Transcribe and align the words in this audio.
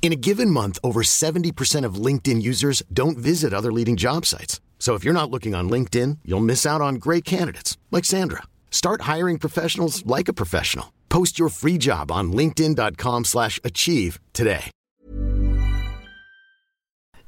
In 0.00 0.12
a 0.12 0.22
given 0.28 0.50
month, 0.50 0.78
over 0.84 1.02
70% 1.02 1.84
of 1.84 2.06
LinkedIn 2.06 2.40
users 2.40 2.82
don't 2.92 3.18
visit 3.18 3.52
other 3.52 3.72
leading 3.72 3.96
job 3.96 4.24
sites. 4.24 4.60
So 4.78 4.94
if 4.94 5.02
you're 5.02 5.20
not 5.20 5.30
looking 5.30 5.54
on 5.54 5.68
LinkedIn, 5.68 6.18
you'll 6.24 6.44
miss 6.44 6.64
out 6.64 6.80
on 6.80 7.00
great 7.00 7.24
candidates 7.24 7.76
like 7.90 8.04
Sandra. 8.04 8.42
Start 8.70 9.00
hiring 9.16 9.38
professionals 9.38 10.06
like 10.06 10.28
a 10.28 10.34
professional. 10.34 10.92
Post 11.08 11.40
your 11.40 11.48
free 11.48 11.78
job 11.78 12.12
on 12.12 12.32
linkedin.com/achieve 12.32 14.20
today. 14.32 14.70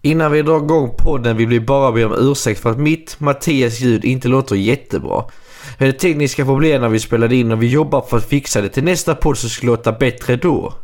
Innan 0.03 0.33
vi 0.33 0.43
drar 0.43 0.57
igång 0.57 0.95
podden 0.97 1.37
vill 1.37 1.49
vi 1.49 1.61
bara 1.61 1.93
be 1.93 2.05
om 2.05 2.13
ursäkt 2.13 2.61
för 2.61 2.71
att 2.71 2.79
mitt, 2.79 3.21
Mattias 3.21 3.81
ljud 3.81 4.05
inte 4.05 4.29
låter 4.29 4.57
jättebra. 4.57 5.25
Vi 5.79 5.87
hade 5.87 5.99
tekniska 5.99 6.45
problem 6.45 6.81
när 6.81 6.89
vi 6.89 7.01
spelade 7.01 7.37
in 7.37 7.53
och 7.53 7.63
vi 7.63 7.67
jobbar 7.67 8.03
för 8.03 8.17
att 8.17 8.29
fixa 8.29 8.61
det 8.61 8.69
till 8.69 8.85
nästa 8.85 9.15
podd 9.15 9.39
så 9.39 9.49
ska 9.49 9.67
låta 9.67 9.93
bättre 9.93 10.37
då. 10.37 10.75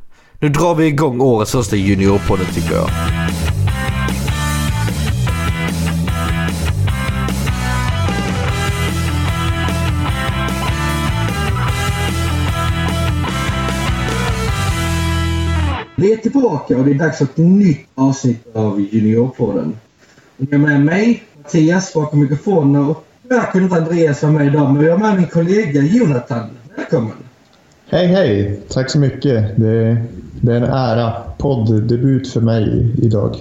Nu 0.45 0.51
drar 0.51 0.75
vi 0.75 0.87
igång 0.87 1.21
årets 1.21 1.53
första 1.53 1.77
juniorpodden 1.77 2.47
tycker 2.55 2.75
jag. 2.75 2.91
Vi 15.97 16.13
är 16.13 16.17
tillbaka 16.17 16.79
och 16.79 16.85
det 16.85 16.91
är 16.91 16.95
dags 16.95 17.19
för 17.19 17.25
ett 17.25 17.37
nytt 17.37 17.89
avsnitt 17.95 18.57
av 18.57 18.81
Juniorpodden. 18.81 19.77
Ni 20.37 20.49
jag 20.51 20.61
är 20.61 20.67
med 20.67 20.85
mig, 20.85 21.23
Mattias, 21.37 21.95
bakom 21.95 22.21
mikrofonen 22.21 22.85
och 22.85 23.05
tyvärr 23.23 23.53
kunde 23.53 23.65
inte 23.65 23.77
Andreas 23.77 24.23
vara 24.23 24.33
med 24.33 24.47
idag 24.47 24.73
men 24.73 24.83
vi 24.83 24.91
har 24.91 24.99
med 24.99 25.17
min 25.17 25.29
kollega 25.29 25.81
Jonathan. 25.81 26.51
Välkommen! 26.77 27.34
Hej 27.89 28.07
hej! 28.07 28.61
Tack 28.69 28.91
så 28.91 28.99
mycket. 28.99 29.57
Det, 29.57 29.97
det 30.41 30.53
är 30.53 30.57
en 30.57 30.63
ära. 30.63 31.13
Podddebut 31.39 32.29
för 32.29 32.41
mig 32.41 32.87
idag. 33.03 33.37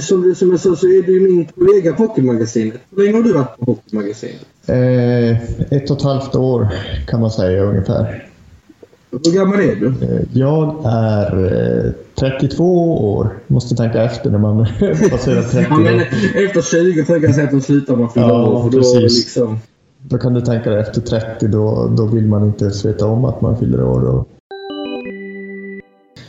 Som, 0.00 0.34
som 0.34 0.50
jag 0.50 0.60
sa 0.60 0.76
så 0.76 0.86
är 0.86 1.02
du 1.06 1.20
min 1.20 1.44
kollega 1.46 1.92
på 1.92 2.02
Hockeymagasinet. 2.02 2.74
Hur 2.96 3.04
länge 3.04 3.16
har 3.16 3.22
du 3.22 3.32
varit 3.32 3.56
på 3.58 3.64
Hockeymagasinet? 3.64 4.40
Eh, 4.66 5.30
ett 5.78 5.90
och 5.90 5.96
ett 5.96 6.02
halvt 6.02 6.34
år 6.34 6.68
kan 7.06 7.20
man 7.20 7.30
säga 7.30 7.62
ungefär. 7.62 8.28
Hur 9.10 9.32
gammal 9.34 9.60
är 9.60 9.76
du? 9.76 9.86
Eh, 9.86 10.20
jag 10.32 10.82
är 10.86 11.84
eh, 11.86 11.92
32 12.40 13.14
år. 13.14 13.38
Måste 13.46 13.76
tänka 13.76 14.02
efter 14.02 14.30
när 14.30 14.38
man 14.38 14.66
passerar 15.10 15.42
30 15.42 15.66
Ja, 15.70 15.76
men 15.78 15.94
år. 15.94 16.02
efter 16.34 16.62
20 16.62 17.04
tänker 17.04 17.26
jag 17.28 17.34
säga 17.34 17.44
att 17.46 17.52
de 17.52 17.60
slutar 17.60 17.96
man 17.96 18.10
fylla 18.10 18.26
Ja, 18.28 18.48
år. 18.48 18.62
För 18.62 18.70
då 18.70 18.78
precis. 18.78 19.18
liksom... 19.24 19.58
Då 20.04 20.18
kan 20.18 20.34
du 20.34 20.40
tänka 20.40 20.70
dig 20.70 20.80
efter 20.80 21.00
30, 21.00 21.46
då, 21.48 21.88
då 21.96 22.06
vill 22.06 22.26
man 22.26 22.44
inte 22.44 22.64
ens 22.64 22.84
veta 22.84 23.06
om 23.06 23.24
att 23.24 23.40
man 23.40 23.58
fyller 23.58 23.84
år. 23.84 24.04
Och, 24.04 24.28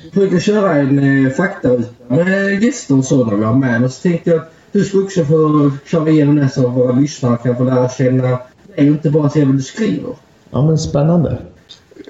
Vi 0.03 0.19
brukar 0.19 0.39
köra 0.39 0.75
en 0.75 1.25
eh, 1.25 1.31
faktaruta 1.31 1.89
med 2.07 2.63
gäster 2.63 2.97
och 2.97 3.05
så 3.05 3.25
när 3.25 3.35
vi 3.35 3.43
har 3.43 3.53
med. 3.53 3.81
Men 3.81 3.89
så 3.89 4.01
tänkte 4.01 4.29
jag 4.29 4.39
att 4.39 4.51
du 4.71 4.83
ska 4.83 4.97
också 4.99 5.25
få 5.25 5.71
köra 5.85 6.09
igenom 6.09 6.35
det 6.35 6.49
så 6.49 6.67
våra 6.67 6.91
lyssnare 6.91 7.37
kan 7.37 7.55
få 7.55 7.63
lära 7.63 7.89
känna 7.89 8.23
dig 8.23 8.37
och 8.75 8.81
inte 8.81 9.09
bara 9.09 9.29
se 9.29 9.45
vad 9.45 9.55
du 9.55 9.61
skriver. 9.61 10.15
ja 10.51 10.65
men 10.65 10.77
spännande. 10.77 11.37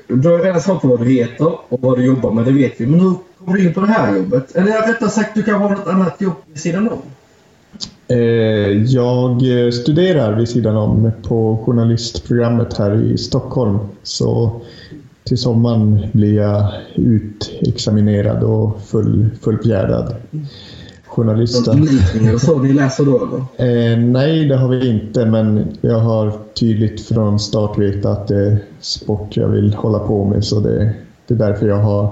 Du 0.07 0.29
har 0.29 0.39
redan 0.39 0.61
svarat 0.61 0.81
på 0.81 0.87
vad 0.87 0.99
du 0.99 1.05
heter 1.05 1.57
och 1.69 1.81
vad 1.81 1.97
du 1.97 2.05
jobbar 2.05 2.31
med, 2.31 2.45
det 2.45 2.51
vet 2.51 2.81
vi. 2.81 2.85
Men 2.85 2.99
hur 2.99 3.13
kom 3.45 3.53
du 3.53 3.65
in 3.67 3.73
på 3.73 3.79
det 3.81 3.87
här 3.87 4.15
jobbet? 4.15 4.55
Eller 4.55 4.87
rättare 4.87 5.09
sagt, 5.09 5.35
du 5.35 5.43
kan 5.43 5.61
ha 5.61 5.69
något 5.69 5.87
annat 5.87 6.21
jobb 6.21 6.33
vid 6.47 6.61
sidan 6.61 6.89
om. 6.89 7.01
Eh, 8.13 8.83
jag 8.83 9.31
eh, 9.31 9.71
studerar 9.71 10.35
vid 10.35 10.49
sidan 10.49 10.75
om 10.75 11.11
på 11.27 11.63
journalistprogrammet 11.65 12.77
här 12.77 13.03
i 13.03 13.17
Stockholm. 13.17 13.79
Så 14.03 14.61
till 15.23 15.37
sommaren 15.37 16.05
blir 16.11 16.35
jag 16.35 16.73
utexaminerad 16.95 18.43
och 18.43 18.81
full, 18.81 19.29
fullfjädrad 19.41 20.15
journalist. 21.05 21.67
Inriktning 21.67 22.27
eller 22.27 22.37
så 22.37 22.59
ni 22.59 22.73
läser 22.73 23.05
då 23.05 23.17
eller? 23.17 23.91
Eh, 23.91 23.97
nej, 23.97 24.45
det 24.45 24.57
har 24.57 24.67
vi 24.67 24.89
inte, 24.89 25.25
men 25.25 25.77
jag 25.81 25.99
har 25.99 26.31
tydligt 26.59 27.01
från 27.07 27.39
start 27.39 27.77
vetat 27.77 28.05
att 28.05 28.27
det 28.27 28.35
är 28.35 28.57
sport 28.79 29.37
jag 29.37 29.47
vill 29.47 29.73
hålla 29.73 29.99
på 29.99 30.25
med. 30.25 30.45
Så 30.45 30.59
det, 30.59 30.93
det 31.27 31.33
är 31.33 31.37
därför 31.37 31.67
jag 31.67 31.79
har 31.79 32.11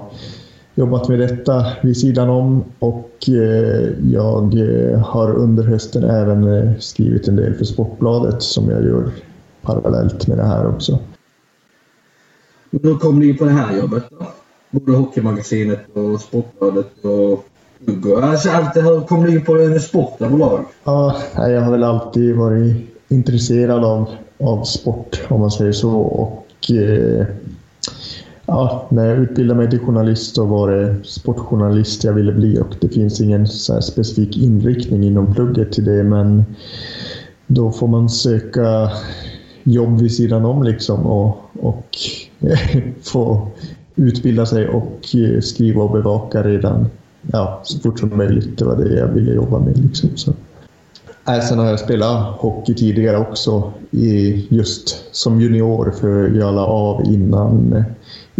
jobbat 0.76 1.10
med 1.10 1.20
detta 1.20 1.66
vid 1.82 1.98
sidan 1.98 2.30
om 2.30 2.64
och 2.80 3.12
eh, 3.28 3.90
jag 4.12 4.54
eh, 4.58 5.00
har 5.00 5.36
under 5.36 5.64
hösten 5.64 6.04
även 6.04 6.44
eh, 6.44 6.72
skrivit 6.80 7.28
en 7.28 7.36
del 7.36 7.54
för 7.54 7.66
Sportbladet 7.66 8.42
som 8.44 8.70
jag 8.70 8.84
gör 8.84 9.12
parallellt 9.62 10.28
med 10.28 10.38
det 10.38 10.46
här 10.46 10.68
också. 10.68 11.00
Men 12.70 12.82
hur 12.84 12.96
kom 12.96 13.20
du 13.20 13.30
in 13.30 13.38
på 13.38 13.46
det 13.46 13.52
här 13.52 13.78
jobbet 13.78 14.04
då? 14.10 14.28
Både 14.70 14.98
Hockeymagasinet 14.98 15.90
och 15.94 16.22
Sportbladet 16.22 17.06
och 17.06 17.46
Hugo. 17.86 18.22
Alltså 18.22 18.50
här 18.50 19.08
kom 19.08 19.24
du 19.24 19.32
in 19.32 19.46
på 19.46 19.54
det 19.54 19.68
med 19.68 19.82
sport 19.82 20.22
överlag? 20.22 20.66
Ja, 20.84 21.18
jag 21.36 21.62
har 21.62 21.72
väl 21.72 21.84
alltid 21.84 22.36
varit 22.36 22.76
intresserad 23.08 23.84
av, 23.84 24.10
av 24.38 24.64
sport 24.64 25.22
om 25.28 25.40
man 25.40 25.52
säger 25.52 25.72
så. 25.72 25.92
Och, 26.00 26.72
eh, 26.72 27.26
ja, 28.52 28.88
när 28.90 29.06
jag 29.06 29.18
utbildade 29.18 29.58
mig 29.58 29.70
till 29.70 29.80
journalist 29.80 30.36
så 30.36 30.46
var 30.46 30.72
det 30.72 30.96
sportjournalist 31.04 32.04
jag 32.04 32.14
ville 32.14 32.32
bli 32.32 32.60
och 32.60 32.76
det 32.82 32.90
finns 32.90 33.22
ingen 33.22 33.48
så 33.48 33.74
här 33.74 33.82
specifik 33.82 34.38
inriktning 34.38 35.04
inom 35.04 35.34
plugget 35.34 35.72
till 35.72 35.86
det 35.86 36.04
men 36.04 36.44
då 37.48 37.72
får 37.72 37.88
man 37.88 38.10
söka 38.10 38.92
jobb 39.64 40.02
vid 40.02 40.16
sidan 40.16 40.46
om 40.46 40.64
liksom 40.64 41.06
och, 41.06 41.38
och 41.60 41.98
få 43.04 43.48
utbilda 43.96 44.46
sig 44.46 44.68
och 44.70 45.16
eh, 45.16 45.42
skriva 45.42 45.84
och 45.84 45.92
bevaka 45.92 46.44
redan 46.44 46.88
ja, 47.22 47.62
så 47.64 47.80
fort 47.80 48.00
som 48.00 48.18
möjligt. 48.18 48.58
Det 48.58 48.66
var 48.66 48.76
det 48.76 49.00
jag 49.00 49.08
ville 49.08 49.34
jobba 49.34 49.60
med. 49.60 49.78
Liksom, 49.78 50.10
så. 50.16 50.34
Äh, 51.28 51.40
sen 51.40 51.60
har 51.60 51.66
jag 51.66 51.80
spelat 51.80 52.38
hockey 52.38 52.74
tidigare 52.74 53.18
också, 53.18 53.74
i, 53.92 54.48
just 54.50 55.16
som 55.16 55.42
junior, 55.42 55.92
för 55.92 56.28
jag 56.28 56.56
la 56.56 56.66
av 56.66 57.04
innan, 57.06 57.74
eh, 57.74 57.84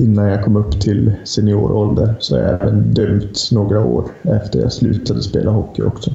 innan 0.02 0.28
jag 0.28 0.44
kom 0.44 0.56
upp 0.56 0.82
till 0.82 1.12
seniorålder. 1.24 2.16
Så 2.20 2.36
jag 2.36 2.44
har 2.44 2.54
även 2.54 2.94
dömt 2.94 3.50
några 3.52 3.86
år 3.86 4.06
efter 4.24 4.60
jag 4.60 4.74
slutade 4.74 5.22
spela 5.22 5.52
hockey 5.52 5.82
också. 5.82 6.12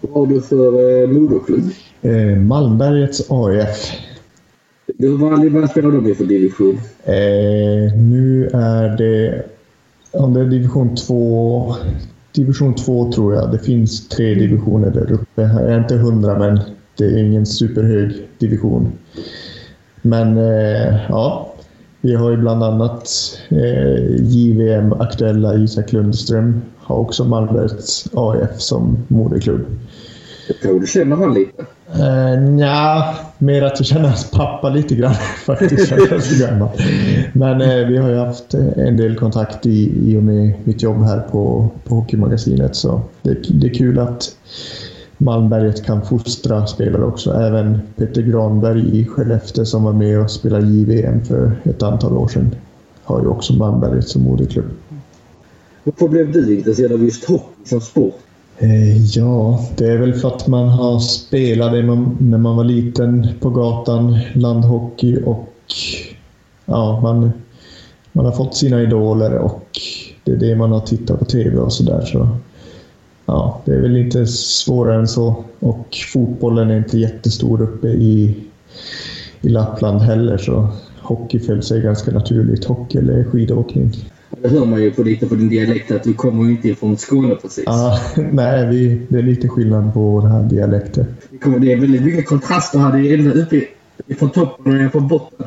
Vad 0.00 0.12
har 0.12 0.34
du 0.34 0.40
för 0.40 1.02
eh, 1.02 1.08
moderklubb? 1.08 1.70
Eh, 2.02 2.36
Malmbergets 2.36 3.30
AIF. 3.30 3.92
Du, 4.98 5.16
vad, 5.16 5.44
vad 5.44 5.70
spelar 5.70 5.90
de 5.90 6.10
i 6.10 6.14
för 6.14 6.24
division? 6.24 6.74
Eh, 7.04 7.94
nu 7.96 8.50
är 8.52 8.96
det, 8.96 9.42
om 10.10 10.34
det 10.34 10.40
är 10.40 10.44
division 10.44 10.96
2, 10.96 11.74
division 12.32 12.74
2 12.74 13.12
tror 13.12 13.34
jag. 13.34 13.52
Det 13.52 13.58
finns 13.58 14.08
tre 14.08 14.34
divisioner 14.34 14.90
där 14.90 15.12
uppe. 15.12 15.42
Jag 15.42 15.70
är 15.70 15.78
inte 15.78 15.94
hundra 15.94 16.38
men 16.38 16.60
det 16.98 17.04
är 17.04 17.18
ingen 17.18 17.46
superhög 17.46 18.12
division. 18.38 18.92
Men 20.02 20.36
eh, 20.38 20.94
ja, 21.08 21.53
vi 22.04 22.14
har 22.14 22.30
ju 22.30 22.36
bland 22.36 22.62
annat 22.62 23.10
eh, 23.48 24.16
JVM-aktuella 24.20 25.54
Isak 25.54 25.92
Lundström. 25.92 26.62
Har 26.78 26.96
också 26.96 27.24
Malmbergets 27.24 28.08
AIF 28.14 28.60
som 28.60 28.98
moderklubb. 29.08 29.66
Jag 30.48 30.60
tror 30.60 30.80
du 30.80 30.86
känner 30.86 31.16
han 31.16 31.34
lite. 31.34 31.62
Uh, 31.96 32.40
Nja, 32.40 33.14
mer 33.38 33.62
att 33.62 33.78
jag 33.78 33.86
känner 33.86 34.08
hans 34.08 34.30
pappa 34.30 34.68
lite 34.68 34.94
grann 34.94 35.14
faktiskt. 35.46 35.92
Men 37.32 37.60
eh, 37.60 37.86
vi 37.86 37.96
har 37.96 38.08
ju 38.08 38.16
haft 38.16 38.54
eh, 38.54 38.66
en 38.76 38.96
del 38.96 39.16
kontakt 39.16 39.66
i, 39.66 40.10
i 40.10 40.16
och 40.16 40.22
med 40.22 40.54
mitt 40.64 40.82
jobb 40.82 41.04
här 41.04 41.20
på, 41.20 41.68
på 41.84 41.94
Hockeymagasinet. 41.94 42.76
Så 42.76 43.00
det, 43.22 43.36
det 43.48 43.66
är 43.66 43.74
kul 43.74 43.98
att 43.98 44.36
Malmberget 45.18 45.84
kan 45.84 46.06
fostra 46.06 46.66
spelare 46.66 47.04
också. 47.04 47.32
Även 47.32 47.80
Peter 47.96 48.22
Granberg 48.22 49.00
i 49.00 49.06
Skellefteå 49.06 49.64
som 49.64 49.84
var 49.84 49.92
med 49.92 50.20
och 50.20 50.30
spelade 50.30 50.66
JVM 50.66 51.24
för 51.24 51.52
ett 51.64 51.82
antal 51.82 52.16
år 52.16 52.28
sedan 52.28 52.54
har 53.04 53.20
ju 53.20 53.26
också 53.26 53.52
Malmberget 53.52 54.08
som 54.08 54.22
moderklubb. 54.22 54.70
Varför 55.84 56.08
blev 56.08 56.32
du 56.32 56.56
intresserad 56.56 56.92
av 56.92 57.04
just 57.04 57.24
hockey 57.24 57.64
som 57.64 57.80
sport? 57.80 58.14
Eh, 58.58 58.96
Ja, 58.96 59.60
det 59.76 59.86
är 59.86 59.98
väl 59.98 60.14
för 60.14 60.28
att 60.28 60.46
man 60.46 60.68
har 60.68 60.98
spelat 60.98 61.72
det 61.72 61.82
när 62.18 62.38
man 62.38 62.56
var 62.56 62.64
liten 62.64 63.28
på 63.40 63.50
gatan, 63.50 64.18
landhockey 64.34 65.22
och 65.24 65.48
ja, 66.64 67.00
man, 67.00 67.32
man 68.12 68.24
har 68.24 68.32
fått 68.32 68.56
sina 68.56 68.82
idoler 68.82 69.38
och 69.38 69.68
det 70.24 70.32
är 70.32 70.36
det 70.36 70.56
man 70.56 70.72
har 70.72 70.80
tittat 70.80 71.18
på 71.18 71.24
TV 71.24 71.56
och 71.56 71.72
sådär. 71.72 72.00
Så, 72.04 72.28
ja, 73.26 73.62
det 73.64 73.72
är 73.72 73.80
väl 73.80 73.96
inte 73.96 74.26
svårare 74.26 74.98
än 74.98 75.08
så. 75.08 75.44
Och 75.60 75.96
fotbollen 76.12 76.70
är 76.70 76.78
inte 76.78 76.98
jättestor 76.98 77.62
uppe 77.62 77.88
i, 77.88 78.36
i 79.40 79.48
Lappland 79.48 80.00
heller, 80.00 80.38
så 80.38 80.68
hockey 81.00 81.38
föll 81.38 81.62
sig 81.62 81.80
ganska 81.80 82.10
naturligt. 82.10 82.64
Hockey 82.64 82.98
eller 82.98 83.24
skidåkning. 83.24 83.92
Det 84.42 84.48
hör 84.48 84.66
man 84.66 84.82
ju 84.82 84.90
på 84.90 85.02
lite 85.02 85.26
på 85.26 85.34
din 85.34 85.48
dialekt 85.48 85.90
att 85.90 86.02
du 86.02 86.14
kommer 86.14 86.50
inte 86.50 86.68
ifrån 86.68 86.96
Skåne 86.96 87.34
precis. 87.34 87.64
Ah, 87.66 87.98
nej, 88.32 88.66
vi, 88.66 89.06
det 89.08 89.18
är 89.18 89.22
lite 89.22 89.48
skillnad 89.48 89.94
på 89.94 90.20
den 90.20 90.30
här 90.30 90.42
dialekten. 90.42 91.06
Det, 91.30 91.38
kommer, 91.38 91.58
det 91.58 91.72
är 91.72 91.76
väldigt 91.76 92.02
mycket 92.02 92.26
kontraster 92.26 92.78
här. 92.78 92.92
Det 92.92 93.08
är 93.08 93.18
ända 93.18 93.32
uppe 93.32 93.64
från 94.18 94.30
toppen 94.30 94.72
och 94.72 94.78
ner 94.78 94.88
från 94.88 95.08
botten. 95.08 95.46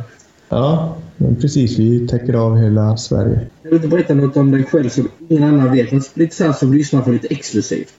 Ja, 0.50 0.97
precis. 1.42 1.80
Vi 1.80 2.08
täcker 2.08 2.34
av 2.34 2.58
hela 2.58 2.98
Sverige. 2.98 3.40
Kan 3.62 3.69
du 3.69 3.75
inte 3.75 3.88
berätta 3.88 4.14
något 4.14 4.38
om 4.38 4.52
dig 4.52 4.64
själv 4.64 4.90
som 4.90 5.10
ingen 5.28 5.44
annan 5.44 5.72
vet? 5.72 5.92
Men 5.92 6.02
lite 6.14 6.36
så 6.36 6.54
som 6.54 6.74
lyssnar 6.74 7.02
på 7.02 7.12
lite 7.12 7.28
exklusivt. 7.28 7.94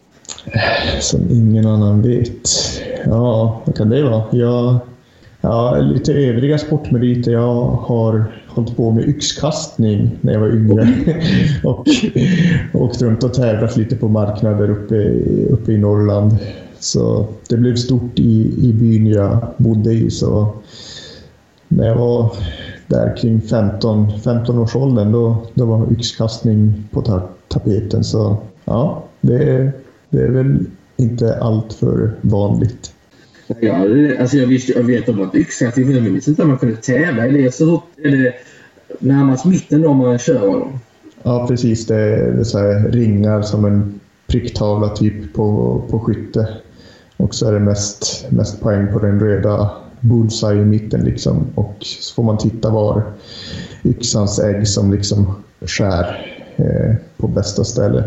Som 1.01 1.21
ingen 1.31 1.67
annan 1.67 2.03
vet. 2.03 2.49
Ja, 3.05 3.63
vad 3.65 3.77
kan 3.77 3.91
det 3.91 4.03
vara? 4.03 4.25
Jag, 4.33 4.79
ja, 5.41 5.77
lite 5.77 6.13
övriga 6.13 6.59
sportmeriter. 6.59 7.33
Jag 7.33 7.65
har 7.65 8.25
hållit 8.47 8.77
på 8.77 8.91
med 8.91 9.09
yxkastning 9.09 10.19
när 10.21 10.33
jag 10.33 10.41
var 10.41 10.49
yngre. 10.49 10.89
och 11.65 11.87
åkt 12.73 13.03
runt 13.03 13.25
och 13.25 13.35
tävlat 13.35 13.77
lite 13.77 13.97
på 13.97 14.09
marknader 14.09 14.71
uppe, 14.71 14.95
uppe 15.51 15.73
i 15.73 15.79
Norrland. 15.79 16.37
Så 16.79 17.27
det 17.49 17.57
blev 17.57 17.77
stort 17.77 18.19
i, 18.19 18.55
i 18.63 18.73
byn 18.73 19.07
jag 19.07 19.47
bodde 19.57 19.93
i. 19.93 20.11
Så 20.11 20.53
när 21.69 21.87
jag 21.87 21.97
var 21.97 22.33
där 22.89 23.17
kring 23.17 23.41
15, 23.41 24.21
15 24.21 24.59
års 24.59 24.77
åldern 24.77 25.13
då, 25.13 25.47
då 25.55 25.65
var 25.65 25.93
yxkastning 25.93 26.89
på 26.91 27.03
ta 27.03 27.29
tapeten. 27.49 28.05
Så 28.05 28.37
ja, 28.65 29.05
det, 29.21 29.73
det 30.11 30.23
är 30.23 30.31
väl 30.31 30.59
inte 30.97 31.39
allt 31.41 31.73
för 31.73 32.13
vanligt. 32.21 32.93
Ja, 33.61 33.87
alltså 34.21 34.37
jag, 34.37 34.47
visste, 34.47 34.73
jag 34.73 34.83
vet 34.83 35.09
om 35.09 35.23
att 35.23 35.35
yxkastning, 35.35 35.87
men 35.87 35.95
jag 35.95 36.05
minns 36.05 36.29
inte 36.29 36.43
om 36.43 36.49
man 36.49 36.59
kunde 36.59 36.77
tävla 36.77 37.27
i 37.27 37.43
det. 37.43 37.55
Så 37.55 37.83
är 37.97 38.11
det 38.11 38.35
närmast 38.99 39.45
mitten 39.45 39.83
då 39.83 39.93
man 39.93 40.19
kör 40.19 40.47
dem? 40.47 40.79
Ja, 41.23 41.47
precis. 41.49 41.87
Det 41.87 41.97
är, 41.97 42.33
det 42.33 42.41
är 42.41 42.45
så 42.45 42.59
ringar 42.89 43.43
som 43.43 43.65
en 43.65 44.01
pricktavla 44.27 44.89
typ 44.89 45.35
på, 45.35 45.81
på 45.91 46.01
skytte. 46.01 46.49
Och 47.17 47.35
så 47.35 47.49
är 47.49 47.53
det 47.53 47.61
mest, 47.61 48.27
mest 48.31 48.61
poäng 48.61 48.93
på 48.93 48.99
den 48.99 49.21
röda 49.21 49.71
bullseye 50.01 50.63
i 50.63 50.65
mitten. 50.65 51.01
Liksom. 51.01 51.47
Och 51.55 51.77
så 51.81 52.15
får 52.15 52.23
man 52.23 52.39
titta 52.39 52.71
var 52.71 53.03
yxans 53.85 54.39
ägg 54.39 54.69
som 54.69 54.93
liksom 54.93 55.35
skär 55.61 56.27
eh, 56.57 56.95
på 57.17 57.29
bästa 57.29 57.65
ställe. 57.65 58.05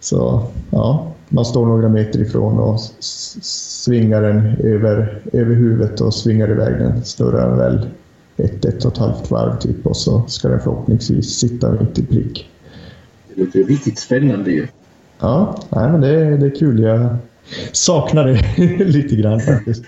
Så 0.00 0.46
ja, 0.70 1.12
man 1.28 1.44
står 1.44 1.66
några 1.66 1.88
meter 1.88 2.20
ifrån 2.20 2.58
och 2.58 2.80
svingar 2.80 4.22
den 4.22 4.56
över, 4.58 5.20
över 5.32 5.54
huvudet 5.54 6.00
och 6.00 6.14
svingar 6.14 6.50
iväg 6.50 6.78
den. 6.78 7.04
Snurrar 7.04 7.56
väl 7.56 7.88
ett, 8.36 8.64
ett 8.64 8.84
och 8.84 8.92
ett 8.92 8.98
halvt 8.98 9.30
varv 9.30 9.58
typ 9.58 9.86
och 9.86 9.96
så 9.96 10.22
ska 10.26 10.48
den 10.48 10.60
förhoppningsvis 10.60 11.38
sitta 11.38 11.72
mitt 11.72 11.98
i 11.98 12.06
prick. 12.06 12.50
Det 13.28 13.44
låter 13.44 13.64
riktigt 13.64 13.98
spännande 13.98 14.50
ju. 14.50 14.66
Ja, 15.20 15.58
nej, 15.68 15.92
men 15.92 16.00
det, 16.00 16.36
det 16.36 16.46
är 16.46 16.54
kul. 16.54 16.82
Jag 16.82 17.16
saknar 17.72 18.26
det 18.26 18.84
lite 18.84 19.16
grann 19.16 19.40
faktiskt. 19.40 19.84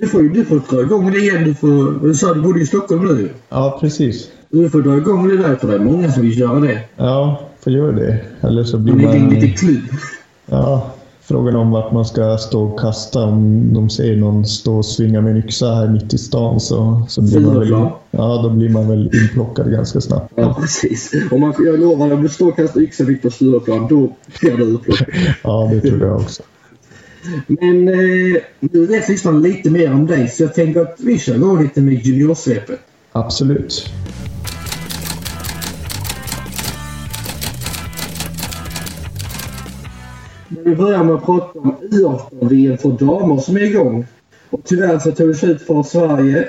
Du 0.00 0.06
får, 0.06 0.22
du 0.22 0.44
får 0.44 0.60
dra 0.70 0.80
igång 0.82 1.12
det 1.12 1.18
igen. 1.18 1.44
Du, 1.44 1.54
får, 1.54 2.06
du 2.06 2.14
sa 2.14 2.34
du 2.34 2.40
bodde 2.40 2.60
i 2.60 2.66
Stockholm 2.66 3.04
nu. 3.04 3.30
Ja, 3.48 3.78
precis. 3.80 4.28
Du 4.50 4.70
får 4.70 4.82
dra 4.82 4.96
igång 4.96 5.28
det 5.28 5.36
där 5.36 5.56
för 5.56 5.68
det 5.68 5.74
är 5.74 5.78
många 5.78 6.12
som 6.12 6.22
vill 6.22 6.38
göra 6.38 6.60
det. 6.60 6.80
Ja, 6.96 7.40
får 7.60 7.72
göra 7.72 7.92
det. 7.92 8.20
Eller 8.40 8.64
så 8.64 8.78
blir 8.78 8.94
man... 8.94 9.04
man... 9.04 9.30
lite 9.30 9.48
klubb. 9.48 9.82
Ja, 10.46 10.92
frågan 11.22 11.56
om 11.56 11.70
vart 11.70 11.92
man 11.92 12.04
ska 12.04 12.38
stå 12.38 12.62
och 12.64 12.80
kasta. 12.80 13.24
Om 13.24 13.68
de 13.74 13.90
ser 13.90 14.16
någon 14.16 14.44
stå 14.44 14.76
och 14.76 14.86
svinga 14.86 15.20
med 15.20 15.30
en 15.30 15.38
yxa 15.38 15.74
här 15.74 15.88
mitt 15.88 16.14
i 16.14 16.18
stan 16.18 16.60
så, 16.60 17.06
så 17.08 17.22
blir 17.22 17.40
man 17.40 17.58
väl, 17.58 17.70
ja, 18.10 18.40
då 18.42 18.50
blir 18.50 18.68
man 18.68 18.88
väl 18.88 19.10
inplockad 19.22 19.72
ganska 19.72 20.00
snabbt. 20.00 20.32
Ja, 20.36 20.56
precis. 20.60 21.12
Om 21.30 21.40
man, 21.40 21.54
jag 21.58 21.80
lovar, 21.80 22.12
om 22.12 22.22
du 22.22 22.28
står 22.28 22.48
och 22.48 22.56
kastar 22.56 22.80
yxa 22.80 23.04
mitt 23.04 23.22
på 23.22 23.30
Stureplan, 23.30 23.86
då 23.88 24.12
blir 24.40 24.56
du 24.56 24.72
upplockad. 24.72 25.08
ja, 25.42 25.70
det 25.72 25.80
tror 25.80 26.00
jag 26.00 26.16
också. 26.16 26.42
Men 27.46 27.88
eh, 27.88 28.42
nu 28.60 28.86
vet 28.86 29.08
lyssnarna 29.08 29.38
lite 29.38 29.70
mer 29.70 29.92
om 29.92 30.06
dig, 30.06 30.28
så 30.28 30.42
jag 30.42 30.54
tänker 30.54 30.80
att 30.80 30.96
vi 30.98 31.18
kör 31.18 31.34
igång 31.34 31.62
lite 31.62 31.80
med 31.80 31.94
juniorsvepet. 32.06 32.80
Absolut. 33.12 33.90
Vi 40.64 40.76
börjar 40.76 41.04
med 41.04 41.14
att 41.14 41.24
prata 41.24 41.58
om 41.58 41.76
U18-VM 41.90 42.78
för 42.78 42.90
damer 42.90 43.38
som 43.38 43.56
är 43.56 43.60
igång. 43.60 44.06
Och 44.50 44.60
tyvärr 44.64 44.98
så 44.98 45.12
tog 45.12 45.28
det 45.28 45.34
slut 45.34 45.62
för 45.62 45.82
Sverige 45.82 46.48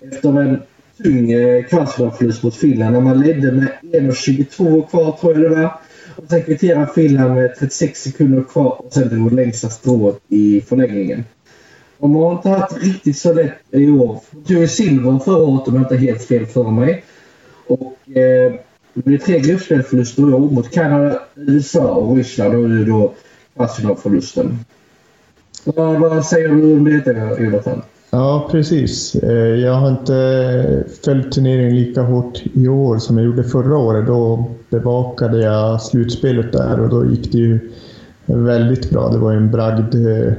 efter 0.00 0.40
en 0.40 0.62
tung 1.02 1.32
eh, 1.32 1.64
kvartsfinalförlust 1.64 2.42
mot 2.42 2.54
Finland 2.54 2.92
när 2.92 3.00
man 3.00 3.20
ledde 3.20 3.52
med 3.52 3.68
1.22 3.82 4.90
kvar 4.90 5.16
tror 5.20 5.32
jag 5.32 5.42
det 5.42 5.56
var. 5.56 5.80
Och 6.22 6.30
sen 6.30 6.42
kvitterar 6.42 6.86
Finland 6.86 7.34
med 7.34 7.54
36 7.58 8.02
sekunder 8.02 8.42
kvar 8.42 8.86
och 8.86 8.92
sen 8.92 9.08
drog 9.08 9.32
längsta 9.32 9.68
strået 9.68 10.20
i 10.28 10.60
förlängningen. 10.60 11.24
De 11.98 12.14
har 12.14 12.32
inte 12.32 12.48
haft 12.48 12.82
riktigt 12.82 13.18
så 13.18 13.32
lätt 13.32 13.52
i 13.70 13.90
år. 13.90 14.20
De 14.30 14.54
tog 14.54 14.68
silver 14.68 15.18
förra 15.18 15.42
året 15.42 15.68
om 15.68 15.74
jag 15.74 15.84
inte 15.84 15.96
helt 15.96 16.24
fel 16.24 16.46
för 16.46 16.70
mig. 16.70 17.04
Och 17.66 18.16
eh, 18.16 18.52
det 18.94 19.04
blir 19.04 19.18
tre 19.18 19.40
gruppspelsförluster 19.40 20.22
i 20.22 20.32
år 20.32 20.50
mot 20.50 20.70
Kanada, 20.70 21.22
USA 21.34 21.94
och 21.94 22.16
Ryssland 22.16 22.54
och 22.54 22.70
nu 22.70 22.84
då 22.84 23.14
kvartsfinalförlusten. 23.56 24.58
Vad, 25.64 26.00
vad 26.00 26.26
säger 26.26 26.48
du 26.48 26.72
om 26.72 26.84
det 26.84 27.44
Jonathan? 27.44 27.82
Ja, 28.12 28.48
precis. 28.50 29.14
Eh, 29.14 29.32
jag 29.32 29.74
har 29.74 29.88
inte 29.88 30.84
följt 31.04 31.32
turneringen 31.32 31.76
lika 31.76 32.02
hårt 32.02 32.42
i 32.54 32.68
år 32.68 32.98
som 32.98 33.18
jag 33.18 33.26
gjorde 33.26 33.44
förra 33.44 33.78
året. 33.78 34.06
Då 34.06 34.44
bevakade 34.70 35.38
jag 35.38 35.82
slutspelet 35.82 36.52
där 36.52 36.80
och 36.80 36.88
då 36.88 37.06
gick 37.06 37.32
det 37.32 37.38
ju 37.38 37.70
väldigt 38.26 38.90
bra. 38.90 39.08
Det 39.08 39.18
var 39.18 39.32
en 39.32 39.50
bragd 39.50 39.94
eh, 39.94 40.32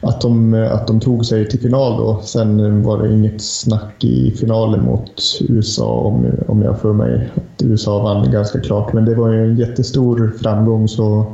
att 0.00 0.20
de, 0.20 0.54
att 0.54 0.86
de 0.86 1.00
tog 1.00 1.26
sig 1.26 1.48
till 1.48 1.60
final 1.60 1.96
då. 1.96 2.20
Sen 2.22 2.82
var 2.82 3.02
det 3.02 3.14
inget 3.14 3.42
snack 3.42 4.04
i 4.04 4.30
finalen 4.30 4.84
mot 4.84 5.22
USA 5.48 5.90
om, 5.90 6.26
om 6.48 6.62
jag 6.62 6.80
för 6.80 6.92
mig 6.92 7.30
att 7.34 7.62
USA 7.62 8.02
vann 8.02 8.30
ganska 8.30 8.60
klart. 8.60 8.92
Men 8.92 9.04
det 9.04 9.14
var 9.14 9.32
ju 9.32 9.44
en 9.44 9.56
jättestor 9.56 10.32
framgång 10.42 10.88
så 10.88 11.26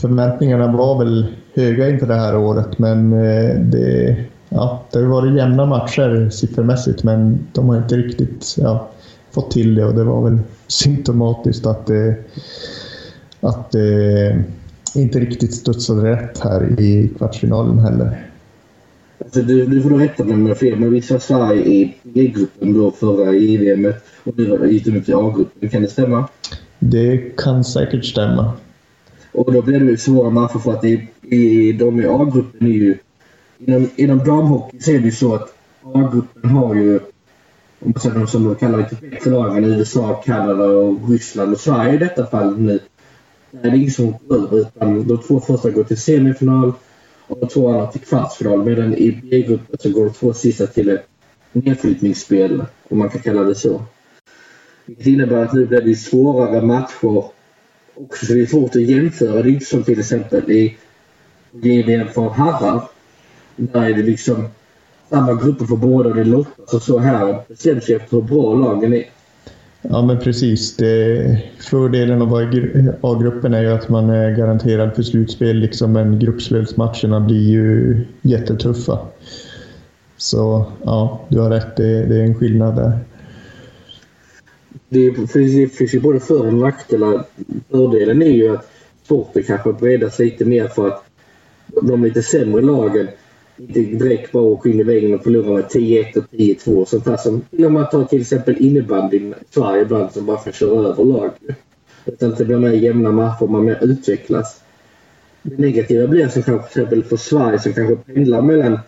förväntningarna 0.00 0.76
var 0.76 0.98
väl 0.98 1.26
höga 1.54 1.90
inför 1.90 2.06
det 2.06 2.14
här 2.14 2.36
året 2.36 2.78
men 2.78 3.12
eh, 3.12 3.60
det, 3.60 4.16
ja, 4.50 4.82
det 4.90 4.98
har 4.98 5.06
varit 5.06 5.36
jämna 5.36 5.66
matcher 5.66 6.30
siffermässigt 6.30 7.02
men 7.02 7.38
de 7.52 7.68
har 7.68 7.76
inte 7.76 7.96
riktigt 7.96 8.56
ja, 8.58 8.88
fått 9.30 9.50
till 9.50 9.74
det 9.74 9.84
och 9.84 9.94
det 9.94 10.04
var 10.04 10.30
väl 10.30 10.38
symptomatiskt 10.66 11.66
att 11.66 11.86
det, 11.86 12.14
att 13.40 13.70
det 13.70 14.44
inte 14.94 15.20
riktigt 15.20 15.54
studsade 15.54 16.10
rätt 16.10 16.38
här 16.38 16.80
i 16.80 17.10
kvartsfinalen 17.18 17.78
heller. 17.78 18.26
Alltså, 19.24 19.42
du, 19.42 19.66
du 19.66 19.82
får 19.82 19.90
rätta 19.90 20.24
mig 20.24 20.34
om 20.34 20.46
jag 20.46 20.58
fel, 20.58 20.78
men 20.78 20.92
vi 20.92 21.02
sa 21.02 21.18
Sverige 21.18 21.64
i 21.64 21.94
B-gruppen 22.02 22.74
då 22.74 22.90
förra 22.90 23.32
JVM 23.32 23.92
och 24.24 24.38
nu 24.38 24.72
gick 24.72 24.84
de 24.84 24.90
ut 24.90 25.08
i 25.08 25.12
A-gruppen. 25.12 25.68
Kan 25.68 25.82
det 25.82 25.88
stämma? 25.88 26.28
Det 26.78 27.36
kan 27.36 27.64
säkert 27.64 28.04
stämma. 28.04 28.52
Och 29.32 29.52
då 29.52 29.62
blir 29.62 29.80
det 29.80 29.86
ju 29.86 29.96
svåra 29.96 30.30
matcher 30.30 30.58
för 30.58 30.72
att 30.72 30.84
i, 30.84 31.08
i, 31.22 31.72
de 31.72 32.00
i 32.00 32.06
A-gruppen 32.06 32.66
är 32.66 32.72
ju... 32.72 32.98
Inom, 33.66 33.90
inom 33.96 34.18
damhockey 34.18 34.80
så 34.80 34.90
är 34.90 34.98
det 34.98 35.04
ju 35.04 35.12
så 35.12 35.34
att 35.34 35.54
A-gruppen 35.82 36.50
har 36.50 36.74
ju 36.74 37.00
om 37.82 37.92
man 37.94 38.00
säger 38.00 38.14
de 38.14 38.26
som 38.26 38.44
de 38.44 38.54
kallar 38.54 38.78
lite 38.78 38.96
typ 38.96 39.10
bättre 39.10 39.30
lagen, 39.30 39.64
USA, 39.64 40.22
Kanada 40.24 40.64
och 40.64 41.10
Ryssland 41.10 41.52
och 41.52 41.60
Sverige 41.60 41.94
i 41.94 41.98
detta 41.98 42.26
fall 42.26 42.58
nu. 42.58 42.78
Där 43.50 43.66
är 43.66 43.70
det 43.70 43.76
ingen 43.76 43.90
som 43.90 44.14
går 44.28 44.36
över 44.36 44.58
utan 44.58 45.08
de 45.08 45.18
två 45.18 45.40
första 45.40 45.70
går 45.70 45.84
till 45.84 46.00
semifinal 46.00 46.72
och 47.26 47.38
de 47.40 47.48
två 47.48 47.68
andra 47.68 47.86
till 47.86 48.00
kvartsfinal. 48.00 48.64
Medan 48.64 48.94
i 48.94 49.20
B-gruppen 49.30 49.76
så 49.80 49.90
går 49.90 50.04
de 50.04 50.12
två 50.12 50.32
sista 50.32 50.66
till 50.66 50.88
ett 50.88 51.06
nedflyttningsspel, 51.52 52.64
om 52.88 52.98
man 52.98 53.08
kan 53.08 53.20
kalla 53.20 53.42
det 53.42 53.54
så. 53.54 53.82
Vilket 54.86 55.06
innebär 55.06 55.44
att 55.44 55.52
nu 55.52 55.66
blir 55.66 55.80
det 55.80 55.94
svårare 55.94 56.62
matcher 56.62 57.24
också. 57.94 58.26
Så 58.26 58.32
det 58.32 58.40
är 58.40 58.46
svårt 58.46 58.76
att 58.76 58.82
jämföra. 58.82 59.42
Det 59.42 59.48
är 59.48 59.52
inte 59.52 59.66
som 59.66 59.82
till 59.82 60.00
exempel 60.00 60.50
i 60.50 60.76
JVM 61.52 62.08
för 62.08 62.28
herrar. 62.28 62.82
Där 63.60 63.90
är 63.90 63.94
det 63.94 64.02
liksom 64.02 64.48
samma 65.08 65.34
grupper 65.34 65.64
för 65.64 65.76
båda. 65.76 66.14
Det 66.14 66.24
lottas 66.24 66.74
och 66.74 66.82
så 66.82 66.98
här 66.98 67.42
bestäms 67.48 67.90
ju 67.90 67.96
efter 67.96 68.16
hur 68.16 68.22
bra 68.22 68.54
lagen 68.54 68.94
är. 68.94 69.04
Ja, 69.82 70.02
men 70.02 70.18
precis. 70.18 70.76
Det, 70.76 71.42
fördelen 71.58 72.22
av 72.22 72.34
A-gruppen 73.00 73.54
är 73.54 73.62
ju 73.62 73.68
att 73.68 73.88
man 73.88 74.10
är 74.10 74.36
garanterad 74.36 74.94
för 74.94 75.02
slutspel, 75.02 75.56
liksom, 75.56 75.92
men 75.92 76.18
gruppspelsmatcherna 76.18 77.20
blir 77.20 77.50
ju 77.50 78.00
jättetuffa. 78.22 78.98
Så 80.16 80.66
ja, 80.84 81.20
du 81.28 81.38
har 81.38 81.50
rätt. 81.50 81.76
Det, 81.76 82.04
det 82.04 82.16
är 82.16 82.24
en 82.24 82.34
skillnad 82.34 82.76
där. 82.76 82.98
det, 84.88 85.10
det 85.10 85.68
finns 85.68 85.94
ju 85.94 86.00
både 86.00 86.20
för 86.20 86.46
och 86.46 86.54
nackdelar. 86.54 87.24
Fördelen 87.70 88.22
är 88.22 88.32
ju 88.32 88.54
att 88.56 88.70
sporten 89.04 89.42
kanske 89.42 89.72
breddas 89.72 90.18
lite 90.18 90.44
mer 90.44 90.68
för 90.68 90.88
att 90.88 91.04
de 91.82 92.04
lite 92.04 92.22
sämre 92.22 92.62
lagen 92.62 93.08
direkt 93.68 94.32
bara 94.32 94.42
åker 94.42 94.70
in 94.70 94.80
i 94.80 94.82
väggen 94.82 95.14
och 95.14 95.22
förlorar 95.22 95.54
med 95.54 95.64
10-1 95.64 96.18
och 96.18 96.24
10-2 96.30 96.84
sånt 96.84 97.04
där 97.04 97.16
som 97.16 97.42
om 97.66 97.72
man 97.72 97.88
tar 97.88 98.04
till 98.04 98.20
exempel 98.20 98.56
innebandyn 98.58 99.34
i 99.40 99.54
Sverige 99.54 99.82
ibland 99.82 100.12
som 100.12 100.26
bara 100.26 100.38
får 100.38 100.52
köra 100.52 100.88
över 100.88 101.04
lag. 101.04 101.30
Utan 102.04 102.34
det 102.38 102.44
blir 102.44 102.58
mer 102.58 102.70
jämna 102.70 103.12
matcher 103.12 103.42
och 103.42 103.50
man 103.50 103.64
mer 103.64 103.78
utvecklas. 103.80 104.60
Det 105.42 105.58
negativa 105.58 106.06
blir 106.06 106.28
som 106.28 106.42
kanske 106.42 106.72
till 106.72 106.82
exempel 106.82 107.04
för 107.04 107.16
Sverige 107.16 107.58
som 107.58 107.72
kanske 107.72 107.96
pendlar 107.96 108.42
mellan 108.42 108.78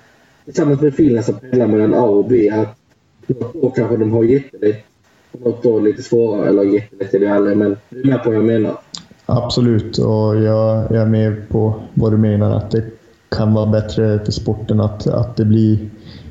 tillsammans 0.45 0.81
med 0.81 0.95
Finland 0.95 1.25
som 1.25 1.35
pendlar 1.35 1.67
mellan 1.67 1.95
A 1.95 2.05
och 2.05 2.29
B 2.29 2.51
att 2.51 2.79
något 3.27 3.57
år 3.57 3.73
kanske 3.77 3.97
de 3.97 4.13
har 4.13 4.25
jättelätt 4.25 4.85
något 5.33 5.67
år 5.67 5.81
lite 5.81 6.03
svårare 6.03 6.49
eller 6.49 6.63
jättelätt 6.63 7.15
är 7.15 7.21
det 7.21 7.35
aldrig 7.35 7.57
men 7.57 7.77
du 7.89 8.01
är 8.01 8.07
med 8.07 8.23
på 8.23 8.31
vad 8.31 8.39
jag 8.39 8.45
menar. 8.45 8.79
Absolut, 9.27 9.99
och 9.99 10.37
jag, 10.37 10.85
jag 10.91 11.03
är 11.03 11.07
med 11.07 11.49
på 11.49 11.75
vad 11.95 12.13
du 12.13 12.17
menar. 12.17 12.57
Att 12.57 12.71
det 12.71 12.85
kan 13.33 13.55
vara 13.55 13.67
bättre 13.67 14.21
för 14.25 14.33
sporten 14.33 14.81
att, 14.81 15.07
att 15.07 15.37
det 15.37 15.45
blir 15.45 15.79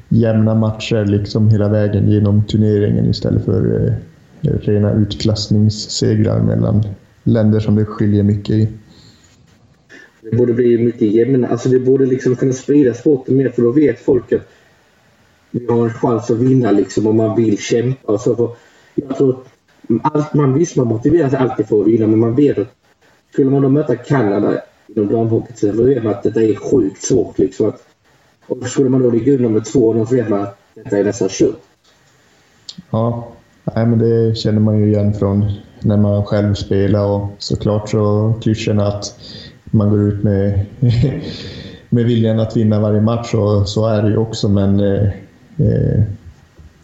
jämna 0.09 0.55
matcher 0.55 1.05
liksom 1.05 1.49
hela 1.49 1.69
vägen 1.69 2.09
genom 2.09 2.43
turneringen 2.43 3.05
istället 3.09 3.45
för 3.45 3.87
eh, 3.87 3.93
rena 4.41 4.93
utklassningssegrar 4.93 6.39
mellan 6.39 6.83
länder 7.23 7.59
som 7.59 7.75
det 7.75 7.85
skiljer 7.85 8.23
mycket 8.23 8.55
i. 8.55 8.67
Det 10.21 10.37
borde 10.37 10.53
bli 10.53 10.77
mycket 10.77 11.11
jämnare. 11.11 11.51
Alltså 11.51 11.69
det 11.69 11.79
borde 11.79 12.05
liksom 12.05 12.35
kunna 12.35 12.53
sprida 12.53 12.93
sporten 12.93 13.37
mer 13.37 13.49
för 13.49 13.61
då 13.61 13.71
vet 13.71 13.99
folk 13.99 14.33
att 14.33 14.47
vi 15.51 15.65
har 15.65 15.83
en 15.83 15.93
chans 15.93 16.31
att 16.31 16.37
vinna 16.37 16.71
liksom 16.71 17.07
om 17.07 17.17
man 17.17 17.35
vill 17.35 17.57
kämpa. 17.57 18.11
Och 18.11 18.21
så 18.21 18.35
för, 18.35 18.49
jag 18.95 19.17
tror 19.17 19.37
allt, 20.03 20.33
man 20.33 20.53
visst 20.53 20.75
man 20.75 20.87
motiveras 20.87 21.31
sig 21.31 21.39
alltid 21.39 21.67
för 21.67 21.81
att 21.81 21.87
vinna 21.87 22.07
men 22.07 22.19
man 22.19 22.35
vet 22.35 22.57
att 22.57 22.67
skulle 23.33 23.49
man 23.49 23.61
då 23.61 23.69
möta 23.69 23.95
Kanada 23.95 24.61
inom 24.95 25.13
damhockey 25.13 25.53
så 25.55 25.83
vet 25.83 26.03
man 26.03 26.13
att 26.13 26.23
detta 26.23 26.41
är 26.41 26.55
sjukt 26.55 27.03
svårt. 27.03 27.39
Liksom 27.39 27.69
att, 27.69 27.83
och 28.47 28.63
skulle 28.63 28.89
man 28.89 29.01
då 29.01 29.09
ligga 29.09 29.33
under 29.33 29.49
med 29.49 29.65
två 29.65 29.93
då 29.93 30.03
vet 30.03 30.29
man 30.29 30.41
att 30.41 30.57
detta 30.75 30.97
är 30.97 31.03
nästan 31.03 31.27
kört. 31.31 31.59
Ja, 32.89 33.27
nej, 33.63 33.85
men 33.85 33.99
det 33.99 34.37
känner 34.37 34.59
man 34.59 34.79
ju 34.79 34.87
igen 34.87 35.13
från 35.13 35.51
när 35.79 35.97
man 35.97 36.25
själv 36.25 36.53
spelar 36.53 37.05
och 37.05 37.27
såklart 37.37 37.89
så 37.89 38.33
klyschorna 38.41 38.87
att 38.87 39.19
man 39.63 39.89
går 39.89 40.01
ut 40.01 40.23
med, 40.23 40.65
med 41.89 42.05
viljan 42.05 42.39
att 42.39 42.57
vinna 42.57 42.79
varje 42.79 43.01
match 43.01 43.33
och 43.33 43.69
så 43.69 43.87
är 43.87 44.01
det 44.01 44.09
ju 44.09 44.17
också 44.17 44.49
men 44.49 44.79
eh, 44.79 45.03
eh 45.57 46.03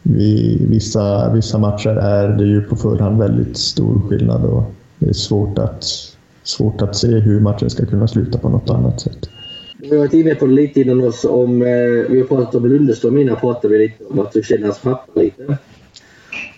vi, 0.09 0.23
i 0.23 0.65
vissa, 0.69 1.33
vissa 1.33 1.57
matcher 1.57 1.89
är 1.89 2.27
det 2.27 2.45
ju 2.45 2.61
på 2.61 2.75
förhand 2.75 3.19
väldigt 3.19 3.57
stor 3.57 4.01
skillnad 4.09 4.45
och 4.45 4.63
det 4.99 5.09
är 5.09 5.13
svårt 5.13 5.57
att, 5.57 5.85
svårt 6.47 6.81
att 6.81 6.95
se 6.95 7.07
hur 7.07 7.39
matchen 7.39 7.69
ska 7.69 7.85
kunna 7.85 8.07
sluta 8.07 8.37
på 8.37 8.49
något 8.49 8.69
annat 8.69 9.01
sätt. 9.01 9.29
Vi 9.79 9.89
har 9.89 9.97
varit 9.97 10.13
inne 10.13 10.35
på 10.35 10.45
det 10.45 10.53
lite 10.53 10.81
innan 10.81 11.03
oss 11.03 11.25
om, 11.25 11.61
eh, 11.61 11.67
vi 12.09 12.19
har 12.19 12.27
pratat 12.27 12.55
om 12.55 12.65
Lundeström 12.65 13.17
innan 13.17 13.35
pratade 13.35 13.67
vi 13.67 13.79
lite 13.79 14.03
om 14.03 14.19
att 14.19 14.31
du 14.31 14.43
känner 14.43 14.63
hans 14.63 14.79
pappa 14.79 15.19
lite. 15.21 15.57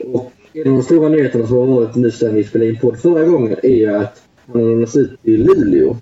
Och 0.05 0.31
en 0.53 0.67
av 0.67 0.74
de 0.74 0.84
stora 0.84 1.10
nyheterna 1.10 1.48
som 1.48 1.58
har 1.58 1.65
varit 1.65 1.96
nu 1.96 2.12
sedan 2.12 2.36
vi 2.36 2.43
spelade 2.43 2.72
in 2.72 2.79
podd 2.79 2.98
förra 2.98 3.24
gången 3.24 3.58
är 3.63 3.75
ju 3.75 3.96
att 3.96 4.22
han 4.46 4.62
har 4.62 4.69
lånats 4.69 4.96
ut 4.96 5.12
i 5.24 5.38
Luleå. 5.38 5.98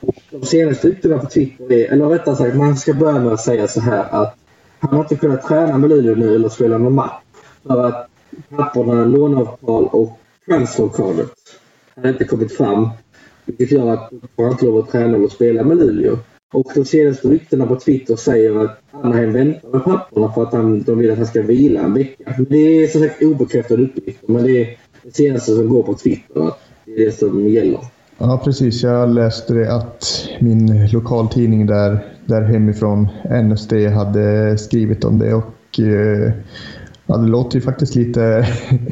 Och 0.00 0.14
de 0.30 0.46
senaste 0.46 0.88
ryktena 0.88 1.18
på 1.18 1.26
Twitter 1.26 1.72
är, 1.72 1.92
eller 1.92 2.06
rättare 2.08 2.36
sagt 2.36 2.56
man 2.56 2.76
ska 2.76 2.94
börja 2.94 3.20
med 3.20 3.32
att 3.32 3.40
säga 3.40 3.68
så 3.68 3.80
här 3.80 4.04
att 4.10 4.36
han 4.78 4.94
har 4.94 5.00
inte 5.00 5.16
kunnat 5.16 5.48
träna 5.48 5.78
med 5.78 5.90
Luleå 5.90 6.14
nu 6.14 6.34
eller 6.34 6.48
spela 6.48 6.78
någon 6.78 6.94
match. 6.94 7.22
För 7.66 7.84
att 7.84 8.08
papporna 8.56 9.04
låneavtal 9.04 9.84
och 9.84 10.18
transferkadet 10.46 11.32
har 11.96 12.08
inte 12.08 12.24
kommit 12.24 12.52
fram. 12.56 12.88
Vilket 13.44 13.70
gör 13.70 13.92
att 13.92 14.10
han 14.36 14.50
inte 14.50 14.64
lov 14.64 14.78
att 14.78 14.90
träna 14.90 15.16
eller 15.16 15.28
spela 15.28 15.64
med 15.64 15.76
Luleå. 15.76 16.18
Och 16.52 16.70
de 16.74 16.84
senaste 16.84 17.28
ryktena 17.28 17.66
på 17.66 17.76
Twitter 17.76 18.16
säger 18.16 18.64
att 18.64 18.78
Anaheim 18.90 19.32
väntar 19.32 19.68
med 19.68 19.84
papperna 19.84 20.32
för 20.32 20.42
att 20.42 20.52
han, 20.52 20.82
de 20.82 20.98
vill 20.98 21.10
att 21.10 21.16
han 21.18 21.26
ska 21.26 21.42
vila 21.42 21.80
en 21.80 21.94
vecka. 21.94 22.34
Det 22.48 22.56
är 22.56 22.88
som 22.88 23.00
sagt 23.00 23.22
obekräftade 23.22 23.82
uppgifter 23.82 24.32
men 24.32 24.42
det 24.42 24.60
är 24.60 24.76
det 25.02 25.14
senaste 25.14 25.54
som 25.54 25.68
går 25.68 25.82
på 25.82 25.94
Twitter. 25.94 26.48
Att 26.48 26.58
det 26.84 26.92
är 26.92 27.06
det 27.06 27.12
som 27.12 27.48
gäller. 27.48 27.80
Ja, 28.18 28.40
precis. 28.44 28.82
Jag 28.82 29.14
läste 29.14 29.54
det 29.54 29.74
att 29.74 30.28
min 30.40 30.86
lokaltidning 30.92 31.66
där, 31.66 31.98
där 32.26 32.42
hemifrån, 32.42 33.08
NSD, 33.44 33.72
hade 33.72 34.58
skrivit 34.58 35.04
om 35.04 35.18
det. 35.18 35.34
Och 35.34 35.80
eh, 35.80 36.32
ja, 37.12 37.18
Det 37.18 37.28
låter 37.28 37.56
ju 37.56 37.60
faktiskt 37.60 37.94
lite, 37.94 38.46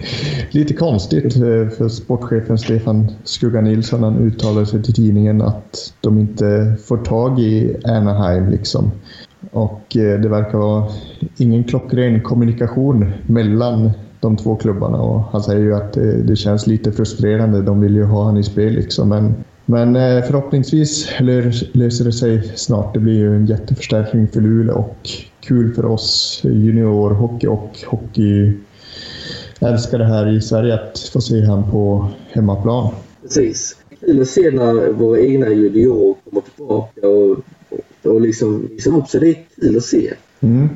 lite 0.51 0.75
konstigt 0.75 1.37
eh, 1.37 1.69
för 1.69 1.89
sportchefen 1.89 2.59
Stefan 2.59 3.11
Skugga 3.25 3.61
Nilsson. 3.61 4.03
Han 4.03 4.19
uttalade 4.19 4.67
sig 4.67 4.83
till 4.83 4.95
tidningen 4.95 5.43
att 5.43 5.95
de 6.01 6.19
inte 6.19 6.77
får 6.85 6.97
tag 6.97 7.41
i 7.41 7.77
Anaheim. 7.85 8.51
Liksom. 8.51 8.91
Och 9.51 9.97
eh, 9.97 10.21
det 10.21 10.29
verkar 10.29 10.59
vara 10.59 10.87
ingen 11.37 11.65
klockren 11.65 12.21
kommunikation 12.21 13.13
mellan 13.27 13.91
de 14.21 14.37
två 14.37 14.57
klubbarna. 14.57 14.99
Och 14.99 15.21
han 15.21 15.43
säger 15.43 15.61
ju 15.61 15.75
att 15.75 15.97
eh, 15.97 16.03
det, 16.03 16.37
känns 16.37 16.67
lite 16.67 16.93
frustrerande. 16.93 17.63
De 17.63 17.81
vill 17.81 17.95
ju 17.95 18.05
ha 18.05 18.25
han 18.25 18.37
i 18.37 18.43
spel 18.43 18.73
liksom. 18.73 19.09
Men, 19.09 19.35
men 19.67 19.95
förhoppningsvis 20.23 21.09
löser 21.73 22.05
det 22.05 22.13
sig 22.13 22.53
snart. 22.55 22.95
Det 22.95 23.01
blir 23.01 23.19
ju 23.19 23.37
en 23.37 23.47
jätteförstärkning 23.47 24.29
för 24.29 24.41
Luleå 24.41 24.75
och 24.75 25.09
kul 25.41 25.75
för 25.75 25.85
oss 25.85 26.41
juniorhockey 26.45 27.47
och 27.47 27.79
hockey 27.87 28.53
älskare 29.61 30.05
här 30.05 30.37
i 30.37 30.41
Sverige 30.41 30.75
att 30.75 30.99
få 30.99 31.21
se 31.21 31.45
han 31.45 31.71
på 31.71 32.09
hemmaplan. 32.29 32.95
Precis. 33.23 33.77
Kul 34.01 34.23
att 34.23 34.29
se 34.29 34.51
när 34.51 34.93
våra 34.93 35.21
egna 35.21 35.49
juniorer 35.49 36.15
kommer 36.25 36.43
tillbaka 36.57 37.09
och, 37.09 37.39
och, 38.03 38.21
liksom 38.21 38.69
visar 38.69 38.97
upp 38.97 39.09
sig. 39.09 39.21
Det 39.21 39.29
är 39.31 39.37
kul 39.61 39.77
att 39.77 39.85
se. 39.85 40.15
Mm. 40.41 40.69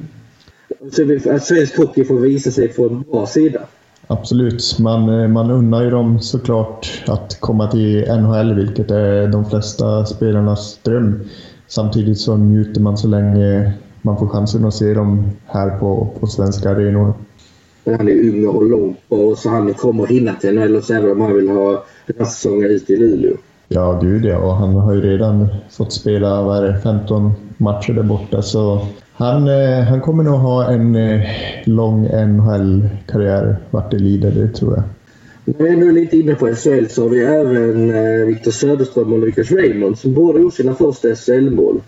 Att 1.35 1.45
svensk 1.45 1.77
hockey 1.77 2.05
får 2.05 2.19
visa 2.19 2.51
sig 2.51 2.69
på 2.69 2.85
en 2.87 3.03
bra 3.03 3.27
sida. 3.27 3.61
Absolut. 4.07 4.79
Man, 4.79 5.21
eh, 5.21 5.29
man 5.29 5.51
unnar 5.51 5.83
ju 5.83 5.91
dem 5.91 6.21
såklart 6.21 7.03
att 7.07 7.41
komma 7.41 7.71
till 7.71 8.01
NHL, 8.01 8.55
vilket 8.55 8.91
är 8.91 9.29
de 9.29 9.51
flesta 9.51 10.07
spelarnas 10.07 10.79
dröm. 10.83 11.21
Samtidigt 11.67 12.19
så 12.19 12.37
njuter 12.37 12.81
man 12.81 12.99
så 12.99 13.09
länge 13.09 13.73
man 14.05 14.19
får 14.19 14.27
chansen 14.27 14.65
att 14.65 14.75
se 14.75 14.95
dem 14.95 15.31
här 15.47 15.79
på, 15.79 16.09
på 16.21 16.27
svenska 16.27 16.71
arenor. 16.71 17.13
Han 17.85 18.09
är 18.09 18.29
ung 18.29 18.47
och 18.47 18.69
lång 18.71 18.97
och 19.09 19.39
så 19.39 19.49
han 19.49 19.75
kommer 19.75 20.07
hinna 20.07 20.35
till 20.35 20.55
NHL 20.55 20.77
och 20.77 20.91
även 20.91 21.11
om 21.11 21.21
han 21.21 21.35
vill 21.35 21.49
ha 21.49 21.85
den 22.07 22.27
säsongen 22.27 22.71
ut 22.71 22.91
i 22.91 22.97
Luleå. 22.97 23.37
Ja, 23.69 23.99
gud 24.03 24.25
ja. 24.25 24.39
Och 24.39 24.57
han 24.57 24.75
har 24.75 24.95
ju 24.95 25.01
redan 25.01 25.49
fått 25.71 25.93
spela 25.93 26.43
vad 26.43 26.65
är 26.65 26.73
det, 26.73 26.81
15 26.81 27.33
matcher 27.57 27.93
där 27.93 28.03
borta. 28.03 28.43
Så 28.43 28.87
han, 29.13 29.49
eh, 29.49 29.81
han 29.81 30.01
kommer 30.01 30.23
nog 30.25 30.35
ha 30.35 30.71
en 30.71 30.97
eh, 30.97 31.21
lång 31.65 32.03
NHL-karriär 32.03 33.57
vart 33.71 33.91
det 33.91 33.99
lider, 33.99 34.31
det 34.31 34.49
tror 34.49 34.75
jag. 34.75 34.85
När 35.45 35.67
vi 35.67 35.73
är 35.73 35.77
nu 35.77 35.93
lite 35.93 36.17
inne 36.17 36.35
på 36.35 36.47
SHL 36.47 36.87
så 36.89 37.03
har 37.03 37.09
vi 37.09 37.23
även 37.23 37.91
eh, 37.91 38.27
Viktor 38.27 38.51
Söderström 38.51 39.13
och 39.13 39.19
Lucas 39.19 39.51
Raymond 39.51 39.99
som 39.99 40.15
båda 40.15 40.39
gjort 40.39 40.55
sina 40.55 40.75
första 40.75 41.15
SHL-mål. 41.15 41.81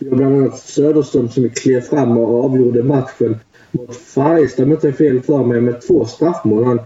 Vi 0.00 0.08
har 0.08 0.16
bland 0.16 0.36
annat 0.36 0.58
Söderström 0.58 1.28
som 1.28 1.48
klev 1.48 1.80
fram 1.80 2.18
och 2.18 2.44
avgjorde 2.44 2.82
matchen 2.82 3.38
mot 3.70 3.96
Färjestad, 3.96 4.64
om 4.64 4.70
jag 4.70 4.76
inte 4.76 4.92
fel 4.92 5.20
för 5.20 5.44
mig, 5.44 5.60
med 5.60 5.80
två 5.80 6.04
straffmål. 6.04 6.64
Han, 6.64 6.80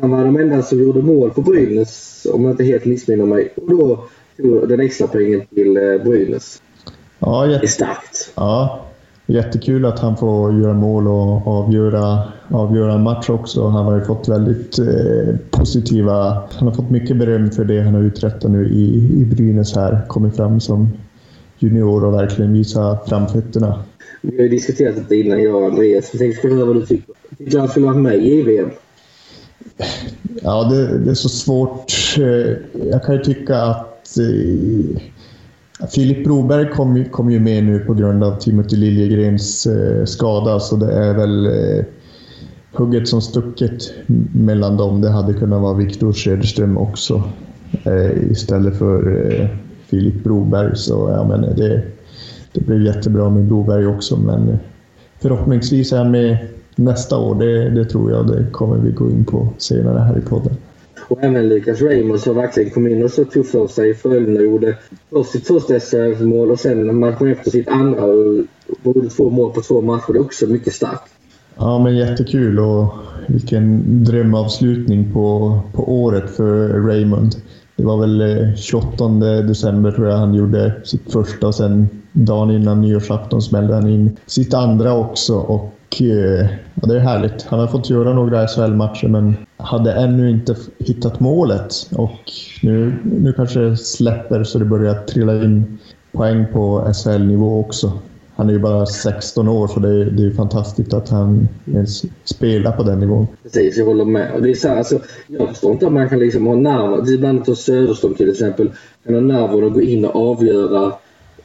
han 0.00 0.10
var 0.10 0.24
den 0.24 0.36
enda 0.36 0.62
som 0.62 0.82
gjorde 0.82 1.02
mål 1.02 1.30
på 1.30 1.42
Brynäs, 1.42 2.26
om 2.32 2.44
jag 2.44 2.50
inte 2.50 2.64
helt 2.64 2.84
missminner 2.84 3.24
mig. 3.24 3.52
Och 3.56 3.70
då 3.70 4.04
tog 4.36 4.68
den 4.68 4.80
extra 4.80 5.06
poängen 5.06 5.42
till 5.54 5.76
eh, 5.76 6.04
Brynäs. 6.04 6.62
Ja, 7.18 7.46
jätte... 7.46 7.60
Det 7.60 7.66
är 7.66 7.68
starkt. 7.68 8.32
Ja, 8.34 8.84
jättekul 9.26 9.84
att 9.84 9.98
han 9.98 10.16
får 10.16 10.60
göra 10.60 10.74
mål 10.74 11.08
och 11.08 11.46
avgöra, 11.46 12.22
avgöra 12.48 12.92
en 12.92 13.02
match 13.02 13.30
också. 13.30 13.68
Han 13.68 13.84
har 13.84 13.98
ju 13.98 14.04
fått 14.04 14.28
väldigt 14.28 14.78
eh, 14.78 15.36
positiva... 15.50 16.42
Han 16.50 16.68
har 16.68 16.74
fått 16.74 16.90
mycket 16.90 17.16
beröm 17.16 17.50
för 17.50 17.64
det 17.64 17.80
han 17.80 17.94
har 17.94 18.02
uträttat 18.02 18.50
nu 18.50 18.68
i, 18.68 19.18
i 19.20 19.24
Brynäs 19.24 19.74
här. 19.74 20.00
Kommit 20.08 20.36
fram 20.36 20.60
som 20.60 20.88
junior 21.62 22.04
och 22.04 22.14
verkligen 22.14 22.52
visat 22.52 23.08
framfötterna. 23.08 23.82
Vi 24.20 24.36
har 24.36 24.42
ju 24.42 24.48
diskuterat 24.48 24.96
detta 24.96 25.14
innan, 25.14 25.42
jag 25.42 25.54
och 25.54 25.66
Andreas. 25.66 26.10
Jag 26.12 26.20
tänkte 26.20 26.48
höra 26.48 26.64
vad 26.64 26.76
du 26.76 26.86
tycker. 26.86 27.14
Tycker 27.38 27.50
du 27.50 27.58
han 27.58 27.68
skulle 27.68 27.86
vara 27.86 27.96
med 27.96 28.26
i 28.26 28.42
VM? 28.42 28.70
Ja, 30.42 30.64
det, 30.64 30.98
det, 30.98 31.10
är 31.10 31.14
så 31.14 31.28
svårt. 31.28 31.92
Eh, 32.18 32.56
jag 32.90 33.04
kan 33.04 33.14
ju 33.14 33.20
tycka 33.20 33.56
att 33.56 34.18
eh, 34.18 35.02
Filip 35.94 36.24
Broberg 36.24 36.70
kom, 36.70 37.04
kom 37.04 37.30
ju 37.30 37.40
med 37.40 37.64
nu 37.64 37.78
på 37.78 37.94
grund 37.94 38.24
av 38.24 38.40
Timothy 38.40 38.76
Liljegrens 38.76 39.66
eh, 39.66 40.04
skada, 40.04 40.60
så 40.60 40.76
det 40.76 40.92
är 40.92 41.14
väl 41.14 41.46
eh, 41.46 41.84
hugget 42.72 43.08
som 43.08 43.22
stucket 43.22 43.92
mellan 44.34 44.76
dem. 44.76 45.00
Det 45.00 45.10
hade 45.10 45.34
kunnat 45.34 45.62
vara 45.62 45.74
Viktor 45.74 46.12
Söderström 46.12 46.78
också 46.78 47.22
istället 48.30 48.78
för 48.78 49.02
Filip 49.92 50.24
Broberg. 50.24 50.76
Så 50.76 51.10
ja, 51.10 51.24
men 51.28 51.56
det, 51.56 51.82
det 52.52 52.60
blev 52.60 52.82
jättebra 52.82 53.30
med 53.30 53.44
Broberg 53.44 53.86
också, 53.86 54.16
men 54.16 54.58
förhoppningsvis 55.20 55.92
han 55.92 56.10
med 56.10 56.36
nästa 56.76 57.18
år. 57.18 57.34
Det, 57.34 57.70
det 57.70 57.84
tror 57.84 58.10
jag 58.10 58.26
det 58.26 58.46
kommer 58.52 58.76
vi 58.76 58.90
gå 58.90 59.10
in 59.10 59.24
på 59.24 59.48
senare 59.58 59.98
här 59.98 60.18
i 60.18 60.20
podden. 60.20 60.52
Och 61.08 61.18
även 61.22 61.48
Lucas 61.48 61.82
Raymond 61.82 62.20
som 62.20 62.36
verkligen 62.36 62.70
kom 62.70 62.86
in 62.88 63.04
och 63.04 63.10
så 63.10 63.24
tog 63.24 63.46
för 63.46 63.66
sig 63.66 63.90
i 63.90 63.94
Frölunda 63.94 64.40
och 64.40 64.46
gjorde 64.46 64.76
först 65.10 65.30
sitt 65.30 65.46
första 65.46 65.80
SHL-mål 65.80 66.50
och 66.50 66.58
sen 66.58 67.00
matchen 67.00 67.28
efter 67.28 67.50
sitt 67.50 67.68
andra 67.68 68.04
och 68.04 68.44
gjorde 68.82 69.08
två 69.08 69.30
mål 69.30 69.52
på 69.52 69.60
två 69.60 69.80
matcher. 69.80 70.12
Det 70.12 70.18
är 70.18 70.22
också 70.22 70.46
mycket 70.46 70.72
starkt. 70.72 71.12
Ja, 71.56 71.78
men 71.78 71.96
jättekul 71.96 72.58
och 72.58 72.94
vilken 73.26 73.82
drömavslutning 74.04 75.12
på, 75.12 75.58
på 75.72 76.02
året 76.02 76.30
för 76.30 76.68
Raymond. 76.68 77.34
Det 77.82 77.86
var 77.86 77.96
väl 77.96 78.20
eh, 78.20 78.54
28 78.54 79.08
december 79.42 79.90
tror 79.90 80.08
jag 80.08 80.16
han 80.16 80.34
gjorde 80.34 80.72
sitt 80.84 81.12
första 81.12 81.46
och 81.46 81.54
sen 81.54 81.88
dagen 82.12 82.50
innan 82.50 82.80
nyårsafton 82.80 83.42
smällde 83.42 83.74
han 83.74 83.88
in 83.88 84.16
sitt 84.26 84.54
andra 84.54 84.94
också. 84.94 85.34
Och 85.34 86.02
eh, 86.02 86.46
ja, 86.74 86.86
det 86.88 86.96
är 86.96 87.00
härligt. 87.00 87.42
Han 87.42 87.60
har 87.60 87.66
fått 87.66 87.90
göra 87.90 88.12
några 88.12 88.46
SHL-matcher 88.46 89.08
men 89.08 89.36
hade 89.56 89.92
ännu 89.92 90.30
inte 90.30 90.56
hittat 90.78 91.20
målet. 91.20 91.74
Och 91.96 92.20
nu, 92.62 92.98
nu 93.04 93.32
kanske 93.32 93.60
det 93.60 93.76
släpper 93.76 94.44
så 94.44 94.58
det 94.58 94.64
börjar 94.64 94.94
trilla 94.94 95.44
in 95.44 95.78
poäng 96.12 96.46
på 96.52 96.92
SHL-nivå 96.94 97.60
också. 97.60 97.92
Han 98.36 98.48
är 98.48 98.52
ju 98.52 98.58
bara 98.58 98.86
16 98.86 99.48
år 99.48 99.68
så 99.68 99.80
det 99.80 99.88
är, 99.88 100.04
det 100.04 100.26
är 100.26 100.30
fantastiskt 100.30 100.94
att 100.94 101.08
han 101.08 101.48
ens 101.66 102.02
spelar 102.24 102.72
på 102.72 102.82
den 102.82 103.00
nivån. 103.00 103.26
Precis, 103.42 103.76
jag 103.76 103.84
håller 103.84 104.04
med. 104.04 104.34
Och 104.34 104.42
det 104.42 104.50
är 104.50 104.54
så 104.54 104.68
här, 104.68 104.76
alltså, 104.76 105.00
jag 105.26 105.48
förstår 105.48 105.72
inte 105.72 105.86
att 105.86 105.92
man 105.92 106.08
kan 106.08 106.18
liksom 106.18 106.46
ha 106.46 106.54
nerver. 106.54 107.02
Det 107.06 107.12
är 107.12 107.18
bland 107.18 107.42
annat 107.48 107.58
Söderström 107.58 108.14
till 108.14 108.30
exempel. 108.30 108.70
Kan 109.04 109.14
ha 109.14 109.20
nerver 109.20 109.66
att 109.66 109.72
gå 109.72 109.80
in 109.80 110.04
och 110.04 110.30
avgöra 110.30 110.92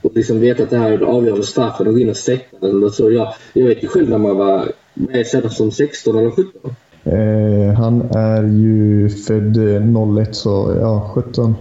och 0.02 0.12
liksom 0.16 0.40
veta 0.40 0.64
att 0.64 0.70
det 0.70 0.78
här 0.78 0.92
är 0.92 0.98
det 0.98 1.06
avgörande 1.06 1.46
straffen 1.46 1.88
och 1.88 1.94
gå 1.94 2.00
in 2.00 2.10
och 2.10 2.18
sätta 2.18 2.68
den. 2.68 2.90
Så 2.92 3.12
jag, 3.12 3.34
jag 3.54 3.66
vet 3.66 3.84
ju 3.84 3.88
själv 3.88 4.10
när 4.10 4.18
man 4.18 4.38
var 4.38 4.72
med 4.94 5.28
Söderström 5.28 5.72
16 5.72 6.18
eller 6.18 6.32
17. 6.32 6.76
Eh, 7.04 7.74
han 7.74 8.02
är 8.16 8.44
ju 8.44 9.10
född 9.10 9.58
01 10.20 10.36
så 10.36 10.78
ja, 10.82 11.12
17. 11.16 11.56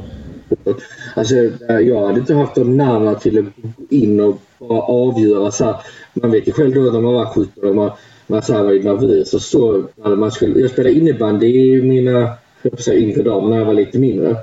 Alltså, 1.14 1.34
jag 1.68 2.06
hade 2.06 2.20
inte 2.20 2.34
haft 2.34 2.56
någon 2.56 2.76
nerver 2.76 3.14
till 3.14 3.38
att 3.38 3.44
gå 3.44 3.84
in 3.90 4.20
och 4.20 4.40
bara 4.58 4.82
avgöra. 4.82 5.50
Så 5.50 5.64
här, 5.64 5.76
man 6.12 6.30
vet 6.30 6.48
ju 6.48 6.52
själv 6.52 6.74
då 6.74 6.80
när 6.80 7.00
man 7.00 7.14
var 7.14 7.26
17 7.26 7.68
och 7.68 7.74
man, 7.74 7.90
man 8.26 8.42
så 8.42 8.52
här 8.52 8.62
var 8.62 8.72
nervös 8.72 9.34
och 9.34 9.42
så. 9.42 9.84
Man 10.16 10.30
skulle, 10.30 10.60
jag 10.60 10.70
spelade 10.70 10.94
innebandy 10.94 11.46
i 11.46 11.82
mina 11.82 12.32
yngre 12.92 13.22
dagar 13.22 13.48
när 13.48 13.58
jag 13.58 13.64
var 13.64 13.74
lite 13.74 13.98
mindre. 13.98 14.36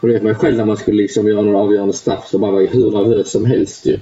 Och 0.00 0.08
det 0.08 0.14
vet 0.14 0.22
man 0.22 0.34
själv 0.34 0.56
när 0.56 0.64
man 0.64 0.76
skulle 0.76 1.02
liksom 1.02 1.28
göra 1.28 1.42
någon 1.42 1.56
avgörande 1.56 1.94
straff 1.94 2.28
så 2.28 2.38
man 2.38 2.52
var 2.52 2.60
ju 2.60 2.66
hur 2.66 2.90
nervös 2.90 3.30
som 3.30 3.44
helst 3.44 3.86
ju. 3.86 3.98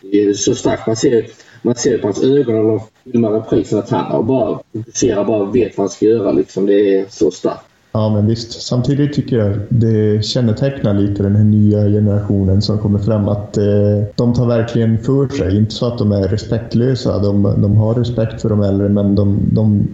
Det 0.00 0.24
är 0.24 0.32
så 0.32 0.54
starkt. 0.54 0.86
Man 0.86 0.96
ser, 0.96 1.26
man 1.62 1.74
ser 1.74 1.98
på 1.98 2.06
hans 2.06 2.22
ögon 2.22 2.54
när 2.54 2.62
de 2.62 2.80
filmar 3.04 3.30
reprisen 3.30 3.78
att 3.78 3.90
han 3.90 4.26
bara 4.26 4.60
fokuserar, 4.72 5.24
bara 5.24 5.50
vet 5.50 5.78
vad 5.78 5.84
han 5.84 5.90
ska 5.90 6.06
göra 6.06 6.32
liksom. 6.32 6.66
Det 6.66 6.98
är 6.98 7.06
så 7.08 7.30
starkt. 7.30 7.71
Ja, 7.94 8.14
men 8.14 8.26
visst. 8.26 8.62
Samtidigt 8.62 9.12
tycker 9.12 9.36
jag 9.36 9.58
det 9.68 10.24
kännetecknar 10.24 10.94
lite 10.94 11.22
den 11.22 11.36
här 11.36 11.44
nya 11.44 11.88
generationen 11.88 12.62
som 12.62 12.78
kommer 12.78 12.98
fram 12.98 13.28
att 13.28 13.56
eh, 13.56 13.64
de 14.14 14.34
tar 14.34 14.46
verkligen 14.46 14.98
för 14.98 15.28
sig. 15.28 15.56
Inte 15.56 15.74
så 15.74 15.86
att 15.86 15.98
de 15.98 16.12
är 16.12 16.28
respektlösa. 16.28 17.18
De, 17.18 17.42
de 17.42 17.76
har 17.76 17.94
respekt 17.94 18.42
för 18.42 18.48
de 18.48 18.62
äldre, 18.62 18.88
men 18.88 19.14
de, 19.14 19.40
de 19.52 19.88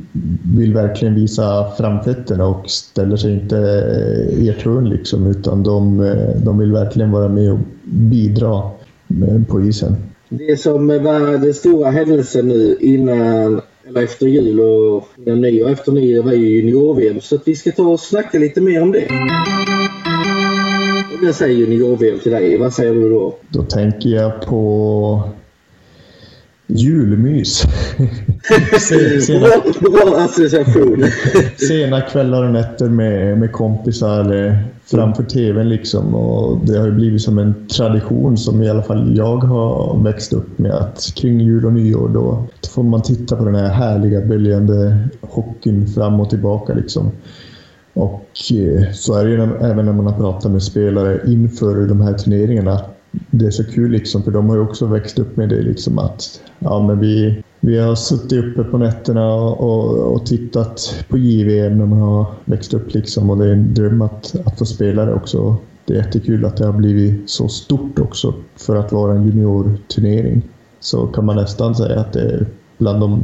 vill 0.56 0.74
verkligen 0.74 1.14
visa 1.14 1.70
framfötterna 1.78 2.46
och 2.46 2.70
ställer 2.70 3.16
sig 3.16 3.32
inte 3.32 3.56
eh, 3.58 4.44
i 4.44 4.54
hörn 4.64 4.88
liksom, 4.88 5.26
utan 5.26 5.62
de, 5.62 6.00
eh, 6.00 6.42
de 6.44 6.58
vill 6.58 6.72
verkligen 6.72 7.10
vara 7.10 7.28
med 7.28 7.52
och 7.52 7.58
bidra 7.84 8.62
eh, 9.08 9.42
på 9.48 9.62
isen. 9.62 9.96
Det 10.28 10.60
som 10.60 10.86
var 10.88 11.38
den 11.38 11.54
stora 11.54 11.90
händelsen 11.90 12.48
nu 12.48 12.76
innan 12.80 13.60
eller 13.88 14.02
efter 14.02 14.26
jul 14.26 14.60
och 14.60 15.08
innan 15.16 15.40
nyår. 15.40 15.70
Efter 15.70 15.92
nyår 15.92 16.22
var 16.22 16.32
ju 16.32 16.48
junior-VM 16.48 17.20
så 17.20 17.34
att 17.34 17.48
vi 17.48 17.56
ska 17.56 17.72
ta 17.72 17.82
och 17.82 18.00
snacka 18.00 18.38
lite 18.38 18.60
mer 18.60 18.82
om 18.82 18.92
det. 18.92 19.06
Om 21.18 21.26
jag 21.26 21.34
säger 21.34 21.58
junior-VM 21.58 22.18
till 22.18 22.32
dig, 22.32 22.58
vad 22.58 22.72
säger 22.72 22.94
du 22.94 23.10
då? 23.10 23.36
Då 23.48 23.62
tänker 23.62 24.08
jag 24.08 24.42
på 24.42 25.22
julmys. 26.68 27.58
sena, 28.80 29.46
sena 31.68 32.00
kvällar 32.00 32.44
och 32.44 32.52
nätter 32.52 32.88
med, 32.88 33.38
med 33.38 33.52
kompisar 33.52 34.46
eh, 34.46 34.54
framför 34.84 35.22
TVn 35.22 35.68
liksom. 35.68 36.14
Och 36.14 36.66
det 36.66 36.78
har 36.78 36.86
ju 36.86 36.92
blivit 36.92 37.22
som 37.22 37.38
en 37.38 37.68
tradition 37.68 38.36
som 38.36 38.62
i 38.62 38.70
alla 38.70 38.82
fall 38.82 39.16
jag 39.16 39.36
har 39.36 40.02
växt 40.02 40.32
upp 40.32 40.58
med 40.58 40.72
att 40.72 41.12
kring 41.16 41.40
jul 41.40 41.66
och 41.66 41.72
nyår 41.72 42.08
då 42.08 42.46
får 42.70 42.82
man 42.82 43.02
titta 43.02 43.36
på 43.36 43.44
den 43.44 43.54
här 43.54 43.68
härliga 43.68 44.20
böljande 44.20 44.98
hockeyn 45.20 45.86
fram 45.86 46.20
och 46.20 46.30
tillbaka 46.30 46.74
liksom. 46.74 47.10
Och 47.94 48.30
eh, 48.52 48.92
så 48.92 49.14
är 49.14 49.24
det 49.24 49.30
ju 49.30 49.42
även 49.60 49.86
när 49.86 49.92
man 49.92 50.06
har 50.06 50.18
pratat 50.18 50.52
med 50.52 50.62
spelare 50.62 51.20
inför 51.26 51.86
de 51.86 52.00
här 52.00 52.14
turneringarna 52.14 52.80
det 53.30 53.46
är 53.46 53.50
så 53.50 53.64
kul 53.64 53.90
liksom, 53.90 54.22
för 54.22 54.30
de 54.30 54.48
har 54.48 54.56
ju 54.56 54.62
också 54.62 54.86
växt 54.86 55.18
upp 55.18 55.36
med 55.36 55.48
det 55.48 55.62
liksom 55.62 55.98
att 55.98 56.40
ja, 56.58 56.86
men 56.86 56.98
vi, 57.00 57.42
vi 57.60 57.78
har 57.78 57.94
suttit 57.94 58.44
uppe 58.44 58.64
på 58.64 58.78
nätterna 58.78 59.34
och, 59.34 59.60
och, 59.60 60.12
och 60.14 60.26
tittat 60.26 61.04
på 61.08 61.18
JVM 61.18 61.78
när 61.78 61.86
man 61.86 61.98
har 61.98 62.26
växt 62.44 62.74
upp 62.74 62.94
liksom 62.94 63.30
och 63.30 63.38
det 63.38 63.48
är 63.48 63.52
en 63.52 63.74
dröm 63.74 64.02
att, 64.02 64.34
att 64.44 64.58
få 64.58 64.64
spela 64.64 65.04
det 65.04 65.14
också. 65.14 65.56
Det 65.84 65.94
är 65.94 65.98
jättekul 65.98 66.44
att 66.44 66.56
det 66.56 66.66
har 66.66 66.72
blivit 66.72 67.30
så 67.30 67.48
stort 67.48 67.98
också 67.98 68.34
för 68.56 68.76
att 68.76 68.92
vara 68.92 69.12
en 69.12 69.26
juniorturnering. 69.26 70.42
Så 70.80 71.06
kan 71.06 71.24
man 71.24 71.36
nästan 71.36 71.74
säga 71.74 72.00
att 72.00 72.12
det 72.12 72.20
är 72.20 72.46
bland 72.78 73.00
de 73.00 73.22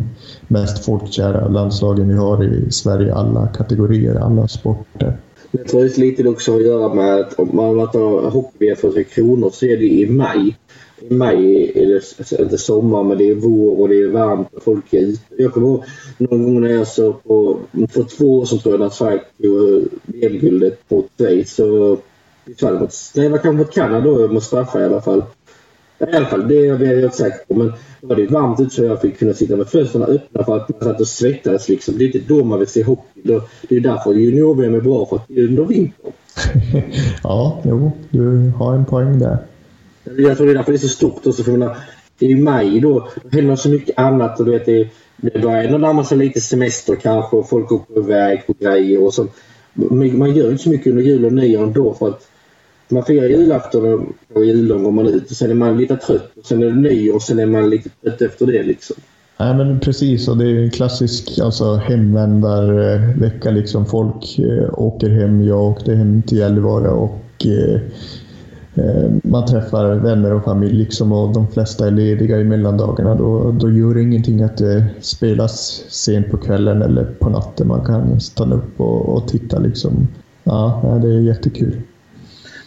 mest 0.49 0.85
folkkära 0.85 1.49
landslagen 1.49 2.09
vi 2.09 2.15
har 2.15 2.45
i 2.45 2.71
Sverige, 2.71 3.15
alla 3.15 3.47
kategorier, 3.47 4.15
alla 4.15 4.49
sporter. 4.49 5.17
Jag 5.59 5.69
tror 5.69 5.83
jag 5.83 5.99
lite 5.99 6.29
också 6.29 6.53
har 6.53 6.61
att 6.61 6.67
göra 6.67 6.95
med 6.95 7.21
att 7.21 7.35
om 7.35 7.51
man 7.53 7.79
har 7.79 8.31
hockey 8.31 8.75
för 8.75 8.93
Tre 8.93 9.05
Kronor 9.05 9.51
så 9.51 9.67
är 9.67 9.77
det 9.77 9.85
i 9.85 10.07
maj. 10.11 10.57
I 11.01 11.15
maj 11.15 11.73
är 11.75 11.87
det 11.87 12.43
inte 12.43 12.59
sommar 12.59 13.03
men 13.03 13.19
det 13.19 13.31
är 13.31 13.35
vår 13.35 13.81
och 13.81 13.89
det 13.89 14.03
är 14.03 14.09
varmt 14.09 14.55
och 14.55 14.63
folk 14.63 14.95
är 14.95 15.01
ute. 15.01 15.23
Jag 15.37 15.53
kommer 15.53 15.67
ihåg 15.67 15.85
någon 16.19 16.45
gång 16.45 16.61
när 16.61 16.69
jag 16.71 16.89
såg 16.89 17.23
på, 17.23 17.59
för 17.91 18.03
två 18.03 18.39
år 18.39 18.45
sedan 18.45 18.59
tror 18.59 18.75
jag 18.75 18.81
när 18.81 18.89
Sverige 18.89 19.21
tog 19.43 19.77
eh, 19.77 19.83
delguldet 20.05 20.91
mot 20.91 21.07
Schweiz. 21.19 21.55
Så 21.55 21.99
Sverige 22.57 22.81
mot, 22.81 22.91
nej, 23.15 23.25
det 23.25 23.31
var 23.31 23.39
kanske 23.39 23.59
mot 23.59 23.75
Kanada 23.75 24.01
då 24.01 24.29
mot 24.29 24.43
straffar 24.43 24.81
i 24.81 24.85
alla 24.85 25.03
fall. 25.03 25.23
I 25.99 26.17
alla 26.17 26.27
fall, 26.27 26.49
det 26.49 26.55
är 26.55 26.65
jag 26.65 26.79
helt 26.79 27.15
säker 27.15 27.39
på. 27.49 27.55
Men 27.55 27.73
var 28.01 28.17
det 28.17 28.27
varmt 28.27 28.61
ute 28.61 28.75
så 28.75 28.85
jag 28.85 29.01
fick 29.01 29.19
kunna 29.19 29.35
sitta 29.35 29.57
med 29.57 29.69
fönstren 29.69 30.03
öppna 30.03 30.45
för 30.45 30.57
att 30.57 30.69
man 30.69 30.81
satt 30.81 31.01
och 31.01 31.09
svettades 31.09 31.69
liksom. 31.69 31.99
Det 31.99 32.05
är 32.05 32.07
inte 32.07 32.35
då 32.35 32.45
man 32.45 32.59
vill 32.59 32.69
se 32.69 32.83
hockey. 32.83 33.21
Det 33.69 33.77
är 33.77 33.81
därför 33.81 34.15
junior-VM 34.15 34.75
är 34.75 34.81
bra, 34.81 35.07
för 35.07 35.17
att 35.17 35.29
det 35.29 35.41
är 35.41 35.45
under 35.45 35.65
vintern. 35.65 36.13
ja, 37.23 37.63
jo, 37.65 37.93
du 38.11 38.53
har 38.57 38.75
en 38.75 38.85
poäng 38.85 39.19
där. 39.19 39.39
Jag 40.05 40.37
tror 40.37 40.47
det 40.47 40.53
är 40.53 40.57
därför 40.57 40.73
det 40.73 40.77
är 40.77 40.79
så 40.79 40.89
stort 40.89 41.27
också. 41.27 41.43
För 41.43 41.53
menar, 41.53 41.77
det 42.19 42.27
är 42.27 42.31
i 42.31 42.37
maj 42.37 42.81
då, 42.81 43.09
då 43.23 43.29
händer 43.37 43.57
så 43.57 43.69
mycket 43.69 43.99
annat. 43.99 44.41
Och 44.41 44.47
du 44.47 44.53
vet, 44.53 44.67
det, 44.67 44.89
det 45.17 45.43
börjar 45.43 45.65
ändå 45.65 45.79
närma 45.79 46.05
sig 46.05 46.19
lite 46.19 46.41
semester 46.41 46.97
kanske 46.97 47.37
och 47.37 47.49
folk 47.49 47.73
åker 47.73 47.99
iväg 47.99 48.47
på 48.47 48.55
grejer 48.59 49.05
och 49.05 49.15
så. 49.15 49.27
Man 49.75 50.35
gör 50.35 50.51
inte 50.51 50.63
så 50.63 50.71
mycket 50.71 50.87
under 50.87 51.03
jul 51.03 51.25
och 51.25 51.33
nyår 51.33 51.67
då 51.67 51.95
för 51.95 52.09
att 52.09 52.29
man 52.89 53.05
firar 53.05 53.29
julafton 53.29 54.15
och 54.35 54.45
juldagen 54.45 54.85
går 54.85 54.91
man 54.91 55.07
ut 55.07 55.31
och 55.31 55.37
sen 55.37 55.51
är 55.51 55.55
man 55.55 55.79
lite 55.79 55.97
trött. 55.97 56.33
Och 56.37 56.47
sen 56.47 56.63
är 56.63 56.67
det 56.67 56.77
nyår 56.77 57.15
och 57.15 57.23
sen 57.23 57.39
är 57.39 57.47
man 57.47 57.71
lite 57.71 57.89
trött 57.89 58.23
efter 58.23 58.47
det 58.47 58.63
liksom. 58.63 58.97
Nej 59.37 59.55
men 59.55 59.81
precis 59.81 60.29
och 60.29 60.37
det 60.37 60.45
är 60.45 60.55
en 60.55 60.71
klassisk 60.71 61.39
alltså, 61.39 61.75
hemvändarvecka. 61.75 63.51
Liksom. 63.51 63.87
Folk 63.87 64.39
eh, 64.39 64.79
åker 64.79 65.09
hem. 65.09 65.45
Jag 65.45 65.63
åkte 65.63 65.95
hem 65.95 66.23
till 66.23 66.39
Gällivare 66.39 66.89
och 66.89 67.47
eh, 67.47 67.81
eh, 68.75 69.11
man 69.23 69.47
träffar 69.47 69.95
vänner 69.95 70.33
och 70.35 70.45
familj 70.45 70.75
liksom, 70.75 71.13
och 71.13 71.35
de 71.35 71.49
flesta 71.49 71.87
är 71.87 71.91
lediga 71.91 72.41
i 72.41 72.45
mellandagarna. 72.45 73.15
Då, 73.15 73.53
då 73.53 73.71
gör 73.71 73.95
det 73.95 74.03
ingenting 74.03 74.43
att 74.43 74.57
det 74.57 74.85
spelas 75.01 75.85
sent 75.89 76.31
på 76.31 76.37
kvällen 76.37 76.83
eller 76.83 77.05
på 77.05 77.29
natten. 77.29 77.69
Man 77.69 77.85
kan 77.85 78.21
stanna 78.21 78.55
upp 78.55 78.81
och, 78.81 79.17
och 79.17 79.29
titta. 79.29 79.59
Liksom. 79.59 80.09
Ja, 80.45 80.99
det 81.03 81.09
är 81.09 81.21
jättekul. 81.21 81.83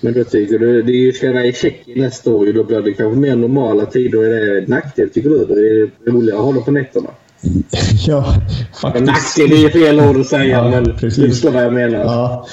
Men 0.02 0.14
då 0.14 0.24
tycker 0.24 0.60
du, 0.60 0.82
det 0.82 1.16
ska 1.16 1.32
vara 1.32 1.46
i 1.46 1.54
Tjeckien 1.54 2.00
nästa 2.00 2.32
år 2.32 2.54
då 2.54 2.64
blir 2.64 2.82
det 2.82 2.94
kanske 2.94 3.20
mer 3.20 3.36
normala 3.36 3.86
tider. 3.86 4.24
Är 4.24 4.62
det 4.62 4.68
nackdel 4.68 5.10
tycker 5.10 5.30
du? 5.30 5.46
Det 5.46 5.54
är 5.54 6.12
roligare 6.12 6.40
att 6.40 6.46
hålla 6.46 6.62
på 6.62 6.72
nätterna? 6.72 7.10
Ja, 8.08 8.36
faktiskt. 8.82 9.06
Nackdel 9.06 9.66
är 9.66 9.70
fel 9.70 10.00
ord 10.00 10.18
att 10.20 10.28
säga 10.28 10.58
ja, 10.58 10.70
men 10.70 10.98
precis. 10.98 11.24
du 11.24 11.30
förstår 11.30 11.52
vad 11.52 11.64
jag 11.64 11.74
menar. 11.74 12.00
Ja. 12.00 12.48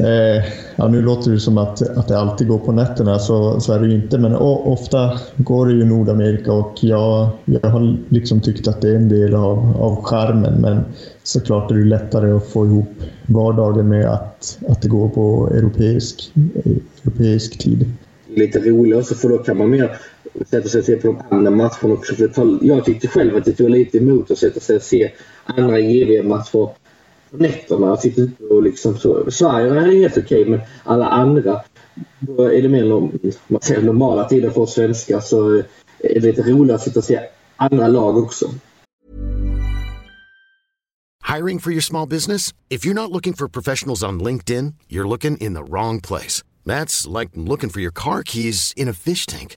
Eh, 0.00 0.44
ja, 0.76 0.88
nu 0.88 1.02
låter 1.02 1.30
det 1.30 1.40
som 1.40 1.58
att, 1.58 1.82
att 1.82 2.08
det 2.08 2.18
alltid 2.18 2.48
går 2.48 2.58
på 2.58 2.72
nätterna, 2.72 3.18
så, 3.18 3.60
så 3.60 3.72
är 3.72 3.80
det 3.80 3.86
ju 3.86 3.94
inte. 3.94 4.18
Men 4.18 4.36
o, 4.36 4.62
ofta 4.64 5.18
går 5.36 5.66
det 5.66 5.72
ju 5.72 5.82
i 5.82 5.84
Nordamerika 5.84 6.52
och 6.52 6.74
jag, 6.80 7.28
jag 7.44 7.70
har 7.70 7.96
liksom 8.08 8.40
tyckt 8.40 8.68
att 8.68 8.80
det 8.80 8.88
är 8.90 8.96
en 8.96 9.08
del 9.08 9.34
av, 9.34 9.76
av 9.80 10.04
charmen. 10.04 10.60
Men 10.60 10.80
såklart 11.22 11.70
är 11.70 11.74
det 11.74 11.84
lättare 11.84 12.30
att 12.32 12.46
få 12.46 12.66
ihop 12.66 12.90
vardagen 13.26 13.88
med 13.88 14.06
att, 14.06 14.58
att 14.68 14.82
det 14.82 14.88
går 14.88 15.08
på 15.08 15.50
europeisk, 15.54 16.32
europeisk 17.04 17.58
tid. 17.58 17.92
lite 18.34 18.58
roligare 18.58 19.04
så 19.04 19.14
för 19.14 19.28
då 19.28 19.38
kan 19.38 19.58
man 19.58 19.70
mer 19.70 19.98
sätta 20.50 20.68
sig 20.68 20.78
och 20.78 20.84
se 20.84 20.96
på 20.96 21.06
de 21.06 21.36
andra 21.36 21.50
matcherna 21.50 21.94
också. 21.94 22.14
För 22.14 22.28
tar, 22.28 22.58
jag 22.62 22.84
tyckte 22.84 23.08
själv 23.08 23.36
att 23.36 23.44
det 23.44 23.52
tog 23.52 23.70
lite 23.70 23.98
emot 23.98 24.30
att 24.30 24.38
sätta 24.38 24.60
sig 24.60 24.76
och 24.76 24.82
se 24.82 25.10
andra 25.44 25.78
JVM-matcher 25.78 26.68
nätterna. 27.30 27.96
Sitta 27.96 28.20
ute 28.20 28.44
och 28.44 28.62
liksom 28.62 28.98
så. 28.98 29.30
Sverige 29.30 29.80
är 29.80 30.00
helt 30.00 30.18
okej 30.18 30.44
men 30.44 30.60
alla 30.84 31.08
andra 31.08 31.60
då 32.20 32.42
är 32.42 32.62
det 32.62 32.68
mer 32.68 33.10
man 33.46 33.60
säger, 33.60 33.82
normala 33.82 34.24
tider 34.24 34.50
för 34.50 34.60
oss 34.60 34.74
svenskar 34.74 35.20
så 35.20 35.56
är 35.98 36.14
det 36.14 36.20
lite 36.20 36.42
roligare 36.42 36.76
att 36.76 36.82
sitta 36.82 36.98
och 36.98 37.04
se 37.04 37.20
andra 37.56 37.88
lag 37.88 38.16
också. 38.18 38.50
Hiring 41.36 41.58
for 41.58 41.70
your 41.70 41.82
small 41.82 42.06
business? 42.06 42.54
If 42.70 42.86
you're 42.86 42.94
not 42.94 43.10
looking 43.10 43.34
for 43.34 43.48
professionals 43.48 44.02
on 44.02 44.22
LinkedIn, 44.22 44.74
you're 44.88 45.08
looking 45.08 45.36
in 45.36 45.54
the 45.54 45.62
wrong 45.62 46.00
place. 46.00 46.42
That's 46.64 47.06
like 47.06 47.30
looking 47.34 47.70
for 47.70 47.80
your 47.80 47.92
car 47.92 48.22
keys 48.22 48.72
in 48.76 48.88
a 48.88 48.94
fish 48.94 49.26
tank. 49.26 49.56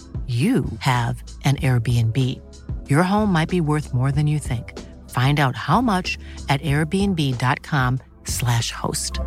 you 0.27 0.65
have 0.79 1.23
an 1.43 1.57
Airbnb. 1.57 2.17
Your 2.89 3.03
home 3.03 3.33
might 3.33 3.49
be 3.49 3.61
worth 3.61 3.93
more 3.93 4.11
than 4.11 4.27
you 4.27 4.39
think. 4.39 4.79
Find 5.09 5.39
out 5.39 5.55
how 5.55 5.81
much 5.81 6.17
at 6.47 6.61
airbnb.com 6.61 7.99
slash 8.25 8.71
host. 8.71 9.19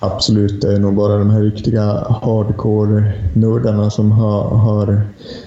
Absolut, 0.00 0.60
det 0.60 0.74
är 0.74 0.78
nog 0.78 0.94
bara 0.94 1.18
de 1.18 1.30
här 1.30 1.40
riktiga 1.40 1.82
hardcore-nördarna 2.22 3.90
som 3.90 4.12
har, 4.12 4.42
har 4.56 5.06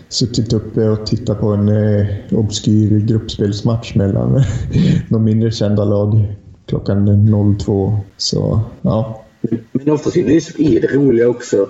suttit 0.10 0.54
uppe 0.54 0.90
och 0.90 1.06
tittat 1.06 1.40
på 1.40 1.54
en 1.54 1.70
eh, 1.70 2.08
obskyr 2.32 3.00
gruppspelsmatch 3.00 3.96
mellan 3.96 4.44
de 5.10 5.24
mindre 5.24 5.52
kända 5.52 5.84
lag 5.84 6.36
klockan 6.66 7.58
02. 7.60 8.00
Så 8.18 8.60
ja, 8.82 9.22
men 9.72 9.90
oftast 9.90 10.18
är 10.18 10.82
det 10.82 10.88
roliga 10.88 11.30
också. 11.30 11.70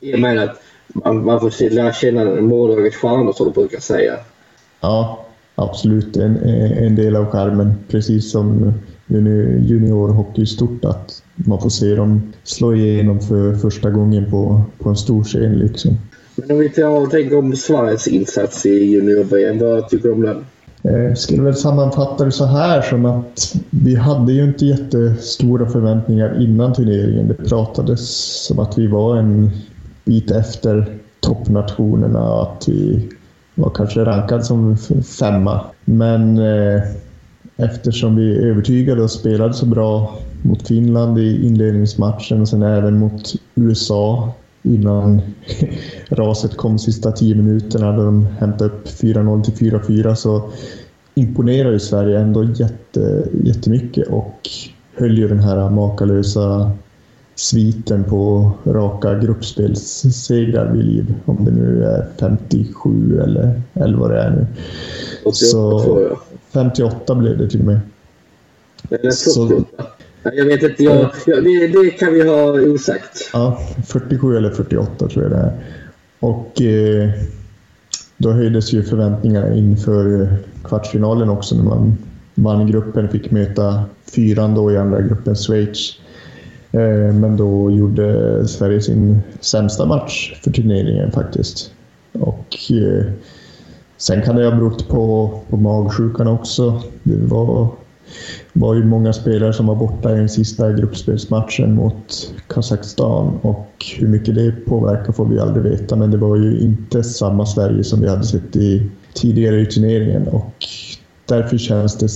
I 0.00 0.14
och 0.14 0.18
med 0.18 0.38
att 0.38 0.62
man, 0.86 1.24
man 1.24 1.40
får 1.40 1.70
lära 1.70 1.92
känna 1.92 2.24
morgondagens 2.24 2.94
stjärnor 2.94 3.32
som 3.32 3.46
de 3.46 3.52
brukar 3.52 3.80
säga. 3.80 4.16
Ja, 4.80 5.26
absolut. 5.54 6.16
En, 6.16 6.36
en 6.36 6.96
del 6.96 7.16
av 7.16 7.26
skärmen. 7.26 7.74
Precis 7.88 8.30
som 8.30 8.72
juniorhockey 9.60 10.42
i 10.42 10.46
stort. 10.46 10.84
Att 10.84 11.22
man 11.34 11.60
får 11.60 11.70
se 11.70 11.94
dem 11.94 12.32
slå 12.42 12.74
igenom 12.74 13.20
för 13.20 13.54
första 13.54 13.90
gången 13.90 14.30
på, 14.30 14.62
på 14.78 14.88
en 14.88 14.96
stor 14.96 15.24
scen. 15.24 15.58
Liksom. 15.58 15.98
Men 16.36 16.50
om 16.50 16.58
vi 16.58 16.68
tar 16.68 16.88
och 16.88 17.10
tänker 17.10 17.38
om 17.38 17.56
Sveriges 17.56 18.08
insats 18.08 18.66
i 18.66 18.84
junior-VM. 18.84 19.58
Vad 19.58 19.88
tycker 19.88 20.08
du 20.08 20.14
om 20.14 20.22
den? 20.22 20.44
Jag 20.86 21.18
skulle 21.18 21.42
väl 21.42 21.54
sammanfatta 21.54 22.24
det 22.24 22.32
så 22.32 22.44
här 22.44 22.82
som 22.82 23.04
att 23.06 23.56
vi 23.70 23.96
hade 23.96 24.32
ju 24.32 24.44
inte 24.44 24.66
jättestora 24.66 25.66
förväntningar 25.66 26.42
innan 26.42 26.72
turneringen. 26.72 27.28
Det 27.28 27.34
pratades 27.34 28.00
som 28.46 28.58
att 28.58 28.78
vi 28.78 28.86
var 28.86 29.16
en 29.16 29.50
bit 30.04 30.30
efter 30.30 30.98
toppnationerna 31.20 32.32
och 32.32 32.42
att 32.42 32.68
vi 32.68 33.08
var 33.54 33.70
kanske 33.70 34.04
rankad 34.04 34.46
som 34.46 34.76
femma. 35.18 35.60
Men 35.84 36.38
eh, 36.38 36.82
eftersom 37.56 38.16
vi 38.16 38.50
övertygade 38.50 39.02
och 39.02 39.10
spelade 39.10 39.54
så 39.54 39.66
bra 39.66 40.18
mot 40.42 40.68
Finland 40.68 41.18
i 41.18 41.46
inledningsmatchen 41.46 42.40
och 42.40 42.48
sen 42.48 42.62
även 42.62 42.98
mot 42.98 43.32
USA 43.54 44.34
innan 44.64 45.20
raset 46.08 46.56
kom 46.56 46.78
sista 46.78 47.12
tio 47.12 47.34
minuterna 47.34 47.92
då 47.92 48.04
de 48.04 48.26
hämtade 48.26 48.70
upp 48.70 48.86
4-0 48.86 49.42
till 49.42 49.70
4-4 49.72 50.14
så 50.14 50.50
imponerade 51.14 51.72
ju 51.72 51.80
Sverige 51.80 52.18
ändå 52.18 52.44
jätte, 52.44 53.28
jättemycket 53.44 54.08
och 54.08 54.48
höll 54.94 55.18
ju 55.18 55.28
den 55.28 55.40
här 55.40 55.70
makalösa 55.70 56.72
sviten 57.34 58.04
på 58.04 58.50
raka 58.64 59.18
gruppspelssegrar 59.18 60.72
vid 60.72 60.84
liv. 60.84 61.14
Om 61.24 61.44
det 61.44 61.50
nu 61.50 61.84
är 61.84 62.06
57 62.20 63.20
eller, 63.20 63.62
eller 63.74 63.96
vad 63.96 64.10
det 64.10 64.20
är 64.20 64.30
nu. 64.30 64.46
88 65.20 65.34
så, 65.34 65.80
tror 65.80 66.02
jag. 66.02 66.18
58 66.52 67.14
blev 67.14 67.38
det 67.38 67.50
till 67.50 67.60
och 67.60 67.66
med. 67.66 67.80
Eller 68.90 69.10
48. 69.10 69.84
Jag 70.32 70.44
vet 70.44 70.62
inte. 70.62 70.82
Jag, 70.84 71.10
jag, 71.26 71.44
det, 71.44 71.66
det, 71.66 71.90
kan 71.90 72.12
vi 72.14 72.28
ha 72.28 72.52
osagt. 72.52 73.30
Ja, 73.32 73.60
47 73.86 74.36
eller 74.36 74.50
48 74.50 75.08
tror 75.08 75.22
jag 75.22 75.32
det 75.32 75.38
är. 75.38 75.52
Och 76.20 76.62
eh, 76.62 77.10
då 78.16 78.32
höjdes 78.32 78.72
ju 78.72 78.82
förväntningarna 78.82 79.54
inför 79.54 80.22
eh, 80.22 80.28
kvartsfinalen 80.64 81.28
också 81.28 81.56
när 81.56 81.64
man 81.64 81.98
vann 82.34 82.66
gruppen. 82.66 83.08
Fick 83.08 83.30
möta 83.30 83.84
fyran 84.14 84.54
då 84.54 84.72
i 84.72 84.76
andra 84.76 85.00
gruppen, 85.00 85.34
Schweiz. 85.34 85.92
Eh, 86.72 87.14
men 87.14 87.36
då 87.36 87.70
gjorde 87.70 88.48
Sverige 88.48 88.80
sin 88.80 89.20
sämsta 89.40 89.86
match 89.86 90.40
för 90.44 90.50
turneringen 90.50 91.12
faktiskt. 91.12 91.72
Och 92.12 92.56
eh, 92.70 93.04
sen 93.96 94.22
kan 94.22 94.36
det 94.36 94.44
ha 94.44 94.56
berott 94.56 94.88
på, 94.88 95.30
på 95.50 95.56
magsjukan 95.56 96.28
också. 96.28 96.82
Det 97.02 97.16
var 97.16 97.68
var 98.52 98.74
ju 98.74 98.84
många 98.84 99.12
spelare 99.12 99.52
som 99.52 99.66
var 99.66 99.74
borta 99.74 100.12
i 100.12 100.14
den 100.14 100.28
sista 100.28 100.72
gruppspelsmatchen 100.72 101.74
mot 101.74 102.34
Kazakstan 102.46 103.38
och 103.42 103.70
hur 103.98 104.08
mycket 104.08 104.34
det 104.34 104.52
påverkar 104.66 105.12
får 105.12 105.26
vi 105.26 105.38
aldrig 105.38 105.64
veta 105.64 105.96
men 105.96 106.10
det 106.10 106.16
var 106.16 106.36
ju 106.36 106.60
inte 106.60 107.02
samma 107.02 107.46
Sverige 107.46 107.84
som 107.84 108.00
vi 108.00 108.08
hade 108.08 108.24
sett 108.24 108.56
i, 108.56 108.90
tidigare 109.14 109.60
i 109.60 109.66
turneringen 109.66 110.28
och 110.28 110.54
därför 111.26 111.58
känns 111.58 111.98
det 111.98 112.08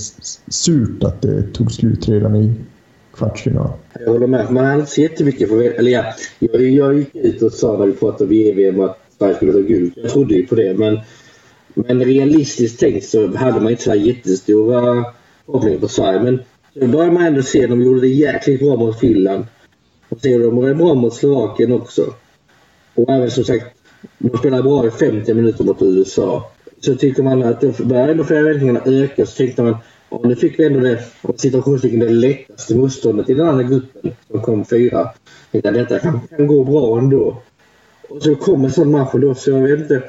surt 0.53 1.05
att 1.05 1.23
det 1.23 1.43
tog 1.43 1.73
slut 1.73 2.09
redan 2.09 2.37
i 2.37 2.53
kvartsfinal. 3.15 3.71
Jag 4.01 4.13
håller 4.13 4.27
med. 4.27 4.53
Man 4.53 4.67
har 4.67 4.75
inte 4.75 4.91
så 4.91 5.01
jättemycket 5.01 5.49
för 5.49 5.63
Eller 5.63 5.91
ja, 5.91 6.05
jag, 6.39 6.63
jag 6.63 6.99
gick 6.99 7.17
ut 7.17 7.43
och 7.43 7.53
sa 7.53 7.79
när 7.79 7.87
vi 7.87 7.93
pratade 7.93 8.25
om 8.25 8.31
VM 8.31 8.81
att 8.81 8.99
Sverige 9.19 9.35
skulle 9.35 9.53
ta 9.53 9.59
guld. 9.59 9.93
Jag 9.97 10.11
trodde 10.11 10.35
ju 10.35 10.47
på 10.47 10.55
det 10.55 10.79
men, 10.79 10.99
men 11.75 12.05
realistiskt 12.05 12.81
tänkt 12.81 13.05
så 13.05 13.37
hade 13.37 13.61
man 13.61 13.71
inte 13.71 13.83
så 13.83 13.91
här 13.91 13.97
jättestora 13.97 15.05
kopplingen 15.53 15.81
på 15.81 15.89
Sverige. 15.89 16.21
Men 16.21 16.41
nu 16.75 16.89
börjar 16.89 17.11
man 17.11 17.27
ändå 17.27 17.43
se 17.43 17.65
att 17.65 17.71
de 17.71 17.83
gjorde 17.83 18.01
det 18.01 18.09
jäkligt 18.09 18.61
bra 18.61 18.77
mot 18.77 19.01
Finland. 19.01 19.45
Och 20.09 20.21
ser 20.21 20.39
de 20.39 20.67
det 20.67 20.75
bra 20.75 20.95
mot 20.95 21.15
Slovakien 21.15 21.73
också. 21.73 22.15
Och 22.95 23.11
även 23.11 23.31
som 23.31 23.45
sagt, 23.45 23.67
de 24.19 24.39
spelar 24.39 24.63
bra 24.63 24.87
i 24.87 24.91
50 24.91 25.35
minuter 25.35 25.65
mot 25.65 25.83
USA. 25.83 26.51
Så 26.81 26.95
tycker 26.95 27.23
man 27.23 27.43
att 27.43 27.61
det 27.61 27.79
börjar 27.79 28.09
ändå 28.09 28.25
förväntningarna 28.25 28.81
öka. 28.85 29.27
Så 29.27 29.37
tänkte 29.37 29.63
man, 29.63 29.77
och 30.09 30.29
nu 30.29 30.37
fick 30.37 30.59
vi 30.59 30.67
ändå 30.67 30.81
det, 30.81 31.05
situationstecken, 31.37 32.01
det 32.01 32.09
lättaste 32.09 32.75
motståndet 32.75 33.31
i 33.31 33.35
den 33.35 33.49
andra 33.49 33.63
gruppen 33.63 34.13
som 34.31 34.43
kom 34.43 34.65
fyra. 34.65 35.09
Tänkte 35.53 35.71
detta 35.71 35.99
kan, 35.99 36.21
kan 36.29 36.47
gå 36.47 36.65
bra 36.65 36.99
ändå. 36.99 37.43
Och 38.09 38.23
så 38.23 38.35
kommer 38.35 38.65
en 38.65 38.73
sån 38.73 38.91
match 38.91 39.15
och 39.15 39.21
då 39.21 39.35
så 39.35 39.51
jag 39.51 39.61
vet 39.61 39.81
inte 39.81 40.03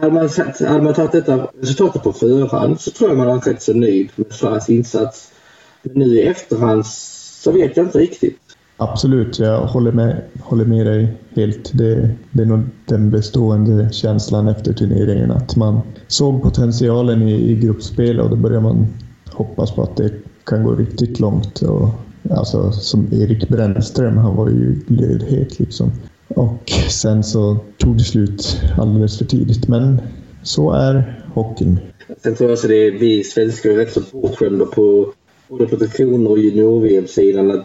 hade 0.00 0.12
man, 0.12 0.28
satt, 0.28 0.60
hade 0.60 0.82
man 0.82 0.94
tagit 0.94 1.12
detta 1.12 1.48
resultatet 1.60 2.02
på 2.02 2.12
förhand 2.12 2.80
så 2.80 2.90
tror 2.90 3.10
jag 3.10 3.18
man 3.18 3.28
hade 3.28 3.50
rätt 3.50 3.62
så 3.62 3.74
nöjd 3.74 4.10
med 4.16 4.32
Sveriges 4.32 4.70
insats. 4.70 5.32
Men 5.82 5.92
nu 5.94 6.04
i 6.04 6.22
efterhand 6.22 6.86
så 6.86 7.52
vet 7.52 7.76
jag 7.76 7.86
inte 7.86 7.98
riktigt. 7.98 8.38
Absolut, 8.76 9.38
jag 9.38 9.60
håller 9.60 9.92
med, 9.92 10.22
håller 10.40 10.64
med 10.64 10.86
dig 10.86 11.18
helt. 11.36 11.70
Det, 11.78 12.10
det 12.30 12.42
är 12.42 12.46
nog 12.46 12.60
den 12.86 13.10
bestående 13.10 13.92
känslan 13.92 14.48
efter 14.48 14.72
turneringen. 14.72 15.30
Att 15.30 15.56
man 15.56 15.80
såg 16.06 16.42
potentialen 16.42 17.22
i, 17.22 17.50
i 17.50 17.56
gruppspel 17.56 18.20
och 18.20 18.30
då 18.30 18.36
börjar 18.36 18.60
man 18.60 18.86
hoppas 19.30 19.74
på 19.74 19.82
att 19.82 19.96
det 19.96 20.12
kan 20.44 20.64
gå 20.64 20.74
riktigt 20.74 21.20
långt. 21.20 21.62
Och, 21.62 21.88
alltså, 22.30 22.72
som 22.72 23.08
Erik 23.12 23.48
Brännström, 23.48 24.16
han 24.16 24.36
var 24.36 24.48
ju 24.48 24.80
glödhet 24.86 25.58
liksom. 25.58 25.92
Och 26.36 26.70
sen 26.90 27.24
så 27.24 27.56
tog 27.78 27.96
det 27.98 28.04
slut 28.04 28.60
alldeles 28.78 29.18
för 29.18 29.24
tidigt. 29.24 29.68
Men 29.68 30.00
så 30.42 30.70
är 30.70 31.22
hockeyn. 31.34 31.80
Sen 32.22 32.34
tror 32.34 32.50
jag 32.50 32.56
också 32.56 32.68
det 32.68 32.86
är 32.86 32.90
vi 32.90 33.24
svenskar 33.24 33.70
är 33.70 33.76
rätt 33.76 33.92
så 33.92 34.00
bortskämda 34.12 34.64
på 34.64 35.12
både 35.48 35.66
på 35.66 35.76
sektioner 35.76 36.30
och 36.30 36.38
junior-VM-sidan. 36.38 37.64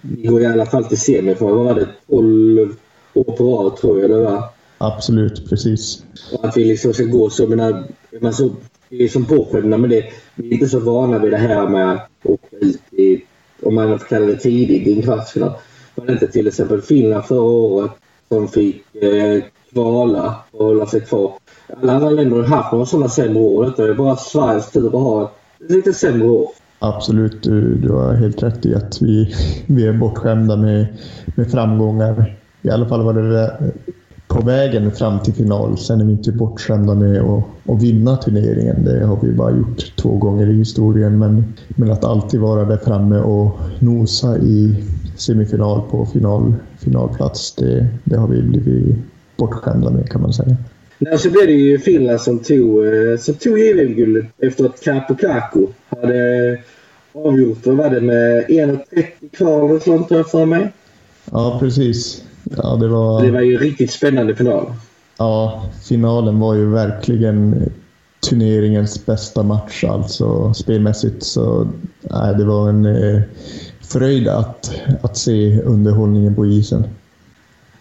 Vi 0.00 0.26
går 0.26 0.42
i 0.42 0.46
alla 0.46 0.66
fall 0.66 0.84
till 0.84 1.00
semi 1.00 1.34
för 1.34 1.46
vad 1.46 1.64
var 1.64 1.74
det? 1.74 1.88
12 2.08 2.76
år 3.14 3.24
på 3.24 3.44
rad 3.44 3.76
tror 3.76 4.00
jag 4.00 4.10
det 4.10 4.20
var. 4.20 4.44
Absolut, 4.78 5.48
precis. 5.48 6.02
Och 6.32 6.44
att 6.44 6.56
vi 6.56 6.64
liksom 6.64 6.94
ska 6.94 7.04
gå 7.04 7.30
så. 7.30 7.46
Menar, 7.46 7.84
man 8.20 8.32
så 8.32 8.50
vi 8.88 9.04
är 9.04 9.08
som 9.08 9.24
bortskämda 9.24 9.76
med 9.76 9.90
det. 9.90 10.04
Vi 10.34 10.48
är 10.48 10.52
inte 10.52 10.68
så 10.68 10.80
vana 10.80 11.18
vid 11.18 11.30
det 11.30 11.36
här 11.36 11.68
med 11.68 11.92
att 11.92 12.10
åka 12.22 12.56
ut 12.60 12.92
i, 12.92 13.22
om 13.62 13.74
man 13.74 13.98
får 13.98 14.06
kalla 14.06 14.26
det 14.26 14.36
tidigt, 14.36 14.86
i 14.86 14.96
en 14.96 15.02
kvartsfinal. 15.02 15.52
Var 15.96 16.06
det 16.06 16.12
inte 16.12 16.26
till 16.26 16.46
exempel 16.46 16.82
Finland 16.82 17.24
förra 17.24 17.40
året 17.42 17.90
som 18.28 18.48
fick 18.48 18.94
eh, 18.94 19.42
kvala 19.72 20.34
och 20.50 20.64
hålla 20.64 20.86
sig 20.86 21.00
kvar. 21.00 21.32
Alla 21.82 21.92
andra 21.92 22.10
länder 22.10 22.36
har 22.36 22.44
haft 22.44 22.72
några 22.72 22.86
sådana 22.86 23.08
sämre 23.08 23.42
år. 23.42 23.64
Detta 23.64 23.84
är 23.84 23.94
bara 23.94 24.16
Sveriges 24.16 24.70
tur 24.70 24.86
att 24.86 24.92
ha 24.92 25.32
ett 25.60 25.70
lite 25.70 25.92
sämre 25.92 26.28
år. 26.28 26.48
Absolut, 26.78 27.42
du, 27.42 27.74
du 27.74 27.92
har 27.92 28.14
helt 28.14 28.42
rätt 28.42 28.66
i 28.66 28.74
att 28.74 29.02
vi, 29.02 29.34
vi 29.66 29.86
är 29.86 29.92
bortskämda 29.92 30.56
med, 30.56 30.86
med 31.36 31.50
framgångar. 31.50 32.36
I 32.62 32.70
alla 32.70 32.88
fall 32.88 33.02
var 33.02 33.12
det 33.12 33.72
på 34.28 34.40
vägen 34.40 34.92
fram 34.92 35.20
till 35.20 35.34
final. 35.34 35.78
Sen 35.78 36.00
är 36.00 36.04
vi 36.04 36.12
inte 36.12 36.32
bortskämda 36.32 36.94
med 36.94 37.20
att, 37.20 37.44
att 37.68 37.82
vinna 37.82 38.16
turneringen. 38.16 38.84
Det 38.84 39.06
har 39.06 39.18
vi 39.22 39.32
bara 39.32 39.50
gjort 39.50 39.96
två 39.96 40.16
gånger 40.16 40.50
i 40.50 40.54
historien. 40.54 41.18
Men, 41.18 41.54
men 41.68 41.90
att 41.90 42.04
alltid 42.04 42.40
vara 42.40 42.64
där 42.64 42.76
framme 42.76 43.18
och 43.18 43.58
nosa 43.78 44.38
i 44.38 44.84
semifinal 45.16 45.82
på 45.90 46.06
final, 46.06 46.54
finalplats, 46.78 47.54
det, 47.54 47.86
det 48.04 48.16
har 48.16 48.28
vi 48.28 48.42
blivit 48.42 48.96
bortskämda 49.36 49.90
med 49.90 50.10
kan 50.10 50.22
man 50.22 50.32
säga. 50.32 50.56
Nej, 50.98 51.18
så 51.18 51.30
blev 51.30 51.46
det 51.46 51.52
ju 51.52 51.78
Finland 51.78 52.20
som 52.20 52.38
tog, 52.38 52.86
eh, 52.86 53.18
som 53.18 53.34
tog 53.34 53.58
JVM-guldet 53.58 54.26
efter 54.38 54.64
att 54.64 54.82
Capo 54.82 55.14
Caco 55.14 55.66
hade 55.88 56.58
avgjort, 57.12 57.66
vad 57.66 57.76
var 57.76 57.90
det, 57.90 58.00
med 58.00 58.44
1.30 58.44 59.36
kvar 59.36 59.68
eller 59.68 59.80
sånt 59.80 60.10
har 60.10 60.16
jag 60.16 60.30
för 60.30 60.46
mig. 60.46 60.72
Ja, 61.30 61.56
precis. 61.60 62.24
Ja, 62.56 62.76
det, 62.76 62.88
var... 62.88 63.22
det 63.24 63.30
var 63.30 63.40
ju 63.40 63.58
riktigt 63.58 63.90
spännande 63.90 64.36
final. 64.36 64.72
Ja, 65.18 65.64
finalen 65.88 66.38
var 66.38 66.54
ju 66.54 66.70
verkligen 66.70 67.70
turneringens 68.28 69.06
bästa 69.06 69.42
match 69.42 69.84
alltså 69.84 70.54
spelmässigt. 70.54 71.22
Så 71.22 71.68
nej, 72.00 72.34
det 72.34 72.44
var 72.44 72.68
en 72.68 72.86
eh, 72.86 73.22
fröjd 73.88 74.28
att, 74.28 74.74
att 75.02 75.16
se 75.16 75.60
underhållningen 75.60 76.34
på 76.34 76.46
isen. 76.46 76.84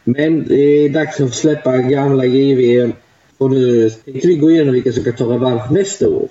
Men 0.03 0.47
det 0.47 0.55
är 0.55 0.89
dags 0.89 1.21
att 1.21 1.33
släppa 1.33 1.77
gamla 1.77 2.25
JVM 2.25 2.93
och 3.37 3.51
nu 3.51 3.89
tänkte 3.89 4.27
vi 4.27 4.35
gå 4.35 4.51
igenom 4.51 4.73
vilka 4.73 4.91
som 4.91 5.03
kan 5.03 5.13
ta 5.13 5.33
revansch 5.33 5.71
nästa 5.71 6.09
år. 6.09 6.29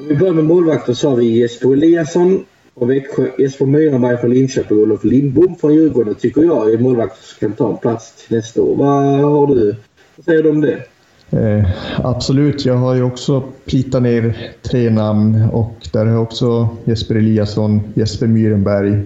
Om 0.00 0.08
vi 0.08 0.16
börjar 0.16 0.34
med 0.34 0.44
målvakter 0.44 0.94
så 0.94 1.08
har 1.08 1.16
vi 1.16 1.40
Jesper 1.40 1.72
Eliasson 1.72 2.44
från 2.78 2.88
Växjö, 2.88 3.26
Jesper 3.38 3.66
Myrenberg 3.66 4.18
från 4.18 4.30
Linköping 4.30 4.76
och 4.76 4.82
Olof 4.82 5.04
Lindbom 5.04 5.56
från 5.56 5.74
Djurgården 5.74 6.14
tycker 6.14 6.42
jag 6.42 6.72
är 6.72 6.78
målvakter 6.78 7.24
som 7.24 7.48
kan 7.48 7.56
ta 7.56 7.70
en 7.70 7.78
plats 7.78 8.26
till 8.26 8.36
nästa 8.36 8.62
år. 8.62 8.76
Vad 8.76 9.04
har 9.04 9.46
du? 9.46 9.76
Vad 10.16 10.24
säger 10.24 10.42
du 10.42 10.50
om 10.50 10.60
det? 10.60 10.82
Eh, 11.30 11.66
absolut, 11.98 12.64
jag 12.64 12.76
har 12.76 12.94
ju 12.94 13.02
också 13.02 13.42
plitat 13.64 14.02
ner 14.02 14.36
tre 14.62 14.90
namn 14.90 15.48
och 15.52 15.88
där 15.92 16.06
har 16.06 16.12
jag 16.12 16.22
också 16.22 16.68
Jesper 16.84 17.14
Eliasson, 17.14 17.80
Jesper 17.94 18.26
Myrenberg, 18.26 19.02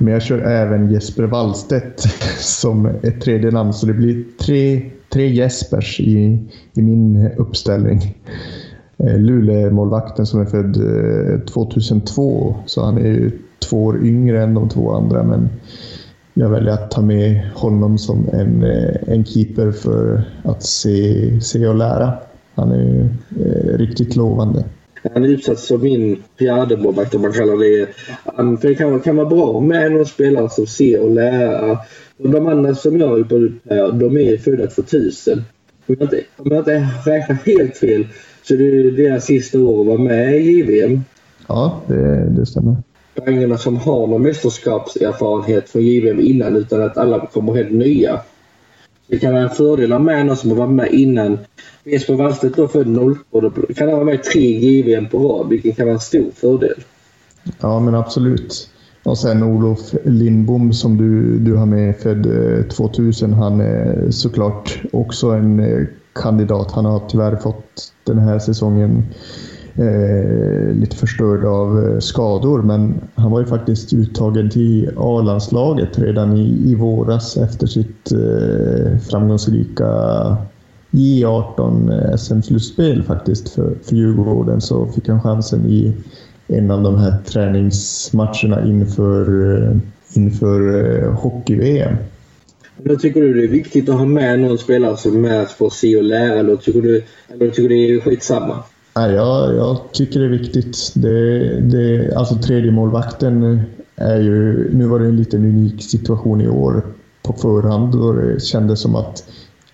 men 0.00 0.12
jag 0.12 0.22
kör 0.22 0.38
även 0.38 0.90
Jesper 0.92 1.22
Wallstedt 1.22 2.00
som 2.38 2.86
ett 2.86 3.20
tredje 3.20 3.50
namn, 3.50 3.72
så 3.72 3.86
det 3.86 3.94
blir 3.94 4.24
tre, 4.40 4.90
tre 5.12 5.28
Jespers 5.28 6.00
i, 6.00 6.38
i 6.74 6.82
min 6.82 7.30
uppställning. 7.36 8.14
Eh, 8.98 9.18
Luleå-målvakten 9.18 10.26
som 10.26 10.40
är 10.40 10.44
född 10.44 10.76
eh, 10.76 11.40
2002, 11.40 12.54
så 12.66 12.84
han 12.84 12.98
är 12.98 13.06
ju 13.06 13.30
två 13.68 13.84
år 13.84 14.06
yngre 14.06 14.42
än 14.42 14.54
de 14.54 14.68
två 14.68 14.92
andra. 14.92 15.22
Men 15.22 15.48
jag 16.34 16.48
väljer 16.48 16.72
att 16.72 16.90
ta 16.90 17.02
med 17.02 17.50
honom 17.54 17.98
som 17.98 18.28
en, 18.32 18.62
eh, 18.62 18.96
en 19.06 19.24
keeper 19.24 19.72
för 19.72 20.22
att 20.42 20.62
se, 20.62 21.40
se 21.40 21.66
och 21.66 21.74
lära. 21.74 22.12
Han 22.54 22.72
är 22.72 22.82
ju 22.82 23.00
eh, 23.44 23.78
riktigt 23.78 24.16
lovande. 24.16 24.64
Han 25.14 25.24
är 25.24 25.28
utsatt 25.28 25.58
som 25.58 25.82
min 25.82 26.22
fjärde 26.38 26.76
målvakt 26.76 27.14
om 27.14 27.22
man 27.22 27.32
kallar 27.32 27.56
det. 27.56 27.88
För 28.60 28.68
det 28.68 28.74
kan, 28.74 29.00
kan 29.00 29.16
vara 29.16 29.28
bra 29.28 29.60
med 29.60 29.92
någon 29.92 30.06
spelare 30.06 30.50
som 30.50 30.66
ser 30.66 31.00
och 31.00 31.10
lär. 31.10 31.78
De 32.18 32.46
andra 32.46 32.74
som 32.74 33.00
jag 33.00 33.08
har 33.08 33.18
ut 33.18 33.62
här, 33.70 33.92
de 33.92 34.18
är 34.18 34.36
födda 34.36 34.66
2000. 34.66 35.38
Om 35.86 35.96
jag 35.98 36.02
inte, 36.02 36.20
om 36.36 36.50
jag 36.50 36.58
inte 36.58 36.88
räknar 37.06 37.36
helt 37.46 37.76
fel 37.76 38.06
så 38.42 38.54
det 38.54 38.64
är 38.64 38.90
deras 38.90 39.24
sista 39.24 39.60
år 39.60 39.80
att 39.80 39.86
vara 39.86 39.98
med 39.98 40.36
i 40.36 40.50
JVM. 40.50 41.00
Ja, 41.46 41.80
det, 41.86 42.28
det 42.30 42.46
stämmer. 42.46 42.76
Det 43.14 43.58
som 43.58 43.76
har 43.76 44.06
någon 44.06 44.22
mästerskapserfarenhet 44.22 45.68
från 45.68 45.82
JVM 45.82 46.20
innan 46.20 46.56
utan 46.56 46.82
att 46.82 46.96
alla 46.96 47.26
kommer 47.26 47.54
helt 47.54 47.72
nya. 47.72 48.20
Det 49.06 49.18
kan 49.18 49.32
vara 49.32 49.42
en 49.42 49.50
fördel 49.50 49.92
att 49.92 49.98
ha 49.98 50.04
med 50.04 50.26
någon 50.26 50.36
som 50.36 50.50
har 50.50 50.56
varit 50.56 50.70
med 50.70 50.92
innan. 50.92 51.38
Jesper 51.84 52.14
Wallstedt 52.14 52.56
då 52.56 52.68
född 52.68 52.86
0 52.86 53.18
och 53.30 53.42
då 53.42 53.50
kan 53.50 53.88
han 53.88 53.96
vara 53.96 54.04
med 54.04 54.14
i 54.14 54.18
tre 54.18 54.58
JVM 54.58 55.08
på 55.08 55.18
rad 55.18 55.48
vilket 55.48 55.76
kan 55.76 55.86
vara 55.86 55.94
en 55.94 56.00
stor 56.00 56.30
fördel. 56.34 56.84
Ja 57.60 57.80
men 57.80 57.94
absolut. 57.94 58.70
Och 59.02 59.18
sen 59.18 59.42
Olof 59.42 59.94
Lindbom 60.04 60.72
som 60.72 60.96
du, 60.96 61.38
du 61.38 61.54
har 61.54 61.66
med, 61.66 61.96
född 61.96 62.26
eh, 62.26 62.64
2000. 62.64 63.32
Han 63.32 63.60
är 63.60 64.10
såklart 64.10 64.82
också 64.92 65.30
en 65.30 65.60
eh, 65.60 65.86
kandidat. 66.22 66.72
Han 66.72 66.84
har 66.84 67.02
tyvärr 67.08 67.36
fått 67.36 67.92
den 68.04 68.18
här 68.18 68.38
säsongen 68.38 69.02
eh, 69.76 70.74
lite 70.74 70.96
förstörd 70.96 71.44
av 71.44 71.84
eh, 71.84 71.98
skador. 71.98 72.62
Men 72.62 72.94
han 73.14 73.30
var 73.30 73.40
ju 73.40 73.46
faktiskt 73.46 73.92
uttagen 73.92 74.50
till 74.50 74.90
A-landslaget 74.96 75.98
redan 75.98 76.36
i, 76.36 76.70
i 76.70 76.74
våras 76.74 77.36
efter 77.36 77.66
sitt 77.66 78.12
eh, 78.12 78.98
framgångsrika 78.98 79.86
J18 80.90 82.10
eh, 82.10 82.16
SM-slutspel 82.16 83.02
faktiskt 83.02 83.48
för, 83.48 83.74
för 83.82 83.96
Djurgården. 83.96 84.60
Så 84.60 84.86
fick 84.86 85.08
han 85.08 85.20
chansen 85.20 85.66
i 85.66 85.92
en 86.48 86.70
av 86.70 86.82
de 86.82 86.98
här 86.98 87.16
träningsmatcherna 87.26 88.64
inför, 88.64 89.52
eh, 89.52 89.76
inför 90.14 90.84
eh, 91.02 91.12
hockey-VM. 91.12 91.96
Då 92.76 92.96
tycker 92.96 93.20
du 93.20 93.34
det 93.34 93.44
är 93.44 93.48
viktigt 93.48 93.88
att 93.88 93.98
ha 93.98 94.04
med 94.04 94.40
någon 94.40 94.58
spelare 94.58 94.96
som 94.96 95.16
är 95.16 95.28
med 95.28 95.48
för 95.48 95.66
att 95.66 95.72
se 95.72 95.96
och 95.96 96.04
lära 96.04 96.38
eller 96.38 96.56
tycker 96.56 96.82
du, 96.82 97.02
eller 97.28 97.50
tycker 97.50 97.68
du 97.68 97.68
det 97.68 97.94
är 97.94 98.00
skitsamma? 98.00 98.62
Nej, 98.96 99.12
jag, 99.12 99.54
jag 99.54 99.78
tycker 99.92 100.20
det 100.20 100.26
är 100.26 100.30
viktigt. 100.30 100.92
Det, 100.94 101.60
det, 101.60 102.14
alltså 102.16 102.34
tredje 102.34 102.70
målvakten 102.70 103.60
är 103.96 104.20
ju... 104.20 104.70
Nu 104.74 104.86
var 104.86 105.00
det 105.00 105.06
en 105.06 105.16
liten 105.16 105.44
unik 105.44 105.82
situation 105.82 106.40
i 106.40 106.48
år 106.48 106.82
på 107.22 107.32
förhand 107.32 107.92
då 107.92 108.12
det 108.12 108.42
kändes 108.42 108.80
som 108.80 108.96
att 108.96 109.24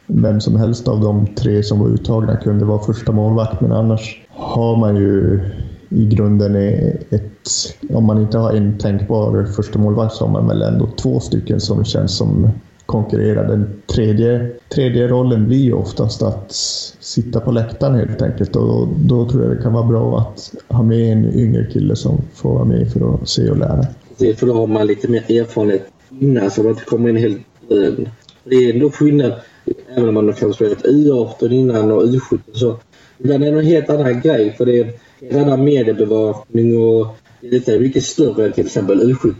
vem 0.06 0.40
som 0.40 0.56
helst 0.56 0.88
av 0.88 1.00
de 1.00 1.26
tre 1.26 1.62
som 1.62 1.78
var 1.80 1.88
uttagna 1.88 2.36
kunde 2.36 2.64
vara 2.64 2.78
första 2.78 3.12
målvakt 3.12 3.60
men 3.60 3.72
annars 3.72 4.26
har 4.28 4.76
man 4.76 4.96
ju 4.96 5.40
i 5.88 6.06
grunden 6.06 6.56
ett... 7.10 7.48
Om 7.90 8.04
man 8.04 8.20
inte 8.20 8.38
har 8.38 8.52
en 8.52 8.78
tänkbar 8.78 9.44
första 9.56 9.78
målvakt 9.78 10.14
så 10.14 10.24
har 10.24 10.32
man 10.32 10.48
väl 10.48 10.62
ändå 10.62 10.88
två 10.96 11.20
stycken 11.20 11.60
som 11.60 11.84
känns 11.84 12.16
som 12.16 12.50
konkurrera. 12.90 13.42
Den 13.42 13.82
tredje, 13.86 14.50
tredje 14.68 15.08
rollen 15.08 15.46
blir 15.46 15.58
ju 15.58 15.72
oftast 15.72 16.22
att 16.22 16.52
sitta 17.00 17.40
på 17.40 17.50
läktaren 17.50 17.94
helt 17.94 18.22
enkelt 18.22 18.56
och 18.56 18.88
då 18.88 19.28
tror 19.28 19.42
jag 19.42 19.56
det 19.56 19.62
kan 19.62 19.72
vara 19.72 19.86
bra 19.86 20.18
att 20.18 20.54
ha 20.68 20.82
med 20.82 21.12
en 21.12 21.34
yngre 21.34 21.66
kille 21.72 21.96
som 21.96 22.22
får 22.34 22.54
vara 22.54 22.64
med 22.64 22.92
för 22.92 23.14
att 23.14 23.28
se 23.28 23.50
och 23.50 23.58
lära. 23.58 23.86
Det 24.18 24.34
för 24.34 24.46
då 24.46 24.52
har 24.52 24.66
man 24.66 24.86
lite 24.86 25.08
mer 25.08 25.40
erfarenhet 25.40 25.86
innan 26.20 26.50
så 26.50 26.62
man 26.62 26.70
inte 26.70 26.84
kommer 26.84 27.08
in 27.08 27.16
helt 27.16 27.38
grön. 27.68 28.08
Det 28.44 28.54
är 28.54 28.74
ändå 28.74 28.90
skillnad, 28.90 29.32
även 29.96 30.08
om 30.08 30.14
man 30.14 30.32
kanske 30.32 30.52
spelat 30.52 30.84
U18 30.84 31.52
innan 31.52 31.90
och 31.90 32.02
U17 32.02 32.38
så 32.52 32.76
ibland 33.18 33.44
är 33.44 33.52
det 33.52 33.58
en 33.58 33.66
helt 33.66 33.90
annan 33.90 34.20
grej 34.20 34.52
för 34.52 34.66
det 34.66 34.78
är 34.78 34.92
en 35.20 35.44
annan 35.44 35.64
mediebevakning 35.64 36.78
och 36.78 37.06
det 37.40 37.46
är 37.46 37.50
lite 37.50 37.78
mycket 37.78 38.04
större 38.04 38.46
än 38.46 38.52
till 38.52 38.66
exempel 38.66 39.00
U17. 39.00 39.34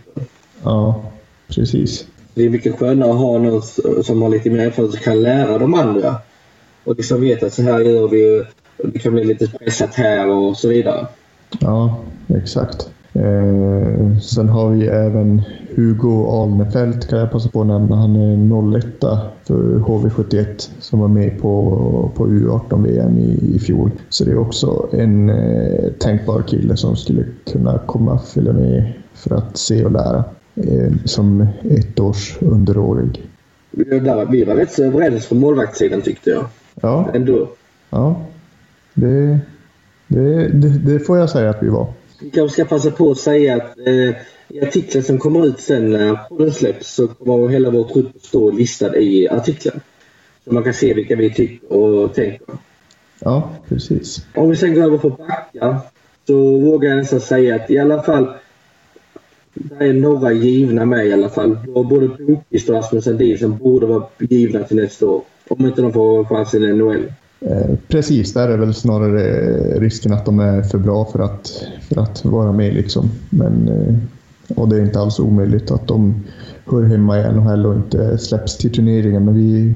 Ja, 0.63 1.03
precis. 1.47 2.05
Det 2.33 2.45
är 2.45 2.49
mycket 2.49 2.79
skönare 2.79 3.11
att 3.11 3.17
ha 3.17 3.37
någon 3.37 3.61
som 4.03 4.21
har 4.21 4.29
lite 4.29 4.49
mer 4.49 4.59
erfarenhet 4.59 4.95
och 4.95 5.03
kan 5.03 5.21
lära 5.21 5.57
de 5.57 5.73
andra. 5.73 6.15
Och 6.83 6.95
liksom 6.95 7.21
vet 7.21 7.43
att 7.43 7.53
så 7.53 7.61
här 7.61 7.79
gör 7.79 8.07
vi. 8.07 8.43
Det 8.83 8.99
kan 8.99 9.13
bli 9.13 9.23
lite 9.23 9.47
pressat 9.47 9.95
här 9.95 10.27
och 10.27 10.57
så 10.57 10.67
vidare. 10.67 11.07
Ja, 11.59 11.99
exakt. 12.27 12.89
Eh, 13.13 14.17
sen 14.21 14.49
har 14.49 14.69
vi 14.69 14.87
även 14.87 15.41
Hugo 15.75 16.25
Alnefelt 16.27 17.07
kan 17.07 17.19
jag 17.19 17.31
passa 17.31 17.49
på 17.49 17.61
att 17.61 17.67
nämna. 17.67 17.95
Han 17.95 18.15
är 18.15 18.77
01 18.77 18.85
för 19.43 19.79
HV71 19.79 20.69
som 20.79 20.99
var 20.99 21.07
med 21.07 21.41
på, 21.41 22.11
på 22.15 22.27
U18-VM 22.27 23.17
i, 23.17 23.55
i 23.55 23.59
fjol. 23.59 23.91
Så 24.09 24.25
det 24.25 24.31
är 24.31 24.37
också 24.37 24.89
en 24.91 25.29
eh, 25.29 25.91
tänkbar 25.99 26.43
kille 26.47 26.77
som 26.77 26.95
skulle 26.95 27.25
kunna 27.51 27.79
komma 27.85 28.13
och 28.13 28.23
följa 28.23 28.53
med 28.53 28.93
för 29.13 29.35
att 29.35 29.57
se 29.57 29.85
och 29.85 29.91
lära. 29.91 30.23
Eh, 30.67 30.91
som 31.05 31.47
ettårs 31.63 32.37
underårig. 32.41 33.29
Vi 33.71 34.43
var 34.43 34.55
rätt 34.55 34.71
så 34.71 34.83
överens 34.83 35.29
på 35.29 35.35
målvaktssidan 35.35 36.01
tyckte 36.01 36.29
jag. 36.29 36.45
Ja. 36.81 37.11
Ändå. 37.13 37.49
Ja. 37.89 38.25
Det, 38.93 39.39
det, 40.07 40.47
det, 40.47 40.69
det 40.69 40.99
får 40.99 41.17
jag 41.17 41.29
säga 41.29 41.49
att 41.49 41.63
vi 41.63 41.69
var. 41.69 41.93
Vi 42.21 42.29
kanske 42.29 42.53
ska 42.53 42.65
passa 42.65 42.91
på 42.91 43.11
att 43.11 43.17
säga 43.17 43.55
att 43.55 43.77
eh, 43.87 44.15
i 44.47 44.61
artikeln 44.61 45.03
som 45.03 45.17
kommer 45.17 45.45
ut 45.45 45.59
sen 45.59 45.91
när 45.91 46.15
podden 46.29 46.51
släpps 46.51 46.93
så 46.93 47.07
kommer 47.07 47.47
hela 47.47 47.69
vår 47.69 47.83
trupp 47.83 48.11
stå 48.21 48.51
listad 48.51 48.97
i 48.97 49.29
artikeln. 49.29 49.79
Så 50.43 50.53
man 50.53 50.63
kan 50.63 50.73
se 50.73 50.93
vilka 50.93 51.15
vi 51.15 51.33
tycker 51.33 51.73
och 51.73 52.13
tänker. 52.13 52.47
Ja, 53.19 53.49
precis. 53.69 54.25
Om 54.35 54.49
vi 54.49 54.55
sen 54.55 54.73
går 54.73 54.83
över 54.83 54.97
på 54.97 55.09
backar 55.09 55.77
så 56.27 56.59
vågar 56.59 56.89
jag 56.89 56.97
nästan 56.97 57.21
säga 57.21 57.55
att 57.55 57.71
i 57.71 57.79
alla 57.79 58.03
fall 58.03 58.33
det 59.53 59.85
är 59.85 59.93
några 59.93 60.31
givna 60.31 60.85
med 60.85 61.07
i 61.07 61.13
alla 61.13 61.29
fall. 61.29 61.57
Både 61.73 62.07
Blomqvist 62.07 62.69
och 62.69 62.75
Rasmus 62.75 63.03
Sandin 63.03 63.37
som 63.37 63.57
borde 63.57 63.85
vara 63.85 64.03
givna 64.19 64.63
till 64.63 64.77
nästa 64.77 65.07
år. 65.07 65.21
Om 65.49 65.65
inte 65.65 65.81
de 65.81 65.93
får 65.93 66.25
chansen 66.25 66.63
i 66.63 66.73
NHL. 66.73 67.11
Eh, 67.39 67.75
precis, 67.87 68.33
där 68.33 68.49
är 68.49 68.57
väl 68.57 68.73
snarare 68.73 69.79
risken 69.79 70.13
att 70.13 70.25
de 70.25 70.39
är 70.39 70.61
för 70.61 70.77
bra 70.77 71.05
för 71.05 71.19
att, 71.19 71.67
för 71.89 72.01
att 72.01 72.25
vara 72.25 72.51
med. 72.51 72.73
Liksom. 72.73 73.09
Men, 73.29 73.67
eh, 73.67 73.95
och 74.57 74.69
det 74.69 74.75
är 74.77 74.81
inte 74.81 74.99
alls 74.99 75.19
omöjligt 75.19 75.71
att 75.71 75.87
de 75.87 76.23
hör 76.65 76.83
hemma 76.83 77.19
i 77.19 77.31
NHL 77.33 77.65
och 77.65 77.75
inte 77.75 78.17
släpps 78.17 78.57
till 78.57 78.71
turneringen. 78.71 79.25
Men 79.25 79.35
vi, 79.35 79.73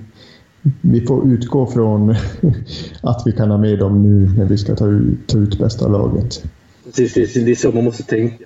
vi 0.82 1.02
får 1.02 1.28
utgå 1.28 1.66
från 1.66 2.10
att 3.02 3.24
vi 3.26 3.32
kan 3.32 3.52
ha 3.52 3.58
med 3.58 3.80
dem 3.80 4.04
nu 4.04 4.38
när 4.38 4.46
vi 4.46 4.58
ska 4.58 4.76
ta 4.76 4.88
ut, 4.88 5.28
ta 5.28 5.38
ut 5.38 5.60
bästa 5.60 5.88
laget. 5.88 6.44
Precis, 6.96 7.34
det 7.34 7.52
är 7.52 7.56
så 7.56 7.72
man 7.72 7.84
måste 7.84 8.04
tänka. 8.04 8.46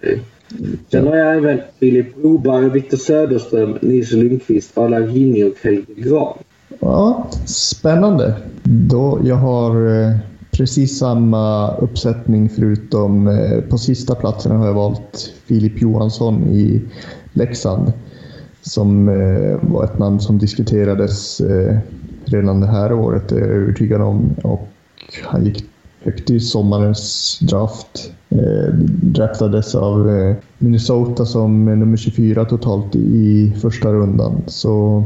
Sen 0.92 1.08
har 1.08 1.16
jag 1.16 1.38
även 1.38 1.60
Filip 1.80 2.16
Broberg, 2.16 2.70
Viktor 2.70 2.98
Söderström, 2.98 3.78
Nils 3.82 4.12
Lundqvist, 4.12 4.78
Arla 4.78 5.00
Ginny 5.00 5.44
och 5.44 5.56
Helge 5.64 5.94
Gran. 5.96 6.34
Ja, 6.80 7.30
spännande. 7.46 8.36
Då, 8.64 9.20
jag 9.24 9.36
har 9.36 10.02
eh, 10.02 10.16
precis 10.52 11.00
samma 11.00 11.76
uppsättning 11.76 12.50
förutom 12.50 13.28
eh, 13.28 13.62
på 13.62 13.78
sista 13.78 14.16
platsen 14.16 14.56
har 14.56 14.66
jag 14.68 14.74
valt 14.74 15.34
Filip 15.46 15.82
Johansson 15.82 16.44
i 16.44 16.82
Leksand. 17.34 17.94
Som 18.62 19.10
eh, 19.10 19.72
var 19.72 19.84
ett 19.84 20.00
namn 20.00 20.20
som 20.20 20.38
diskuterades 20.38 21.42
redan 22.26 22.62
det 22.62 22.68
här 22.68 22.94
året, 22.94 23.32
är 23.32 23.40
jag 23.40 23.48
övertygad 23.48 24.02
om. 24.02 24.36
Och 24.44 24.68
han 25.24 25.46
gick 25.46 25.66
högt 26.00 26.30
i 26.30 26.40
sommarens 26.40 27.40
draft. 27.42 28.12
Eh, 28.30 28.74
draftades 29.02 29.76
av 29.76 30.10
eh, 30.10 30.36
Minnesota 30.58 31.26
som 31.26 31.66
nummer 31.66 31.98
24 31.98 32.46
totalt 32.46 32.96
i 32.96 33.54
första 33.62 33.94
rundan. 33.94 34.42
Så 34.48 35.04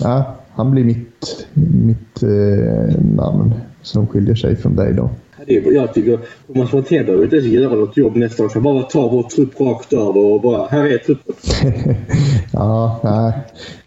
ja, 0.00 0.36
han 0.50 0.70
blir 0.70 0.84
mitt, 0.84 1.46
mitt 1.54 2.22
eh, 2.22 2.94
namn 3.00 3.54
som 3.82 4.06
skiljer 4.06 4.34
sig 4.34 4.56
från 4.56 4.76
dig 4.76 4.94
då. 4.94 5.10
Jag 5.46 5.94
tycker 5.94 6.18
Thomas 6.46 6.72
Montén 6.72 7.06
behöver 7.06 7.24
inte 7.24 7.36
ens 7.36 7.48
göra 7.48 7.74
något 7.74 7.96
jobb 7.96 8.16
nästa 8.16 8.44
år. 8.44 8.50
Han 8.54 8.62
bara 8.62 8.82
ta 8.82 9.08
vår 9.08 9.22
trupp 9.22 9.60
rakt 9.60 9.92
över 9.92 10.16
och 10.16 10.40
bara, 10.40 10.66
här 10.66 10.84
är 10.84 10.98
truppen. 10.98 11.34
ja, 12.52 13.00
nej. 13.04 13.32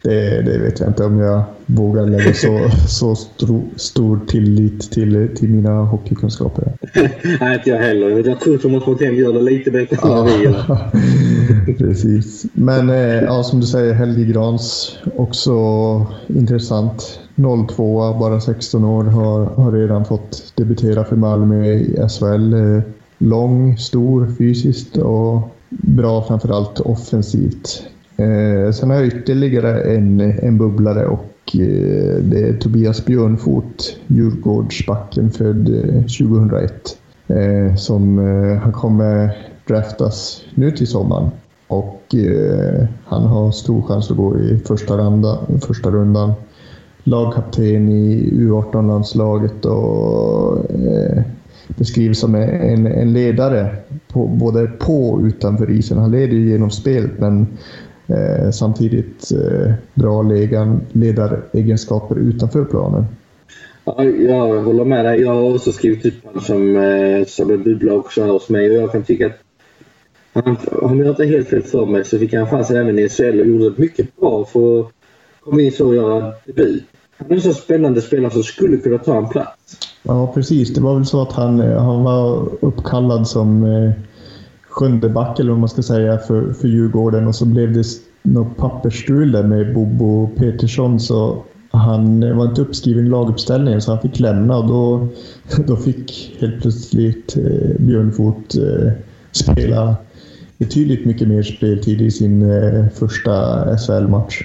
Det, 0.01 0.41
det, 0.41 0.57
vet 0.57 0.79
jag 0.79 0.89
inte 0.89 1.03
om 1.03 1.19
jag 1.19 1.43
vågar 1.65 2.05
lägga 2.05 2.33
så, 2.33 2.69
så 2.87 3.15
stor, 3.15 3.63
stor 3.75 4.19
tillit 4.27 4.91
till, 4.91 5.29
till 5.35 5.49
mina 5.49 5.81
hockeykunskaper. 5.81 6.73
nej, 7.39 7.55
inte 7.55 7.69
jag 7.69 7.77
heller. 7.77 8.27
Jag 8.27 8.39
tror 8.39 8.57
Thomas 8.57 8.85
Montén 8.85 9.15
gör 9.15 9.33
det 9.33 9.41
lite 9.41 9.71
bättre 9.71 10.09
än 10.19 10.25
vi 10.25 10.43
gör. 10.43 10.77
Precis. 11.77 12.45
Men 12.53 12.89
eh, 12.89 13.23
ja, 13.23 13.43
som 13.43 13.59
du 13.59 13.65
säger, 13.65 13.93
Helge 13.93 14.23
Grans 14.23 14.97
också 15.15 15.51
intressant. 16.27 17.19
02 17.35 18.13
bara 18.19 18.39
16 18.39 18.83
år, 18.83 19.03
har, 19.03 19.45
har 19.45 19.71
redan 19.71 20.05
fått 20.05 20.53
debutera 20.55 21.03
för 21.03 21.15
Malmö 21.15 21.65
i 21.65 22.07
SHL. 22.09 22.53
Eh, 22.53 22.81
lång, 23.17 23.77
stor 23.77 24.27
fysiskt 24.37 24.97
och 24.97 25.41
bra 25.69 26.23
framförallt 26.23 26.79
offensivt. 26.79 27.83
Eh, 28.17 28.71
sen 28.71 28.89
har 28.89 28.97
jag 28.97 29.07
ytterligare 29.07 29.95
en, 29.95 30.21
en 30.21 30.57
bubblare 30.57 31.05
och 31.05 31.55
eh, 31.55 32.15
det 32.23 32.49
är 32.49 32.57
Tobias 32.59 33.05
Björnfot, 33.05 33.97
Djurgårdsbacken 34.07 35.31
född 35.31 35.69
eh, 35.69 36.01
2001. 36.01 36.97
Eh, 37.27 37.75
som 37.75 38.19
eh, 38.19 38.57
han 38.57 38.71
kommer 38.71 39.37
draftas 39.67 40.41
nu 40.55 40.71
till 40.71 40.87
sommaren. 40.87 41.29
Och 41.67 42.15
eh, 42.15 42.85
han 43.05 43.23
har 43.23 43.51
stor 43.51 43.81
chans 43.81 44.11
att 44.11 44.17
gå 44.17 44.39
i 44.39 44.57
första, 44.67 44.97
randa, 44.97 45.37
första 45.61 45.91
rundan. 45.91 46.33
Lagkapten 47.03 47.89
i 47.89 48.29
U18-landslaget 48.31 49.65
och 49.65 50.71
eh, 50.71 51.23
beskrivs 51.67 52.19
som 52.19 52.35
en, 52.35 52.87
en 52.87 53.13
ledare 53.13 53.75
på, 54.07 54.27
både 54.27 54.67
på 54.67 55.09
och 55.09 55.21
utanför 55.21 55.71
isen. 55.71 55.97
Han 55.97 56.11
leder 56.11 56.33
ju 56.33 56.49
genom 56.49 56.69
spelet 56.69 57.19
men 57.19 57.47
Eh, 58.07 58.51
samtidigt 58.51 59.31
eh, 59.31 59.73
bra 59.93 60.21
legan, 60.21 60.81
ledaregenskaper 60.91 62.15
utanför 62.19 62.65
planen. 62.65 63.05
Ja, 63.85 64.03
jag 64.03 64.61
håller 64.61 64.85
med 64.85 65.05
dig. 65.05 65.21
Jag 65.21 65.33
har 65.33 65.55
också 65.55 65.71
skrivit 65.71 66.03
typ 66.03 66.13
ut 66.15 66.23
honom 66.23 66.41
som, 66.41 66.77
eh, 66.77 67.25
som 67.25 67.51
en 67.51 67.63
bubbla 67.63 67.93
också 67.93 68.23
här 68.23 68.31
hos 68.31 68.49
mig 68.49 68.71
och 68.71 68.83
jag 68.83 68.91
kan 68.91 69.03
tycka 69.03 69.25
att 69.25 69.33
han, 70.33 70.57
om 70.71 70.99
jag 70.99 71.09
inte 71.09 71.25
helt 71.25 71.47
fel 71.47 71.61
för 71.61 71.85
mig 71.85 72.05
så 72.05 72.19
fick 72.19 72.33
han 72.33 72.47
chansen 72.47 72.77
även 72.77 72.99
i 72.99 73.09
SHL 73.09 73.39
och 73.39 73.47
gjorde 73.47 73.69
det 73.69 73.77
mycket 73.77 74.15
bra 74.15 74.45
för 74.45 74.85
Kom 75.43 75.51
komma 75.51 75.61
in 75.61 75.71
så 75.71 75.87
och 75.87 75.95
göra 75.95 76.33
debut. 76.45 76.83
Han 77.17 77.31
är 77.31 77.35
en 77.35 77.41
så 77.41 77.53
spännande 77.53 78.01
spelare 78.01 78.31
som 78.31 78.43
skulle 78.43 78.77
kunna 78.77 78.97
ta 78.97 79.17
en 79.17 79.29
plats. 79.29 79.77
Ja, 80.03 80.31
precis. 80.33 80.73
Det 80.73 80.81
var 80.81 80.95
väl 80.95 81.05
så 81.05 81.21
att 81.21 81.31
han, 81.31 81.59
eh, 81.59 81.83
han 81.83 82.03
var 82.03 82.49
uppkallad 82.61 83.27
som 83.27 83.63
eh, 83.63 83.91
sjunde 84.69 85.09
back 85.09 85.39
eller 85.39 85.51
vad 85.51 85.59
man 85.59 85.69
ska 85.69 85.81
säga 85.81 86.17
för, 86.17 86.53
för 86.53 86.67
Djurgården 86.67 87.27
och 87.27 87.35
så 87.35 87.45
blev 87.45 87.73
det 87.73 87.83
något 88.21 88.57
pappersstrul 88.57 89.31
där 89.31 89.43
med 89.43 89.73
Bobo 89.73 90.29
Petersson 90.37 90.99
så 90.99 91.43
han 91.71 92.23
eh, 92.23 92.35
var 92.37 92.45
inte 92.45 92.61
uppskriven 92.61 93.05
i 93.05 93.09
laguppställningen 93.09 93.81
så 93.81 93.91
han 93.91 94.01
fick 94.01 94.19
lämna 94.19 94.57
och 94.57 94.67
då, 94.67 95.07
då 95.67 95.75
fick 95.75 96.37
helt 96.39 96.61
plötsligt 96.61 97.37
eh, 97.37 97.75
Björnfot 97.79 98.55
eh, 98.55 98.91
spela 99.31 99.95
betydligt 100.57 101.05
mycket 101.05 101.27
mer 101.27 101.43
speltid 101.43 102.01
i 102.01 102.11
sin 102.11 102.51
eh, 102.51 102.87
första 102.89 103.65
SHL-match. 103.77 104.43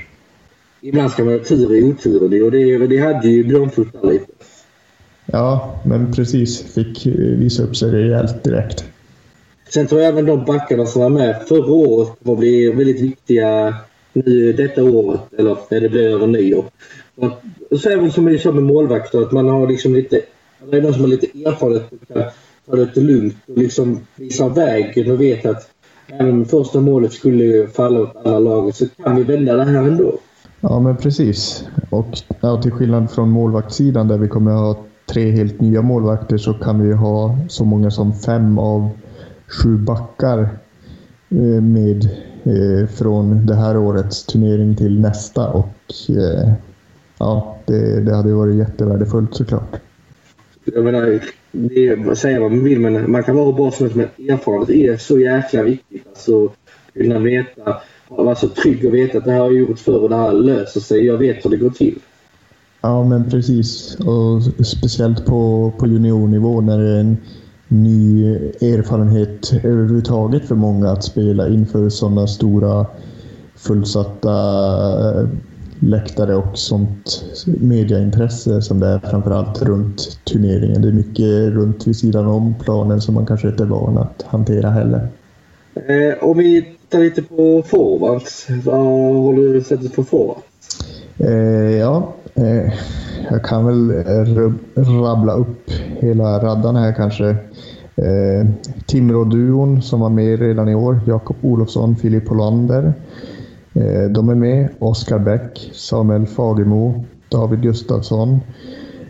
Ibland 0.81 1.11
ska 1.11 1.25
man 1.25 1.35
ha 1.35 1.45
tur 1.45 1.75
i 1.75 1.83
oturen 1.83 2.43
och 2.43 2.51
det, 2.51 2.87
det 2.87 2.99
hade 2.99 3.29
ju 3.29 3.45
Björnfot 3.45 4.05
lite. 4.05 4.33
Ja, 5.27 5.81
men 5.85 6.13
precis. 6.13 6.75
Fick 6.75 7.07
eh, 7.07 7.13
visa 7.13 7.63
upp 7.63 7.77
sig 7.77 7.91
rejält 7.91 8.45
direkt. 8.45 8.85
Sen 9.69 9.87
tror 9.87 10.01
jag 10.01 10.09
även 10.09 10.27
de 10.27 10.45
backarna 10.45 10.87
som 10.87 11.03
var 11.03 11.09
med 11.09 11.43
förra 11.49 11.73
året 11.73 12.09
kommer 12.19 12.33
att 12.33 12.39
bli 12.39 12.71
väldigt 12.71 13.01
viktiga 13.01 13.75
nu 14.13 14.53
detta 14.53 14.85
året, 14.85 15.21
eller 15.39 15.57
när 15.71 15.81
det 15.81 15.89
blir 15.89 16.09
över 16.09 16.27
nyår. 16.27 16.65
Och 17.71 17.81
så 17.81 17.89
även 17.89 18.13
som 18.13 18.25
vi 18.25 18.39
sa 18.39 18.53
med 18.53 18.63
målvakter, 18.63 19.23
att 19.23 19.33
man 19.33 19.49
har 19.49 19.69
liksom 19.69 19.95
lite... 19.95 20.21
Det 20.71 20.77
är 20.77 20.83
någon 20.83 20.93
som 20.93 21.03
har 21.03 21.09
lite 21.09 21.27
erfarenhet 21.27 21.93
och 21.93 22.09
kan 22.09 22.23
ta 22.67 22.77
det 22.77 22.85
lite 22.85 23.01
lugnt 23.01 23.37
och 23.47 23.59
liksom 23.59 24.01
visa 24.17 24.49
vägen 24.49 25.11
och 25.11 25.21
vet 25.21 25.47
att 25.47 25.71
även 26.07 26.33
om 26.33 26.45
första 26.45 26.81
målet 26.81 27.13
skulle 27.13 27.67
falla 27.67 28.01
åt 28.01 28.17
alla 28.17 28.39
laget 28.39 28.77
så 28.77 28.89
kan 28.89 29.17
vi 29.17 29.23
vända 29.23 29.57
det 29.57 29.65
här 29.65 29.83
ändå. 29.83 30.19
Ja, 30.61 30.81
men 30.81 30.97
precis. 30.97 31.69
Och 31.91 32.19
ja, 32.41 32.63
till 32.63 32.71
skillnad 32.71 33.11
från 33.11 33.31
målvaktssidan 33.31 34.09
där 34.09 34.19
vi 34.19 34.29
kommer 34.29 34.51
att 34.51 34.77
ha 34.77 34.85
tre 35.07 35.31
helt 35.31 35.61
nya 35.61 35.83
målvakter 35.83 36.39
så 36.39 36.55
kan 36.55 36.83
vi 36.83 36.93
ha 36.93 37.39
så 37.49 37.65
många 37.65 37.91
som 37.91 38.13
fem 38.13 38.59
av 38.59 38.91
sju 39.47 39.77
backar 39.77 40.39
eh, 41.29 41.63
med 41.63 42.05
eh, 42.45 42.89
från 42.89 43.47
det 43.47 43.55
här 43.55 43.77
årets 43.77 44.27
turnering 44.27 44.77
till 44.77 45.01
nästa 45.01 45.49
och 45.49 45.95
eh, 46.09 46.53
ja, 47.19 47.59
det, 47.67 48.01
det 48.01 48.17
hade 48.17 48.33
varit 48.33 48.57
jättevärdefullt 48.57 49.35
såklart. 49.35 49.77
Jag 50.65 50.85
menar, 50.85 51.21
det, 51.53 52.19
säga 52.19 52.41
vad 52.41 52.51
man 52.51 52.65
vill, 52.65 52.81
men 52.81 53.11
man 53.11 53.23
kan 53.23 53.37
vara 53.37 53.53
bra 53.53 53.71
som 53.71 53.87
men 53.87 54.09
erfarenhet 54.29 54.71
är 54.71 54.97
så 54.97 55.19
jäkla 55.19 55.63
viktigt. 55.63 56.07
Alltså, 56.09 56.49
kunna 56.95 57.19
veta 57.19 57.77
vara 58.09 58.35
så 58.35 58.49
trygg 58.49 58.85
och 58.85 58.95
veta 58.95 59.19
att 59.19 59.25
det 59.25 59.31
här 59.31 59.41
har 59.41 59.47
jag 59.47 59.59
gjort 59.59 59.79
förr 59.79 60.03
och 60.03 60.09
det 60.09 60.17
här 60.17 60.33
löser 60.33 60.81
sig. 60.81 61.07
Jag 61.07 61.19
vet 61.19 61.45
hur 61.45 61.51
det 61.51 61.57
går 61.57 61.71
till. 61.71 61.99
Ja, 62.81 63.05
men 63.05 63.31
precis. 63.31 63.97
Och 64.01 64.67
speciellt 64.67 65.27
på, 65.27 65.73
på 65.79 65.87
juniornivå 65.87 66.61
när 66.61 66.79
det 66.79 66.91
är 66.91 67.01
en 67.01 67.17
ny 67.69 68.27
erfarenhet 68.61 69.53
överhuvudtaget 69.65 70.45
för 70.45 70.55
många 70.55 70.91
att 70.91 71.05
spela 71.05 71.49
inför 71.49 71.89
sådana 71.89 72.27
stora 72.27 72.87
fullsatta 73.57 74.31
eh, 75.21 75.29
läktare 75.79 76.37
och 76.37 76.59
sånt 76.59 77.25
mediaintresse 77.47 78.63
som 78.63 78.81
det 78.81 78.87
är 78.87 78.99
framförallt 78.99 79.63
runt 79.63 80.19
turneringen. 80.25 80.83
Det 80.83 80.89
är 80.89 80.93
mycket 80.93 81.53
runt 81.55 81.87
vid 81.87 81.97
sidan 81.97 82.27
om 82.27 82.55
planen 82.65 83.01
som 83.01 83.15
man 83.15 83.27
kanske 83.27 83.49
inte 83.49 83.63
är 83.63 83.67
van 83.67 83.99
att 83.99 84.23
hantera 84.23 84.71
heller. 84.71 85.09
Eh, 85.75 86.25
om 86.25 86.39
vi 86.39 86.78
Titta 86.89 86.99
lite 86.99 87.23
på 87.23 87.63
forwards. 87.67 88.47
Vad 88.65 88.77
har 88.77 89.33
du 89.33 89.61
sett 89.63 89.95
för 89.95 90.03
forwards? 90.03 90.43
Eh, 91.19 91.77
ja, 91.77 92.15
eh, 92.35 92.73
jag 93.31 93.45
kan 93.45 93.67
väl 93.67 93.91
eh, 93.91 95.03
rabbla 95.03 95.33
upp 95.33 95.71
hela 96.01 96.39
raddan 96.39 96.77
här 96.77 96.93
kanske. 96.93 97.29
Eh, 97.97 98.47
Timrå-duon 98.87 99.83
som 99.83 100.01
var 100.01 100.11
med 100.11 100.41
redan 100.41 100.69
i 100.69 100.75
år. 100.75 101.01
Jakob 101.07 101.37
Olofsson, 101.43 101.97
Filip 101.97 102.29
Hollander. 102.29 102.93
Eh, 103.75 104.11
de 104.11 104.29
är 104.29 104.35
med. 104.35 104.69
Oskar 104.79 105.19
Bäck, 105.19 105.71
Samuel 105.75 106.27
Fagemo, 106.27 107.05
David 107.29 107.63
Gustafsson. 107.63 108.41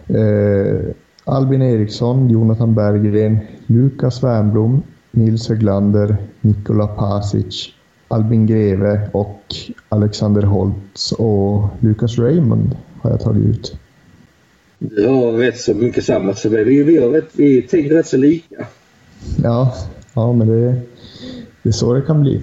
Eh, 0.09 0.95
Albin 1.25 1.63
Eriksson, 1.63 2.31
Jonathan 2.31 2.75
Berggren, 2.75 3.39
Lukas 3.67 4.23
Wernbloom, 4.23 4.83
Nils 5.11 5.49
Höglander, 5.49 6.17
Nikola 6.41 6.87
Pasic, 6.87 7.69
Albin 8.09 8.47
Greve 8.47 9.09
och 9.13 9.43
Alexander 9.89 10.43
Holtz 10.43 11.13
och 11.13 11.69
Lukas 11.81 12.19
Raymond 12.19 12.77
har 13.01 13.11
jag 13.11 13.21
tagit 13.21 13.45
ut. 13.45 13.77
Du 14.79 15.07
har 15.07 15.33
rätt 15.33 15.61
så 15.61 15.75
mycket 15.75 16.05
samma 16.05 16.35
som 16.35 16.51
vi. 16.51 16.83
Vi, 16.83 16.97
har 16.97 17.09
rätt, 17.09 17.31
vi 17.33 17.63
tänker 17.63 17.95
rätt 17.95 18.07
så 18.07 18.17
lika. 18.17 18.67
Ja, 19.43 19.75
ja 20.15 20.33
men 20.33 20.49
det, 20.49 20.81
det 21.63 21.69
är 21.69 21.73
så 21.73 21.95
det 21.95 22.03
kan 22.03 22.21
bli. 22.21 22.41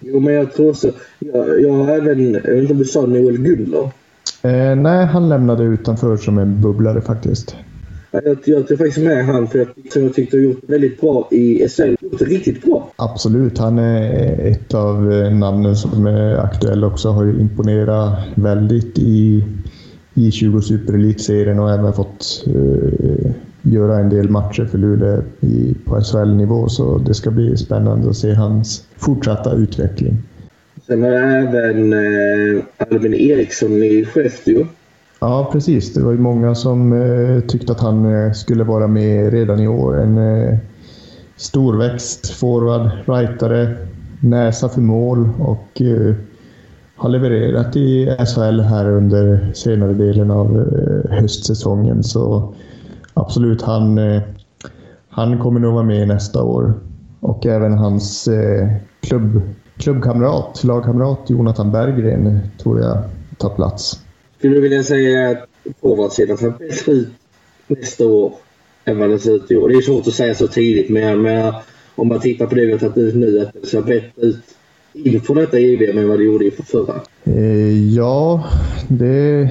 Jo, 0.00 0.20
men 0.20 0.34
jag 0.34 0.52
tror 0.52 0.74
så. 0.74 0.90
Jag, 1.18 1.62
jag 1.62 1.72
har 1.72 1.88
även, 1.88 2.32
jag 2.32 2.42
vet 2.42 2.60
inte 2.62 2.72
om 2.72 2.78
du 2.78 2.84
sa 2.84 3.06
Noel 3.06 3.38
Gunler? 3.38 3.90
Eh, 4.42 4.76
nej, 4.76 5.06
han 5.06 5.28
lämnade 5.28 5.64
utanför 5.64 6.16
som 6.16 6.38
en 6.38 6.60
bubblare 6.60 7.00
faktiskt. 7.00 7.56
Jag, 8.10 8.38
jag 8.44 8.68
tog 8.68 8.78
faktiskt 8.78 8.98
med 8.98 9.26
han 9.26 9.48
för 9.48 9.58
jag, 9.58 9.68
som 9.92 10.02
jag 10.02 10.14
tyckte 10.14 10.36
har 10.36 10.42
gjort 10.42 10.60
väldigt 10.66 11.00
bra 11.00 11.28
i 11.30 11.68
SHL. 11.68 11.96
Gjort 12.00 12.22
riktigt 12.22 12.62
bra. 12.64 12.90
Absolut. 12.96 13.58
Han 13.58 13.78
är 13.78 14.50
ett 14.50 14.74
av 14.74 15.12
eh, 15.12 15.30
namnen 15.30 15.76
som 15.76 16.06
är 16.06 16.36
aktuella 16.36 16.86
också. 16.86 17.08
Har 17.08 17.24
ju 17.24 17.40
imponerat 17.40 18.18
väldigt 18.34 18.98
i, 18.98 19.44
i 20.14 20.30
20 20.30 20.60
Superelitserien 20.60 21.58
och 21.58 21.70
även 21.70 21.92
fått 21.92 22.44
uh, 22.48 23.30
göra 23.62 23.98
en 23.98 24.10
del 24.10 24.30
matcher 24.30 24.64
för 24.64 24.78
Luleå 24.78 25.22
i, 25.40 25.74
på 25.84 26.00
SHL-nivå. 26.00 26.68
Så 26.68 26.98
det 26.98 27.14
ska 27.14 27.30
bli 27.30 27.56
spännande 27.56 28.10
att 28.10 28.16
se 28.16 28.32
hans 28.32 28.84
fortsatta 28.96 29.54
utveckling. 29.54 30.16
Sen 30.86 31.02
har 31.02 31.10
jag 31.10 31.42
även 31.42 31.92
eh, 31.92 32.62
Albin 32.78 33.14
Eriksson 33.14 33.82
i 33.82 34.04
Skellefteå. 34.04 34.66
Ja, 35.26 35.48
precis. 35.52 35.94
Det 35.94 36.02
var 36.02 36.12
ju 36.12 36.18
många 36.18 36.54
som 36.54 36.92
eh, 36.92 37.40
tyckte 37.40 37.72
att 37.72 37.80
han 37.80 38.14
eh, 38.14 38.32
skulle 38.32 38.64
vara 38.64 38.86
med 38.86 39.32
redan 39.32 39.60
i 39.60 39.68
år. 39.68 40.00
En 40.00 40.18
eh, 40.18 40.58
storväxt 41.36 42.30
forward, 42.30 42.90
rightare, 43.06 43.76
näsa 44.20 44.68
för 44.68 44.80
mål 44.80 45.28
och 45.40 45.82
eh, 45.82 46.14
har 46.96 47.08
levererat 47.08 47.76
i 47.76 48.16
SHL 48.26 48.60
här 48.60 48.90
under 48.90 49.52
senare 49.54 49.94
delen 49.94 50.30
av 50.30 50.56
eh, 50.56 51.16
höstsäsongen. 51.18 52.02
Så 52.02 52.54
absolut, 53.14 53.62
han, 53.62 53.98
eh, 53.98 54.22
han 55.08 55.38
kommer 55.38 55.60
nog 55.60 55.74
vara 55.74 55.84
med 55.84 56.08
nästa 56.08 56.42
år. 56.42 56.74
Och 57.20 57.46
även 57.46 57.78
hans 57.78 58.28
eh, 58.28 58.68
klubb, 59.00 59.42
klubbkamrat, 59.76 60.64
lagkamrat 60.64 61.20
Jonathan 61.26 61.72
Berggren 61.72 62.26
eh, 62.26 62.38
tror 62.62 62.80
jag 62.80 62.98
tar 63.38 63.50
plats. 63.50 64.05
Skulle 64.38 64.54
du 64.54 64.60
vilja 64.60 64.82
säga 64.82 65.30
att 65.30 65.48
forwardsidan 65.80 66.36
ser 66.36 66.50
bättre 66.50 66.92
ut 66.92 67.08
nästa 67.66 68.06
år 68.06 68.32
än 68.84 68.98
vad 68.98 69.10
den 69.10 69.18
ser 69.18 69.36
ut 69.36 69.50
i 69.50 69.56
år? 69.56 69.68
Det 69.68 69.74
är 69.74 69.80
svårt 69.80 70.06
att 70.06 70.14
säga 70.14 70.34
så 70.34 70.48
tidigt 70.48 70.90
men 70.90 71.02
jag 71.02 71.18
menar, 71.18 71.62
om 71.94 72.08
man 72.08 72.20
tittar 72.20 72.46
på 72.46 72.54
det 72.54 72.66
vi 72.66 72.72
har 72.72 72.78
tagit 72.78 72.96
ut 72.96 73.14
nu 73.14 73.40
att 73.40 73.52
det 73.52 73.66
ser 73.66 73.82
bättre 73.82 74.22
ut 74.22 74.44
inför 74.92 75.34
detta 75.34 75.58
EVM 75.58 75.98
än 75.98 76.08
vad 76.08 76.18
det 76.18 76.24
gjorde 76.24 76.44
inför 76.44 76.62
förra? 76.62 77.00
Eh, 77.24 77.94
ja, 77.94 78.44
det, 78.88 79.50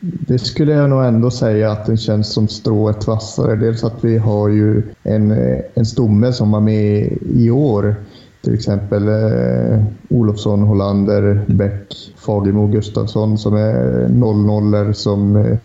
det 0.00 0.38
skulle 0.38 0.72
jag 0.72 0.90
nog 0.90 1.04
ändå 1.04 1.30
säga 1.30 1.70
att 1.70 1.86
den 1.86 1.96
känns 1.96 2.32
som 2.32 2.48
strået 2.48 3.06
vassare. 3.06 3.56
Dels 3.56 3.84
att 3.84 4.04
vi 4.04 4.18
har 4.18 4.48
ju 4.48 4.82
en, 5.02 5.30
eh, 5.30 5.58
en 5.74 5.86
stomme 5.86 6.32
som 6.32 6.52
var 6.52 6.60
med 6.60 7.18
i 7.36 7.50
år. 7.50 7.94
Till 8.42 8.54
exempel 8.54 9.08
eh, 9.08 9.84
Olofsson, 10.10 10.62
Hollander, 10.62 11.44
Bäck, 11.46 12.12
Fagemo, 12.16 12.66
Gustafsson 12.66 13.38
som 13.38 13.54
är 13.54 14.08
00 14.08 14.94
som 14.94 15.36
eh, 15.36 15.58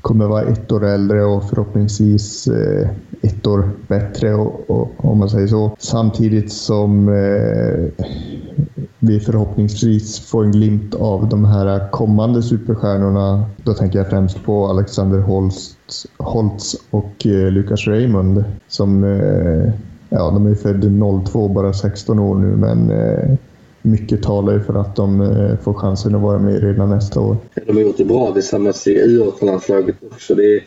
kommer 0.00 0.26
vara 0.26 0.42
ett 0.42 0.72
år 0.72 0.84
äldre 0.84 1.24
och 1.24 1.48
förhoppningsvis 1.48 2.46
eh, 2.46 2.88
ett 3.22 3.46
år 3.46 3.70
bättre 3.88 4.34
och, 4.34 4.70
och, 4.70 4.90
om 4.96 5.18
man 5.18 5.30
säger 5.30 5.46
så. 5.46 5.76
Samtidigt 5.78 6.52
som 6.52 7.08
eh, 7.08 8.04
vi 8.98 9.20
förhoppningsvis 9.20 10.20
får 10.20 10.44
en 10.44 10.52
glimt 10.52 10.94
av 10.94 11.28
de 11.28 11.44
här 11.44 11.90
kommande 11.90 12.42
superstjärnorna. 12.42 13.44
Då 13.64 13.74
tänker 13.74 13.98
jag 13.98 14.10
främst 14.10 14.44
på 14.44 14.66
Alexander 14.66 15.18
Holtz, 15.18 15.76
Holtz 16.16 16.76
och 16.90 17.26
eh, 17.26 17.50
Lucas 17.50 17.86
Raymond 17.86 18.44
som 18.68 19.04
eh, 19.04 19.72
ja, 20.14 20.30
de 20.30 20.46
är 20.46 20.54
födda 20.54 21.20
02, 21.24 21.48
bara 21.48 21.72
16 21.72 22.18
år 22.18 22.34
nu, 22.34 22.56
men 22.56 22.90
eh, 22.90 23.36
mycket 23.82 24.22
talar 24.22 24.52
ju 24.52 24.60
för 24.60 24.74
att 24.74 24.96
de 24.96 25.20
eh, 25.20 25.56
får 25.62 25.74
chansen 25.74 26.14
att 26.14 26.20
vara 26.20 26.38
med 26.38 26.62
redan 26.62 26.90
nästa 26.90 27.20
år. 27.20 27.36
De 27.66 27.72
har 27.72 27.80
gjort 27.80 27.96
det 27.96 28.04
bra 28.04 28.32
tillsammans 28.32 28.86
i 28.86 29.02
U18-landslaget 29.02 29.96
också. 30.10 30.34
Det 30.34 30.60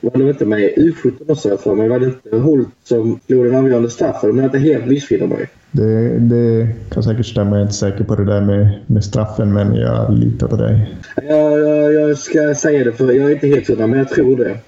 var 0.00 0.18
nog 0.18 0.28
inte 0.28 0.46
med 0.46 0.60
i 0.60 0.90
U17 0.90 1.32
också 1.32 1.48
jag 1.48 1.60
för 1.60 1.74
mig. 1.74 1.88
Var 1.88 1.98
det 1.98 2.06
inte 2.06 2.36
Holt 2.36 2.68
som 2.84 3.20
slog 3.26 3.44
den 3.44 3.54
avgörande 3.54 3.90
straffen? 3.90 4.30
Om 4.30 4.38
jag 4.38 4.46
inte 4.46 4.58
helt 4.58 4.86
missminner 4.86 5.26
mig. 5.26 5.48
Det, 5.72 6.18
det, 6.18 6.68
kan 6.90 7.02
säkert 7.02 7.26
stämma. 7.26 7.50
Jag 7.50 7.58
är 7.58 7.62
inte 7.62 7.74
säker 7.74 8.04
på 8.04 8.14
det 8.14 8.24
där 8.24 8.40
med, 8.40 8.68
med 8.86 9.04
straffen, 9.04 9.52
men 9.52 9.74
jag 9.74 10.12
litar 10.12 10.48
på 10.48 10.56
dig. 10.56 10.94
Ja, 11.16 11.58
jag, 11.58 11.92
jag 11.92 12.18
ska 12.18 12.54
säga 12.54 12.84
det, 12.84 12.92
för 12.92 13.12
jag 13.12 13.30
är 13.30 13.34
inte 13.34 13.46
helt 13.46 13.68
hundra, 13.68 13.86
men 13.86 13.98
jag 13.98 14.08
tror 14.08 14.36
det. 14.36 14.58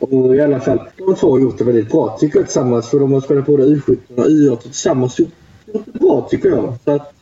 Och 0.00 0.36
i 0.36 0.40
alla 0.40 0.60
fall, 0.60 0.80
de 0.98 1.14
två 1.14 1.30
har 1.30 1.40
gjort 1.40 1.58
det 1.58 1.64
väldigt 1.64 1.90
bra 1.90 2.16
tycker 2.20 2.38
jag 2.38 2.46
tillsammans. 2.46 2.88
För 2.88 3.00
de 3.00 3.12
har 3.12 3.20
spelat 3.20 3.46
både 3.46 3.66
U17 3.66 3.96
och 4.16 4.24
U18 4.24 4.56
tillsammans. 4.56 5.18
Gjort, 5.18 5.28
gjort 5.66 5.84
det 5.92 5.98
bra 5.98 6.28
tycker 6.30 6.48
jag. 6.48 6.74
Så 6.84 6.90
att, 6.90 7.12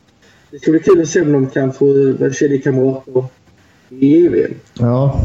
det 0.51 0.59
ska 0.59 0.71
bli 0.71 0.81
kul 0.81 1.01
att 1.01 1.09
se 1.09 1.21
om 1.21 1.33
de 1.33 1.47
kan 1.47 1.73
få 1.73 1.87
eh, 2.21 2.33
kedjekamrater 2.33 3.25
i 3.89 4.27
EVM. 4.27 4.55
Ja, 4.79 5.21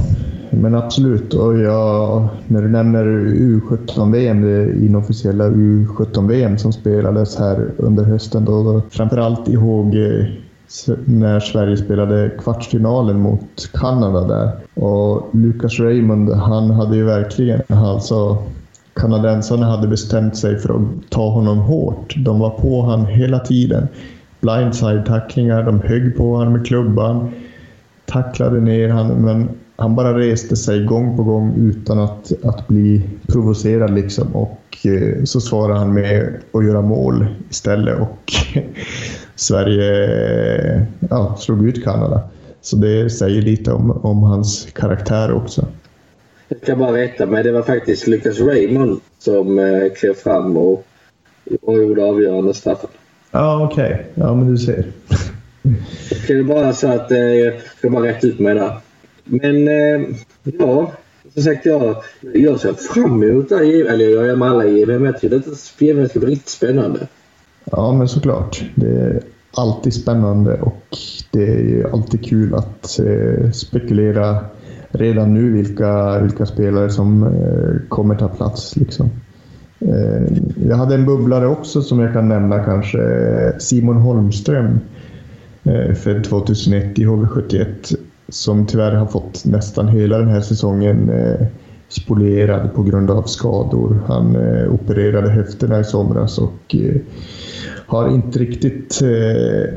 men 0.49 0.75
absolut. 0.75 1.33
Och 1.33 1.59
jag, 1.59 2.27
när 2.47 2.61
du 2.61 2.67
nämner 2.67 3.05
U17-VM, 3.35 4.41
det 4.41 4.85
inofficiella 4.85 5.49
U17-VM 5.49 6.57
som 6.57 6.73
spelades 6.73 7.35
här 7.35 7.71
under 7.77 8.03
hösten, 8.03 8.45
då, 8.45 8.81
framförallt 8.89 9.47
ihåg 9.47 9.95
eh, 9.95 10.25
när 11.05 11.39
Sverige 11.39 11.77
spelade 11.77 12.29
kvartsfinalen 12.29 13.19
mot 13.19 13.69
Kanada 13.73 14.27
där. 14.27 14.51
Och 14.83 15.29
Lucas 15.31 15.79
Raymond, 15.79 16.29
han 16.33 16.69
hade 16.69 16.95
ju 16.95 17.03
verkligen, 17.03 17.61
alltså 17.67 18.37
kanadensarna 18.93 19.65
hade 19.65 19.87
bestämt 19.87 20.37
sig 20.37 20.59
för 20.59 20.75
att 20.75 21.09
ta 21.09 21.29
honom 21.29 21.57
hårt. 21.57 22.15
De 22.17 22.39
var 22.39 22.49
på 22.49 22.81
honom 22.81 23.05
hela 23.05 23.39
tiden. 23.39 23.87
Blindside-tacklingar, 24.41 25.63
de 25.63 25.81
högg 25.81 26.17
på 26.17 26.35
honom 26.35 26.53
med 26.53 26.65
klubban, 26.65 27.31
tacklade 28.05 28.59
ner 28.59 28.89
honom, 28.89 29.17
men 29.17 29.49
han 29.75 29.95
bara 29.95 30.19
reste 30.19 30.55
sig 30.55 30.85
gång 30.85 31.17
på 31.17 31.23
gång 31.23 31.53
utan 31.57 31.99
att, 31.99 32.31
att 32.43 32.67
bli 32.67 33.01
provocerad. 33.27 33.93
Liksom. 33.93 34.35
Och 34.35 34.77
eh, 34.85 35.23
så 35.23 35.41
svarade 35.41 35.79
han 35.79 35.93
med 35.93 36.39
att 36.53 36.65
göra 36.65 36.81
mål 36.81 37.25
istället. 37.49 37.99
Och 37.99 38.33
Sverige 39.35 40.87
ja, 41.09 41.35
slog 41.39 41.67
ut 41.67 41.83
Kanada. 41.83 42.21
Så 42.61 42.75
det 42.75 43.09
säger 43.09 43.41
lite 43.41 43.71
om, 43.71 43.91
om 43.91 44.23
hans 44.23 44.67
karaktär 44.73 45.31
också. 45.33 45.65
Jag 46.47 46.61
ska 46.61 46.75
bara 46.75 46.97
rätta 46.97 47.25
mig. 47.25 47.43
Det 47.43 47.51
var 47.51 47.61
faktiskt 47.61 48.07
Lucas 48.07 48.39
Raymond 48.39 48.99
som 49.19 49.59
eh, 49.59 49.93
klev 49.95 50.13
fram 50.13 50.57
och, 50.57 50.85
och 51.61 51.77
gjorde 51.77 52.03
avgörande 52.03 52.53
straffen. 52.53 52.89
Ja, 53.31 53.69
okej. 53.71 53.93
Okay. 53.93 54.05
Ja, 54.13 54.35
men 54.35 54.51
du 54.51 54.57
ser. 54.57 54.85
det 56.27 56.33
är 56.33 56.43
bara 56.43 56.73
så 56.73 56.87
att 56.87 57.11
eh, 57.11 57.17
jag 57.17 57.53
ska 57.77 57.89
bara 57.89 58.07
rätta 58.07 58.27
ut 58.27 58.39
mig 58.39 58.55
där. 58.55 58.77
Men 59.23 59.67
eh, 59.67 60.07
ja, 60.43 60.91
som 61.33 61.43
sagt 61.43 61.65
jag, 61.65 61.95
jag 62.33 62.59
ser 62.59 62.73
fram 62.73 63.23
emot 63.23 63.49
det 63.49 63.55
här. 63.55 63.63
Eller 63.63 64.09
jag 64.09 64.25
gör 64.25 64.35
med 64.35 64.49
alla 64.49 64.63
men 64.63 65.03
jag 65.03 65.19
tycker 65.19 65.35
att 65.35 65.45
det 65.45 66.19
bli 66.19 66.29
riktigt 66.29 66.49
spännande. 66.49 67.07
Ja, 67.65 67.93
men 67.93 68.07
såklart. 68.07 68.63
Det, 68.75 68.89
är 68.89 69.21
alltid 69.57 69.93
spännande 69.93 70.61
och 70.61 70.97
det 71.31 71.43
är 71.43 71.59
ju 71.59 71.89
alltid 71.93 72.25
kul 72.25 72.55
att 72.55 72.99
eh, 72.99 73.51
spekulera 73.51 74.45
redan 74.89 75.33
nu 75.33 75.51
vilka, 75.51 76.19
vilka 76.19 76.45
spelare 76.45 76.89
som 76.89 77.23
eh, 77.23 77.89
kommer 77.89 78.15
ta 78.15 78.27
plats. 78.27 78.75
Liksom. 78.75 79.09
Eh, 79.79 80.37
jag 80.67 80.77
hade 80.77 80.95
en 80.95 81.05
bubblare 81.05 81.47
också 81.47 81.81
som 81.81 81.99
jag 81.99 82.13
kan 82.13 82.29
nämna 82.29 82.63
kanske. 82.63 82.99
Simon 83.59 83.97
Holmström, 83.97 84.79
eh, 85.63 85.93
född 85.93 86.23
2001 86.23 86.99
i 86.99 87.05
HV71, 87.05 87.95
som 88.29 88.65
tyvärr 88.65 88.95
har 88.95 89.07
fått 89.07 89.45
nästan 89.45 89.87
hela 89.87 90.17
den 90.17 90.27
här 90.27 90.41
säsongen 90.41 91.09
eh, 91.09 91.47
spolierad 92.01 92.73
på 92.73 92.83
grund 92.83 93.11
av 93.11 93.23
skador. 93.23 93.99
Han 94.07 94.35
eh, 94.35 94.73
opererade 94.73 95.29
höfterna 95.29 95.79
i 95.79 95.83
somras 95.83 96.37
och 96.37 96.75
eh, 96.75 96.95
har 97.85 98.09
inte 98.09 98.39
riktigt 98.39 99.01
eh, 99.01 99.73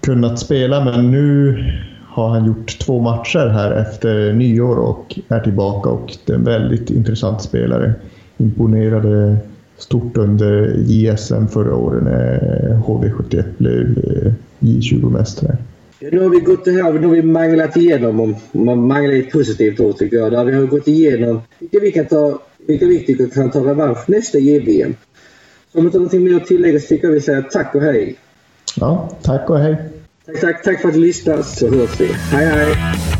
kunnat 0.00 0.38
spela, 0.38 0.84
men 0.84 1.10
nu 1.10 1.56
har 2.06 2.28
han 2.28 2.46
gjort 2.46 2.78
två 2.78 3.00
matcher 3.00 3.46
här 3.46 3.72
efter 3.72 4.32
nyår 4.32 4.76
och 4.76 5.18
är 5.28 5.40
tillbaka 5.40 5.90
och 5.90 6.16
det 6.26 6.32
är 6.32 6.36
en 6.36 6.44
väldigt 6.44 6.90
intressant 6.90 7.42
spelare. 7.42 7.92
Imponerade 8.36 9.36
stort 9.78 10.16
under 10.16 10.74
JSM 10.86 11.46
förra 11.46 11.76
året 11.76 12.02
när 12.02 12.38
HV71 12.86 13.44
blev 13.58 13.98
eh, 13.98 14.32
J20-mästare. 14.60 15.56
Ja, 16.02 16.08
nu 16.12 16.20
har 16.20 16.28
vi 16.28 16.40
gått 16.40 16.66
här, 16.66 16.92
nu 16.92 17.06
har 17.06 17.14
vi 17.14 17.22
manglat 17.22 17.76
igenom, 17.76 18.20
om 18.20 18.36
man 18.52 18.86
manglar 18.86 19.14
ett 19.14 19.30
positivt 19.30 19.80
ord 19.80 19.96
tycker 19.96 20.16
jag, 20.16 20.32
där 20.32 20.44
vi 20.44 20.54
har 20.54 20.66
gått 20.66 20.88
igenom 20.88 21.40
vilka 21.58 21.78
vi 21.78 21.92
kan 21.92 22.06
ta, 22.06 22.42
vilka 22.66 22.86
vi 22.86 23.06
tycker 23.06 23.28
kan 23.28 23.50
ta 23.50 23.60
revansch 23.60 24.08
nästa 24.08 24.38
JVM. 24.38 24.94
Så 25.72 25.78
om 25.78 25.86
inte 25.86 25.98
någonting 25.98 26.24
mer 26.24 26.36
att 26.36 26.46
tillägga 26.46 26.80
så 26.80 26.86
tycker 26.86 27.06
jag 27.06 27.14
vi 27.14 27.20
säger 27.20 27.42
tack 27.42 27.74
och 27.74 27.82
hej. 27.82 28.16
Ja, 28.76 29.18
tack 29.22 29.50
och 29.50 29.58
hej. 29.58 29.76
Tack, 30.26 30.40
tack, 30.40 30.62
tack 30.62 30.80
för 30.80 30.88
att 30.88 30.94
du 30.94 31.00
lyssnade 31.00 31.44
så 31.44 31.68
hörs 31.68 32.00
vi. 32.00 32.06
Hej, 32.06 32.46
hej! 32.46 33.19